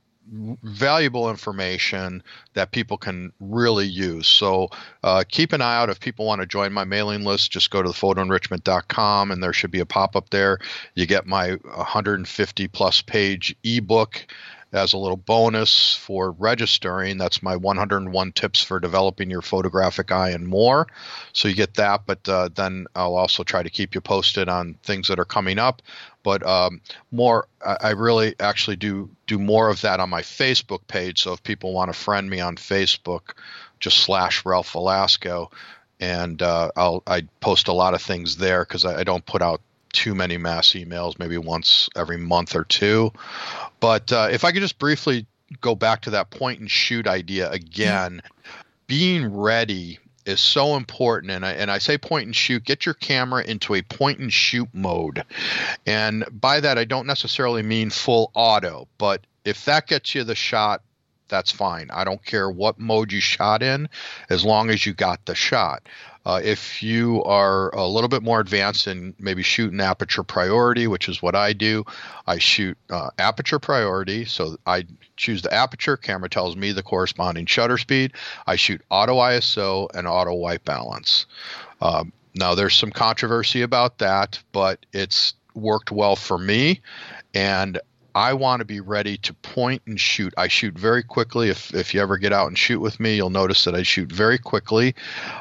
valuable 0.63 1.31
information 1.31 2.23
that 2.55 2.71
people 2.71 2.97
can 2.97 3.33
really 3.41 3.87
use. 3.87 4.27
So 4.27 4.69
uh, 5.03 5.25
keep 5.29 5.53
an 5.53 5.61
eye 5.61 5.77
out 5.77 5.91
if 5.91 6.01
people 6.01 6.27
want 6.27 6.41
to 6.41 6.47
join 6.47 6.73
my 6.73 6.85
mailing 6.85 7.25
list. 7.25 7.51
Just 7.51 7.71
go 7.71 7.83
to 7.83 7.91
thephotoenrichment.com 7.91 9.31
and 9.31 9.43
there 9.43 9.53
should 9.53 9.71
be 9.71 9.81
a 9.81 9.87
pop 9.87 10.17
up 10.17 10.31
there. 10.31 10.59
You 10.95 11.07
get 11.07 11.27
my 11.27 11.53
150 11.53 12.69
plus 12.69 13.03
page 13.03 13.55
ebook 13.65 14.27
as 14.75 14.93
a 14.93 14.99
little 14.99 15.17
bonus 15.17 15.95
for 15.95 16.33
registering. 16.33 17.17
That's 17.17 17.43
my 17.43 17.57
101 17.57 18.33
tips 18.33 18.63
for 18.63 18.81
developing 18.81 19.31
your 19.31 19.41
photographic 19.41 20.11
eye 20.11 20.31
and 20.31 20.47
more. 20.47 20.89
So 21.33 21.49
you 21.49 21.55
get 21.55 21.75
that, 21.75 22.03
but 22.07 22.29
uh, 22.29 22.49
then 22.55 22.87
I'll 22.95 23.15
also 23.15 23.45
try 23.45 23.63
to 23.63 23.71
keep 23.71 23.95
you 23.95 24.01
posted 24.01 24.49
on 24.49 24.75
things 24.83 25.09
that 25.09 25.21
are 25.21 25.25
coming 25.25 25.59
up. 25.59 25.81
But 26.25 26.45
um, 26.45 26.81
more, 27.13 27.47
I 27.65 27.91
really 27.91 28.35
actually 28.41 28.77
do 28.77 29.11
do 29.27 29.39
more 29.39 29.69
of 29.69 29.83
that 29.83 30.01
on 30.01 30.09
my 30.09 30.23
Facebook 30.23 30.87
page. 30.89 31.23
So 31.23 31.35
if 31.35 31.43
people 31.43 31.73
want 31.73 31.93
to 31.93 31.99
friend 31.99 32.29
me 32.29 32.41
on 32.41 32.57
Facebook, 32.57 33.35
just 33.79 33.99
slash 33.99 34.45
Ralph 34.45 34.73
Velasco, 34.73 35.51
and 36.01 36.41
uh, 36.43 36.71
I'll 36.77 37.03
I 37.07 37.23
post 37.41 37.69
a 37.69 37.73
lot 37.73 37.95
of 37.95 38.03
things 38.03 38.39
there 38.39 38.65
because 38.65 38.85
I, 38.85 39.01
I 39.01 39.05
don't 39.05 39.25
put 39.25 39.43
out 39.43 39.61
too 39.95 40.15
many 40.15 40.37
mass 40.37 40.73
emails, 40.73 41.19
maybe 41.19 41.39
once 41.39 41.89
every 41.97 42.19
month 42.19 42.55
or 42.55 42.65
two. 42.65 43.13
But 43.81 44.13
uh, 44.13 44.29
if 44.31 44.45
I 44.45 44.53
could 44.53 44.61
just 44.61 44.79
briefly 44.79 45.27
go 45.61 45.75
back 45.75 46.03
to 46.03 46.11
that 46.11 46.31
point 46.31 46.61
and 46.61 46.71
shoot 46.71 47.07
idea 47.07 47.51
again, 47.51 48.21
being 48.87 49.35
ready 49.35 49.99
is 50.27 50.41
so 50.41 50.77
important. 50.77 51.31
And 51.31 51.47
I, 51.47 51.53
and 51.53 51.71
I 51.71 51.79
say 51.79 51.97
point 51.97 52.27
and 52.27 52.37
shoot 52.37 52.65
get 52.65 52.85
your 52.85 52.95
camera 52.95 53.45
into 53.45 53.75
a 53.75 53.83
point 53.83 54.19
and 54.19 54.33
shoot 54.33 54.69
mode. 54.73 55.25
And 55.87 56.25
by 56.31 56.61
that 56.61 56.79
i 56.79 56.85
don't 56.85 57.07
necessarily 57.07 57.63
mean 57.63 57.91
full 57.91 58.31
auto 58.35 58.89
but 58.99 59.23
if 59.45 59.65
that 59.67 59.87
gets 59.87 60.15
you 60.15 60.25
the 60.25 60.35
shot 60.35 60.83
that's 61.29 61.51
fine. 61.51 61.91
I 61.91 62.05
don't 62.05 62.25
care 62.25 62.51
what 62.51 62.79
mode 62.79 63.11
you 63.11 63.21
shot 63.21 63.63
in 63.63 63.89
as 64.29 64.45
long 64.45 64.71
as 64.71 64.85
you 64.85 64.93
got 64.93 65.25
the 65.25 65.35
shot 65.35 65.83
uh, 66.27 66.41
if 66.43 66.83
you 66.83 67.23
are 67.25 67.75
a 67.75 67.87
little 67.87 68.09
bit 68.09 68.23
more 68.23 68.41
advanced 68.41 68.87
and 68.87 69.15
maybe 69.19 69.43
shoot 69.43 69.73
an 69.73 69.81
aperture 69.81 70.23
priority, 70.23 70.87
which 70.87 71.09
is 71.09 71.21
what 71.21 71.35
I 71.35 71.53
do, 71.53 71.85
I 72.27 72.39
shoot 72.39 72.79
uh, 72.91 73.11
aperture 73.19 73.59
priority. 73.59 74.25
So 74.25 74.57
I 74.67 74.87
choose 75.17 75.43
the 75.43 75.53
aperture, 75.53 75.97
camera 75.97 76.31
tells 76.31 76.57
me 76.57 76.73
the 76.73 76.83
corresponding 76.83 77.47
shutter 77.47 77.79
speed. 77.79 78.13
I 78.47 78.57
shoot 78.57 78.81
auto 78.91 79.17
ISO 79.17 79.89
and 79.95 80.07
auto 80.07 80.35
white 80.35 80.65
balance. 80.65 81.27
Um, 81.81 82.13
now, 82.35 82.55
there's 82.55 82.75
some 82.75 82.91
controversy 82.91 83.63
about 83.63 83.99
that, 83.99 84.43
but 84.53 84.85
it's 84.93 85.35
worked 85.55 85.93
well 85.93 86.17
for 86.17 86.39
me. 86.39 86.81
And 87.33 87.81
I 88.15 88.33
want 88.35 88.61
to 88.61 88.65
be 88.65 88.81
ready 88.81 89.17
to 89.19 89.35
point 89.35 89.83
and 89.87 89.99
shoot. 89.99 90.33
I 90.37 90.49
shoot 90.49 90.79
very 90.79 91.03
quickly. 91.03 91.49
If, 91.49 91.75
if 91.75 91.93
you 91.93 92.01
ever 92.01 92.17
get 92.17 92.33
out 92.33 92.47
and 92.47 92.57
shoot 92.57 92.81
with 92.81 93.01
me, 93.01 93.17
you'll 93.17 93.31
notice 93.31 93.65
that 93.65 93.75
I 93.75 93.83
shoot 93.83 94.11
very 94.11 94.39
quickly 94.39 94.95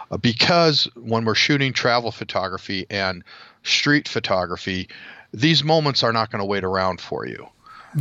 uh, 0.09 0.17
because 0.17 0.88
when 0.95 1.24
we're 1.26 1.36
shooting 1.36 1.74
travel 1.74 2.11
photography 2.11 2.88
and 2.89 3.24
street 3.61 4.07
photography, 4.07 4.89
these 5.32 5.63
moments 5.63 6.03
are 6.03 6.13
not 6.13 6.32
going 6.32 6.39
to 6.39 6.45
wait 6.45 6.63
around 6.63 6.99
for 6.99 7.28
you. 7.28 7.47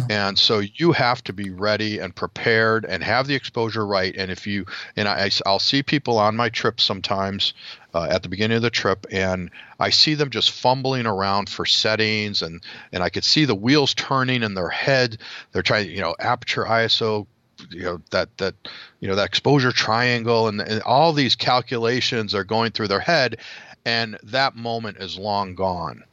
And 0.09 0.39
so 0.39 0.61
you 0.61 0.93
have 0.93 1.23
to 1.25 1.33
be 1.33 1.51
ready 1.51 1.99
and 1.99 2.15
prepared 2.15 2.85
and 2.85 3.03
have 3.03 3.27
the 3.27 3.35
exposure 3.35 3.87
right. 3.87 4.15
And 4.17 4.31
if 4.31 4.47
you, 4.47 4.67
and 4.97 5.07
I, 5.07 5.31
I'll 5.45 5.59
see 5.59 5.83
people 5.83 6.19
on 6.19 6.37
my 6.37 6.49
trip 6.49 6.81
sometimes 6.81 7.55
uh, 7.95 8.09
at 8.11 8.23
the 8.23 8.29
beginning 8.29 8.57
of 8.57 8.63
the 8.63 8.71
trip, 8.71 9.07
and 9.11 9.51
I 9.79 9.91
see 9.91 10.15
them 10.15 10.31
just 10.31 10.51
fumbling 10.51 11.07
around 11.07 11.49
for 11.49 11.67
settings, 11.67 12.43
and 12.43 12.63
and 12.93 13.03
I 13.03 13.11
could 13.11 13.25
see 13.25 13.45
the 13.45 13.55
wheels 13.55 13.95
turning 13.95 14.43
in 14.43 14.55
their 14.55 14.71
head. 14.71 15.19
They're 15.53 15.63
trying, 15.63 15.91
you 15.91 16.01
know, 16.01 16.15
aperture, 16.19 16.65
ISO, 16.65 17.27
you 17.71 17.83
know 17.83 18.01
that 18.11 18.37
that 18.39 18.55
you 19.01 19.09
know 19.09 19.17
that 19.17 19.27
exposure 19.27 19.73
triangle, 19.73 20.49
and, 20.49 20.61
and 20.61 20.83
all 20.83 21.13
these 21.13 21.37
calculations 21.37 22.35
are 22.35 22.45
going 22.45 22.73
through 22.73 22.89
their 22.89 23.01
head, 23.01 23.39
and 23.85 24.19
that 24.25 24.57
moment 24.57 24.99
is 24.99 25.19
long 25.19 25.55
gone. 25.55 26.05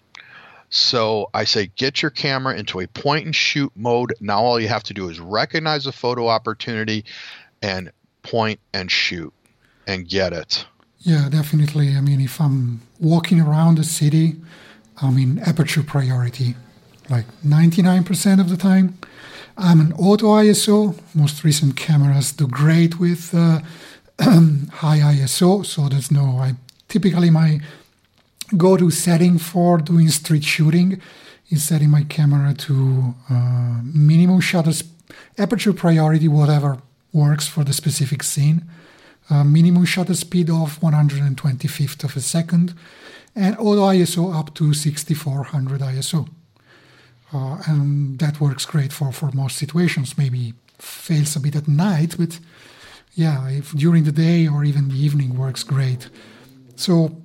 So 0.69 1.29
I 1.33 1.45
say, 1.45 1.71
get 1.75 2.01
your 2.01 2.11
camera 2.11 2.55
into 2.55 2.79
a 2.79 2.87
point 2.87 3.25
and 3.25 3.35
shoot 3.35 3.71
mode. 3.75 4.13
Now 4.19 4.41
all 4.43 4.59
you 4.59 4.67
have 4.67 4.83
to 4.83 4.93
do 4.93 5.09
is 5.09 5.19
recognize 5.19 5.87
a 5.87 5.91
photo 5.91 6.27
opportunity 6.27 7.05
and 7.61 7.91
point 8.21 8.59
and 8.73 8.91
shoot 8.91 9.33
and 9.87 10.07
get 10.07 10.33
it. 10.33 10.65
Yeah, 10.99 11.29
definitely. 11.29 11.95
I 11.95 12.01
mean, 12.01 12.21
if 12.21 12.39
I'm 12.39 12.81
walking 12.99 13.39
around 13.39 13.77
the 13.77 13.83
city, 13.83 14.35
I'm 15.01 15.17
in 15.17 15.39
aperture 15.39 15.83
priority, 15.83 16.55
like 17.09 17.25
99% 17.43 18.39
of 18.39 18.49
the 18.49 18.57
time. 18.57 18.97
I'm 19.57 19.79
an 19.79 19.93
auto 19.93 20.27
ISO. 20.27 20.99
Most 21.15 21.43
recent 21.43 21.75
cameras 21.75 22.31
do 22.31 22.47
great 22.47 22.99
with 22.99 23.33
uh, 23.33 23.59
high 24.19 24.99
ISO, 24.99 25.65
so 25.65 25.89
there's 25.89 26.11
no. 26.11 26.37
I 26.37 26.55
typically 26.87 27.29
my 27.29 27.59
go 28.57 28.77
to 28.77 28.89
setting 28.91 29.37
for 29.37 29.77
doing 29.77 30.09
street 30.09 30.43
shooting 30.43 31.01
is 31.49 31.63
setting 31.63 31.89
my 31.89 32.03
camera 32.03 32.53
to 32.53 33.15
uh, 33.29 33.81
minimum 33.83 34.39
shutter 34.39 34.73
sp- 34.73 34.89
aperture 35.37 35.73
priority, 35.73 36.27
whatever 36.27 36.77
works 37.11 37.47
for 37.47 37.63
the 37.63 37.73
specific 37.73 38.23
scene. 38.23 38.63
Uh, 39.29 39.43
minimum 39.43 39.85
shutter 39.85 40.15
speed 40.15 40.49
of 40.49 40.79
125th 40.79 42.03
of 42.03 42.15
a 42.15 42.21
second, 42.21 42.73
and 43.35 43.55
auto 43.57 43.81
ISO 43.81 44.33
up 44.33 44.53
to 44.55 44.73
6400 44.73 45.81
ISO. 45.81 46.27
Uh, 47.31 47.61
and 47.67 48.17
that 48.19 48.41
works 48.41 48.65
great 48.65 48.91
for, 48.91 49.11
for 49.11 49.31
most 49.31 49.57
situations. 49.57 50.17
Maybe 50.17 50.53
fails 50.79 51.35
a 51.35 51.39
bit 51.39 51.55
at 51.55 51.67
night, 51.67 52.15
but 52.17 52.39
yeah, 53.13 53.47
if 53.49 53.71
during 53.73 54.03
the 54.03 54.11
day 54.11 54.47
or 54.47 54.63
even 54.63 54.89
the 54.89 54.95
evening 54.95 55.37
works 55.37 55.63
great. 55.63 56.09
So 56.75 57.21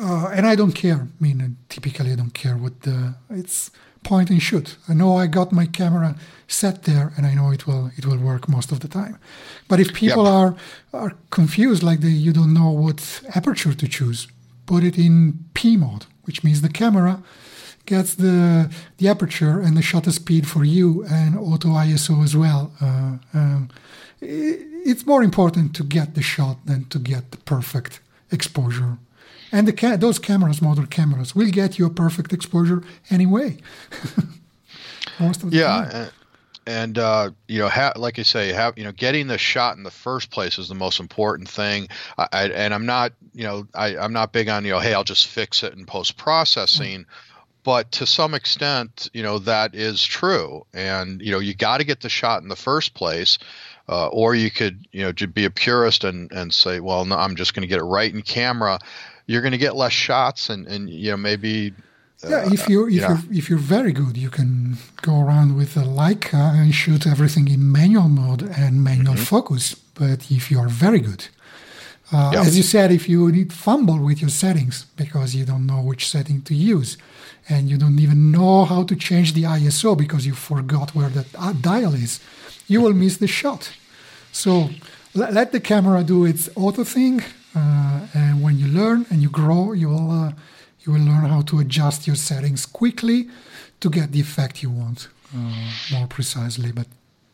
uh, 0.00 0.28
and 0.28 0.46
I 0.46 0.54
don't 0.54 0.72
care. 0.72 1.08
I 1.08 1.22
mean, 1.22 1.56
typically 1.68 2.12
I 2.12 2.16
don't 2.16 2.34
care 2.34 2.56
what 2.56 2.82
the 2.82 3.14
it's 3.30 3.70
point 4.02 4.30
and 4.30 4.42
shoot. 4.42 4.76
I 4.88 4.94
know 4.94 5.16
I 5.16 5.26
got 5.26 5.52
my 5.52 5.66
camera 5.66 6.16
set 6.48 6.84
there, 6.84 7.12
and 7.16 7.26
I 7.26 7.34
know 7.34 7.50
it 7.50 7.66
will 7.66 7.90
it 7.96 8.06
will 8.06 8.18
work 8.18 8.48
most 8.48 8.72
of 8.72 8.80
the 8.80 8.88
time. 8.88 9.18
But 9.68 9.80
if 9.80 9.92
people 9.92 10.24
yep. 10.24 10.34
are 10.34 10.56
are 10.92 11.12
confused, 11.30 11.82
like 11.82 12.00
they 12.00 12.08
you 12.08 12.32
don't 12.32 12.54
know 12.54 12.70
what 12.70 13.22
aperture 13.34 13.74
to 13.74 13.88
choose, 13.88 14.28
put 14.66 14.82
it 14.84 14.98
in 14.98 15.44
P 15.54 15.76
mode, 15.76 16.06
which 16.24 16.42
means 16.44 16.60
the 16.60 16.68
camera 16.68 17.22
gets 17.86 18.14
the 18.14 18.70
the 18.98 19.08
aperture 19.08 19.60
and 19.60 19.76
the 19.76 19.82
shutter 19.82 20.12
speed 20.12 20.46
for 20.46 20.64
you 20.64 21.04
and 21.10 21.36
auto 21.36 21.68
ISO 21.68 22.22
as 22.22 22.36
well. 22.36 22.72
Uh, 22.80 23.18
um, 23.34 23.68
it, 24.20 24.66
it's 24.84 25.06
more 25.06 25.22
important 25.22 25.74
to 25.76 25.84
get 25.84 26.14
the 26.14 26.22
shot 26.22 26.56
than 26.66 26.84
to 26.86 26.98
get 26.98 27.30
the 27.30 27.38
perfect 27.38 28.00
exposure 28.30 28.98
and 29.52 29.68
the 29.68 29.72
ca- 29.72 29.96
those 29.96 30.18
cameras, 30.18 30.60
modern 30.62 30.86
cameras, 30.86 31.34
will 31.34 31.50
get 31.50 31.78
you 31.78 31.86
a 31.86 31.90
perfect 31.90 32.32
exposure 32.32 32.82
anyway. 33.10 33.58
Most 35.20 35.42
of 35.42 35.50
the 35.50 35.58
yeah, 35.58 35.66
time. 35.66 35.90
And, 35.92 36.12
and 36.66 36.98
uh, 36.98 37.30
you 37.48 37.58
know, 37.58 37.68
ha- 37.68 37.92
like 37.96 38.18
I 38.18 38.22
say, 38.22 38.52
have 38.52 38.76
you 38.78 38.84
know, 38.84 38.92
getting 38.92 39.26
the 39.26 39.38
shot 39.38 39.76
in 39.76 39.82
the 39.82 39.90
first 39.90 40.30
place 40.30 40.58
is 40.58 40.68
the 40.68 40.74
most 40.74 41.00
important 41.00 41.48
thing. 41.48 41.88
I, 42.16 42.28
I, 42.32 42.48
and 42.48 42.72
I'm 42.72 42.86
not, 42.86 43.12
you 43.34 43.44
know, 43.44 43.66
I, 43.74 43.96
I'm 43.96 44.12
not 44.12 44.32
big 44.32 44.48
on 44.48 44.64
you 44.64 44.72
know, 44.72 44.78
hey, 44.78 44.94
I'll 44.94 45.04
just 45.04 45.26
fix 45.26 45.62
it 45.62 45.74
in 45.74 45.86
post 45.86 46.16
processing. 46.16 47.00
Mm-hmm 47.00 47.28
but 47.64 47.92
to 47.92 48.06
some 48.06 48.34
extent, 48.34 49.08
you 49.12 49.22
know 49.22 49.38
that 49.38 49.74
is 49.74 50.02
true, 50.02 50.66
and 50.74 51.20
you 51.22 51.30
know 51.30 51.38
you 51.38 51.54
got 51.54 51.78
to 51.78 51.84
get 51.84 52.00
the 52.00 52.08
shot 52.08 52.42
in 52.42 52.48
the 52.48 52.56
first 52.56 52.94
place, 52.94 53.38
uh, 53.88 54.08
or 54.08 54.34
you 54.34 54.50
could 54.50 54.86
you 54.90 55.02
know 55.02 55.12
be 55.28 55.44
a 55.44 55.50
purist 55.50 56.04
and 56.04 56.30
and 56.32 56.52
say, 56.52 56.80
well, 56.80 57.04
no, 57.04 57.16
I'm 57.16 57.36
just 57.36 57.54
going 57.54 57.62
to 57.62 57.68
get 57.68 57.78
it 57.78 57.84
right 57.84 58.12
in 58.12 58.22
camera 58.22 58.80
you're 59.26 59.42
going 59.42 59.52
to 59.52 59.58
get 59.58 59.76
less 59.76 59.92
shots 59.92 60.50
and, 60.50 60.66
and 60.66 60.88
you 60.90 61.10
know 61.10 61.16
maybe 61.16 61.72
uh, 62.24 62.28
yeah 62.28 62.52
if 62.52 62.68
you 62.68 62.86
if 62.86 62.94
yeah. 62.94 63.18
you 63.30 63.38
if 63.38 63.48
you're 63.48 63.58
very 63.58 63.92
good 63.92 64.16
you 64.16 64.30
can 64.30 64.76
go 65.02 65.20
around 65.20 65.56
with 65.56 65.76
a 65.76 65.80
Leica 65.80 66.54
and 66.54 66.74
shoot 66.74 67.06
everything 67.06 67.48
in 67.48 67.70
manual 67.70 68.08
mode 68.08 68.42
and 68.42 68.82
manual 68.82 69.14
mm-hmm. 69.14 69.24
focus 69.24 69.74
but 69.94 70.30
if 70.30 70.50
you 70.50 70.58
are 70.58 70.68
very 70.68 71.00
good 71.00 71.26
uh, 72.12 72.30
yep. 72.34 72.46
as 72.46 72.56
you 72.56 72.62
said 72.62 72.90
if 72.90 73.08
you 73.08 73.30
need 73.30 73.52
fumble 73.52 73.98
with 73.98 74.20
your 74.20 74.30
settings 74.30 74.86
because 74.96 75.34
you 75.34 75.44
don't 75.44 75.66
know 75.66 75.80
which 75.80 76.08
setting 76.08 76.42
to 76.42 76.54
use 76.54 76.96
and 77.48 77.68
you 77.68 77.76
don't 77.76 77.98
even 77.98 78.30
know 78.30 78.64
how 78.64 78.84
to 78.84 78.94
change 78.94 79.32
the 79.32 79.42
ISO 79.42 79.96
because 79.96 80.26
you 80.26 80.34
forgot 80.34 80.94
where 80.94 81.08
that 81.08 81.26
uh, 81.38 81.52
dial 81.52 81.94
is 81.94 82.20
you 82.68 82.80
will 82.80 82.92
miss 82.92 83.16
the 83.16 83.26
shot 83.26 83.72
so 84.30 84.70
let 85.14 85.52
the 85.52 85.60
camera 85.60 86.02
do 86.02 86.24
its 86.24 86.48
auto 86.56 86.84
thing 86.84 87.22
and 87.54 88.42
when 88.42 88.58
you 88.58 88.66
learn 88.66 89.06
and 89.10 89.22
you 89.22 89.28
grow, 89.28 89.72
you 89.72 89.88
will 89.88 90.10
uh, 90.10 90.32
you 90.80 90.92
will 90.92 91.00
learn 91.00 91.24
how 91.26 91.42
to 91.42 91.60
adjust 91.60 92.06
your 92.06 92.16
settings 92.16 92.66
quickly 92.66 93.28
to 93.80 93.90
get 93.90 94.12
the 94.12 94.20
effect 94.20 94.62
you 94.62 94.70
want 94.70 95.08
uh, 95.36 95.70
more 95.92 96.06
precisely. 96.06 96.72
But 96.72 96.86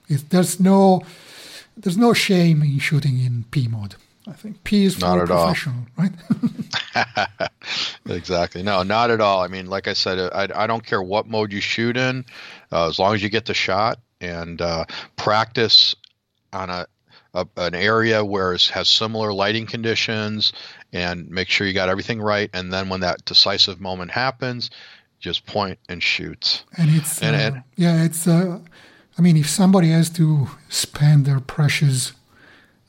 there's 0.09 0.61
no 0.61 1.03
there's 1.77 1.97
no 1.97 2.13
shame 2.13 2.63
in 2.63 2.79
shooting 2.79 3.21
in 3.21 3.45
P 3.51 3.69
mode. 3.69 3.95
I 4.27 4.33
think 4.33 4.63
P 4.63 4.85
is 4.85 4.95
for 4.95 5.01
not 5.01 5.19
at 5.21 5.27
professional, 5.27 5.87
all. 5.97 6.05
right? 6.05 7.51
exactly. 8.07 8.63
No, 8.63 8.83
not 8.83 9.11
at 9.11 9.23
all. 9.23 9.41
I 9.41 9.49
mean, 9.49 9.69
like 9.69 9.89
I 9.89 9.95
said, 9.95 10.19
I, 10.19 10.49
I 10.55 10.67
don't 10.67 10.85
care 10.85 11.03
what 11.03 11.27
mode 11.27 11.51
you 11.51 11.61
shoot 11.63 11.97
in, 11.97 12.27
uh, 12.71 12.89
as 12.89 12.99
long 12.99 13.15
as 13.15 13.23
you 13.23 13.31
get 13.31 13.47
the 13.47 13.55
shot 13.55 14.01
and 14.21 14.61
uh, 14.61 14.85
practice 15.17 15.95
on 16.53 16.69
a 16.69 16.87
a, 17.35 17.47
an 17.57 17.75
area 17.75 18.25
where 18.25 18.53
it 18.55 18.65
has 18.65 18.89
similar 18.89 19.33
lighting 19.33 19.67
conditions 19.67 20.53
and 20.93 21.29
make 21.31 21.49
sure 21.49 21.67
you 21.67 21.75
got 21.75 21.89
everything 21.89 22.21
right. 22.21 22.51
And 22.53 22.73
then 22.73 22.89
when 22.89 23.01
that 23.01 23.25
decisive 23.25 23.81
moment 23.81 24.11
happens, 24.11 24.71
just 25.21 25.47
point 25.47 25.79
and 25.89 26.03
shoot. 26.03 26.65
And 26.77 26.95
it's 26.95 27.23
and, 27.23 27.37
uh, 27.37 27.39
and 27.39 27.63
yeah, 27.77 28.05
it's. 28.05 28.27
Uh, 28.27 28.61
I 29.17 29.21
mean, 29.21 29.37
if 29.37 29.49
somebody 29.49 29.89
has 29.89 30.11
to 30.11 30.49
spend 30.69 31.27
their 31.27 31.41
precious 31.41 32.13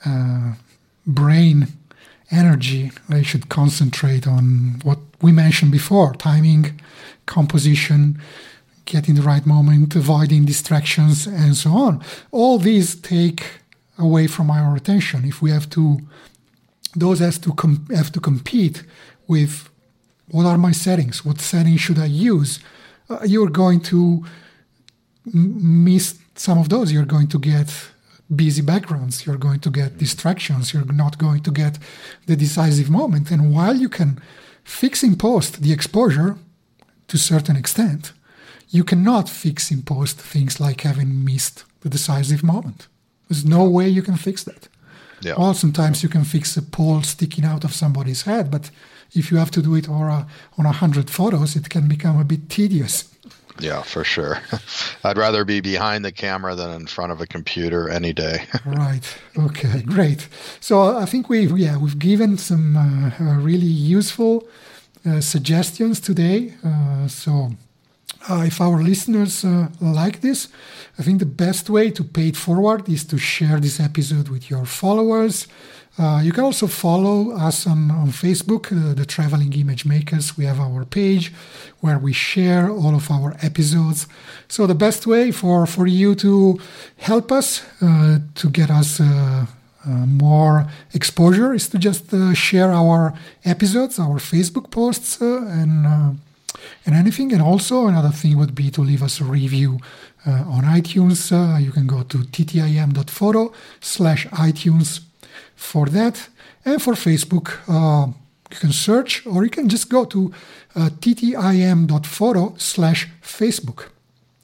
uh, 0.05 0.53
brain 1.07 1.69
energy, 2.29 2.91
they 3.09 3.23
should 3.23 3.49
concentrate 3.49 4.27
on 4.27 4.79
what 4.83 4.99
we 5.21 5.31
mentioned 5.31 5.71
before: 5.71 6.13
timing, 6.13 6.79
composition, 7.25 8.21
getting 8.85 9.15
the 9.15 9.23
right 9.23 9.45
moment, 9.45 9.95
avoiding 9.95 10.45
distractions, 10.45 11.25
and 11.25 11.55
so 11.55 11.71
on. 11.71 12.03
All 12.31 12.59
these 12.59 12.95
take 12.95 13.58
away 13.99 14.27
from 14.27 14.49
our 14.49 14.75
attention. 14.75 15.25
If 15.25 15.41
we 15.41 15.51
have 15.51 15.69
to, 15.71 15.99
those 16.95 17.19
has 17.19 17.37
to 17.39 17.53
com- 17.53 17.85
have 17.93 18.11
to 18.13 18.19
compete 18.19 18.83
with 19.27 19.69
what 20.31 20.45
are 20.45 20.57
my 20.57 20.71
settings? 20.71 21.25
What 21.25 21.39
settings 21.41 21.81
should 21.81 21.99
I 21.99 22.05
use? 22.05 22.59
Uh, 23.09 23.19
you're 23.25 23.49
going 23.49 23.81
to 23.81 24.23
m- 25.33 25.83
miss 25.83 26.19
some 26.35 26.57
of 26.57 26.69
those. 26.69 26.91
You're 26.91 27.05
going 27.05 27.27
to 27.27 27.39
get 27.39 27.69
busy 28.33 28.61
backgrounds. 28.61 29.25
You're 29.25 29.37
going 29.37 29.59
to 29.61 29.71
get 29.71 29.97
distractions. 29.97 30.73
You're 30.73 30.85
not 30.85 31.17
going 31.17 31.41
to 31.43 31.51
get 31.51 31.79
the 32.27 32.35
decisive 32.35 32.89
moment. 32.89 33.31
And 33.31 33.53
while 33.53 33.75
you 33.75 33.89
can 33.89 34.21
fix 34.63 35.03
in 35.03 35.15
post 35.15 35.61
the 35.61 35.73
exposure 35.73 36.37
to 37.07 37.17
certain 37.17 37.55
extent, 37.55 38.13
you 38.69 38.83
cannot 38.83 39.27
fix 39.27 39.71
in 39.71 39.81
post 39.81 40.19
things 40.19 40.59
like 40.59 40.81
having 40.81 41.25
missed 41.25 41.63
the 41.81 41.89
decisive 41.89 42.43
moment. 42.43 42.87
There's 43.29 43.45
no 43.45 43.69
way 43.69 43.87
you 43.87 44.01
can 44.01 44.17
fix 44.17 44.43
that. 44.43 44.67
Yeah. 45.21 45.35
Well, 45.37 45.53
sometimes 45.53 46.01
you 46.01 46.09
can 46.09 46.23
fix 46.23 46.57
a 46.57 46.61
pole 46.61 47.03
sticking 47.03 47.45
out 47.45 47.63
of 47.63 47.73
somebody's 47.73 48.23
head, 48.23 48.49
but 48.49 48.71
if 49.13 49.31
you 49.31 49.37
have 49.37 49.51
to 49.51 49.61
do 49.61 49.75
it 49.75 49.89
on 49.89 50.09
a, 50.09 50.27
on 50.57 50.65
a 50.65 50.71
hundred 50.71 51.09
photos, 51.09 51.55
it 51.55 51.69
can 51.69 51.87
become 51.87 52.19
a 52.19 52.23
bit 52.23 52.49
tedious. 52.49 53.09
Yeah, 53.59 53.81
for 53.81 54.03
sure. 54.03 54.39
I'd 55.03 55.17
rather 55.17 55.43
be 55.43 55.59
behind 55.59 56.05
the 56.05 56.11
camera 56.11 56.55
than 56.55 56.71
in 56.71 56.87
front 56.87 57.11
of 57.11 57.21
a 57.21 57.27
computer 57.27 57.89
any 57.89 58.13
day. 58.13 58.45
right. 58.65 59.17
Okay. 59.37 59.81
Great. 59.81 60.27
So 60.59 60.97
I 60.97 61.05
think 61.05 61.29
we 61.29 61.45
yeah 61.47 61.77
we've 61.77 61.99
given 61.99 62.37
some 62.37 62.77
uh, 62.77 63.11
uh, 63.19 63.39
really 63.39 63.65
useful 63.65 64.47
uh, 65.05 65.19
suggestions 65.21 65.99
today. 65.99 66.53
Uh, 66.63 67.07
so 67.07 67.51
uh, 68.27 68.43
if 68.45 68.59
our 68.59 68.81
listeners 68.81 69.45
uh, 69.45 69.67
like 69.79 70.21
this, 70.21 70.49
I 70.97 71.03
think 71.03 71.19
the 71.19 71.25
best 71.25 71.69
way 71.69 71.91
to 71.91 72.03
pay 72.03 72.29
it 72.29 72.35
forward 72.35 72.89
is 72.89 73.05
to 73.05 73.17
share 73.17 73.59
this 73.59 73.79
episode 73.79 74.29
with 74.29 74.49
your 74.49 74.65
followers. 74.65 75.47
Uh, 75.97 76.21
you 76.23 76.31
can 76.31 76.43
also 76.43 76.67
follow 76.67 77.31
us 77.31 77.67
on, 77.67 77.91
on 77.91 78.07
Facebook, 78.07 78.71
uh, 78.71 78.93
the 78.93 79.05
Traveling 79.05 79.51
Image 79.53 79.85
Makers. 79.85 80.37
We 80.37 80.45
have 80.45 80.59
our 80.59 80.85
page 80.85 81.33
where 81.81 81.99
we 81.99 82.13
share 82.13 82.69
all 82.69 82.95
of 82.95 83.11
our 83.11 83.35
episodes. 83.41 84.07
So, 84.47 84.65
the 84.65 84.75
best 84.75 85.05
way 85.05 85.31
for, 85.31 85.65
for 85.65 85.87
you 85.87 86.15
to 86.15 86.59
help 86.97 87.31
us 87.31 87.63
uh, 87.81 88.19
to 88.35 88.49
get 88.49 88.69
us 88.69 89.01
uh, 89.01 89.45
uh, 89.85 89.89
more 89.89 90.67
exposure 90.93 91.53
is 91.53 91.67
to 91.69 91.77
just 91.77 92.11
share 92.33 92.71
our 92.71 93.13
episodes, 93.43 93.99
our 93.99 94.19
Facebook 94.19 94.71
posts, 94.71 95.19
and 95.19 96.17
and 96.85 96.95
anything. 96.95 97.33
And 97.33 97.41
also 97.41 97.87
another 97.87 98.09
thing 98.09 98.37
would 98.37 98.55
be 98.55 98.69
to 98.71 98.81
leave 98.81 99.03
us 99.03 99.19
a 99.19 99.23
review 99.23 99.79
uh, 100.25 100.43
on 100.55 100.63
iTunes. 100.63 101.31
Uh, 101.31 101.57
you 101.57 101.71
can 101.71 101.87
go 101.87 102.03
to 102.03 102.17
ttim.photo 102.19 103.53
slash 103.79 104.27
iTunes 104.27 105.01
for 105.55 105.85
that. 105.87 106.29
And 106.65 106.81
for 106.81 106.93
Facebook, 106.93 107.47
uh, 107.67 108.11
you 108.51 108.57
can 108.57 108.71
search 108.71 109.25
or 109.25 109.43
you 109.43 109.49
can 109.49 109.69
just 109.69 109.89
go 109.89 110.05
to 110.05 110.33
uh, 110.75 110.89
ttim.photo 110.99 112.53
slash 112.57 113.07
Facebook. 113.21 113.89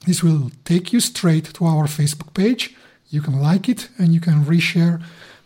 This 0.06 0.22
will 0.22 0.50
take 0.64 0.92
you 0.92 1.00
straight 1.00 1.52
to 1.54 1.64
our 1.64 1.86
Facebook 1.86 2.32
page. 2.32 2.74
You 3.10 3.20
can 3.20 3.40
like 3.40 3.68
it 3.68 3.88
and 3.98 4.14
you 4.14 4.20
can 4.20 4.44
reshare 4.44 5.02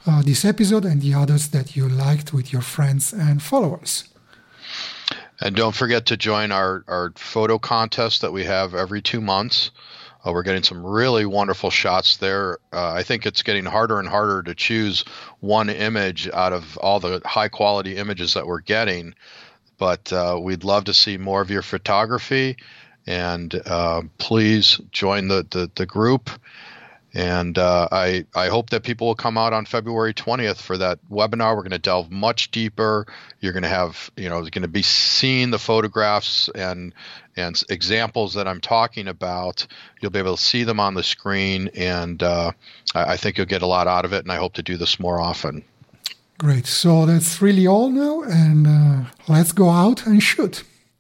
uh, 0.06 0.22
this 0.22 0.44
episode 0.44 0.84
and 0.84 1.00
the 1.00 1.14
others 1.14 1.48
that 1.48 1.76
you 1.76 1.88
liked 1.88 2.32
with 2.32 2.52
your 2.52 2.62
friends 2.62 3.12
and 3.12 3.42
followers. 3.42 4.09
And 5.40 5.56
don't 5.56 5.74
forget 5.74 6.06
to 6.06 6.16
join 6.16 6.52
our, 6.52 6.84
our 6.86 7.12
photo 7.16 7.58
contest 7.58 8.20
that 8.20 8.32
we 8.32 8.44
have 8.44 8.74
every 8.74 9.00
two 9.00 9.20
months. 9.20 9.70
Uh, 10.24 10.32
we're 10.32 10.42
getting 10.42 10.62
some 10.62 10.84
really 10.84 11.24
wonderful 11.24 11.70
shots 11.70 12.18
there. 12.18 12.58
Uh, 12.72 12.92
I 12.92 13.02
think 13.04 13.24
it's 13.24 13.42
getting 13.42 13.64
harder 13.64 13.98
and 13.98 14.08
harder 14.08 14.42
to 14.42 14.54
choose 14.54 15.04
one 15.40 15.70
image 15.70 16.28
out 16.28 16.52
of 16.52 16.76
all 16.76 17.00
the 17.00 17.22
high 17.24 17.48
quality 17.48 17.96
images 17.96 18.34
that 18.34 18.46
we're 18.46 18.60
getting. 18.60 19.14
But 19.78 20.12
uh, 20.12 20.38
we'd 20.42 20.64
love 20.64 20.84
to 20.84 20.94
see 20.94 21.16
more 21.16 21.40
of 21.40 21.50
your 21.50 21.62
photography. 21.62 22.58
And 23.06 23.54
uh, 23.64 24.02
please 24.18 24.78
join 24.92 25.28
the, 25.28 25.46
the, 25.48 25.70
the 25.74 25.86
group 25.86 26.28
and 27.12 27.58
uh, 27.58 27.88
I, 27.90 28.24
I 28.34 28.48
hope 28.48 28.70
that 28.70 28.84
people 28.84 29.08
will 29.08 29.16
come 29.16 29.36
out 29.36 29.52
on 29.52 29.64
February 29.64 30.14
20th 30.14 30.58
for 30.58 30.78
that 30.78 30.98
webinar. 31.10 31.56
We're 31.56 31.62
going 31.62 31.70
to 31.72 31.78
delve 31.78 32.10
much 32.10 32.50
deeper. 32.50 33.06
You're 33.40 33.52
going 33.52 33.64
to 33.64 33.68
have, 33.68 34.10
you 34.16 34.28
know, 34.28 34.40
going 34.42 34.62
to 34.62 34.68
be 34.68 34.82
seeing 34.82 35.50
the 35.50 35.58
photographs 35.58 36.48
and 36.54 36.94
and 37.36 37.62
examples 37.68 38.34
that 38.34 38.46
I'm 38.46 38.60
talking 38.60 39.08
about. 39.08 39.66
You'll 40.00 40.10
be 40.10 40.18
able 40.18 40.36
to 40.36 40.42
see 40.42 40.64
them 40.64 40.78
on 40.78 40.94
the 40.94 41.02
screen, 41.02 41.70
and 41.74 42.22
uh, 42.22 42.52
I, 42.94 43.12
I 43.12 43.16
think 43.16 43.38
you'll 43.38 43.46
get 43.46 43.62
a 43.62 43.66
lot 43.66 43.88
out 43.88 44.04
of 44.04 44.12
it. 44.12 44.24
And 44.24 44.30
I 44.30 44.36
hope 44.36 44.54
to 44.54 44.62
do 44.62 44.76
this 44.76 45.00
more 45.00 45.20
often. 45.20 45.64
Great. 46.38 46.66
So 46.66 47.06
that's 47.06 47.42
really 47.42 47.66
all 47.66 47.90
now, 47.90 48.22
and 48.22 48.66
uh, 48.66 49.10
let's 49.28 49.52
go 49.52 49.68
out 49.68 50.06
and 50.06 50.22
shoot. 50.22 50.64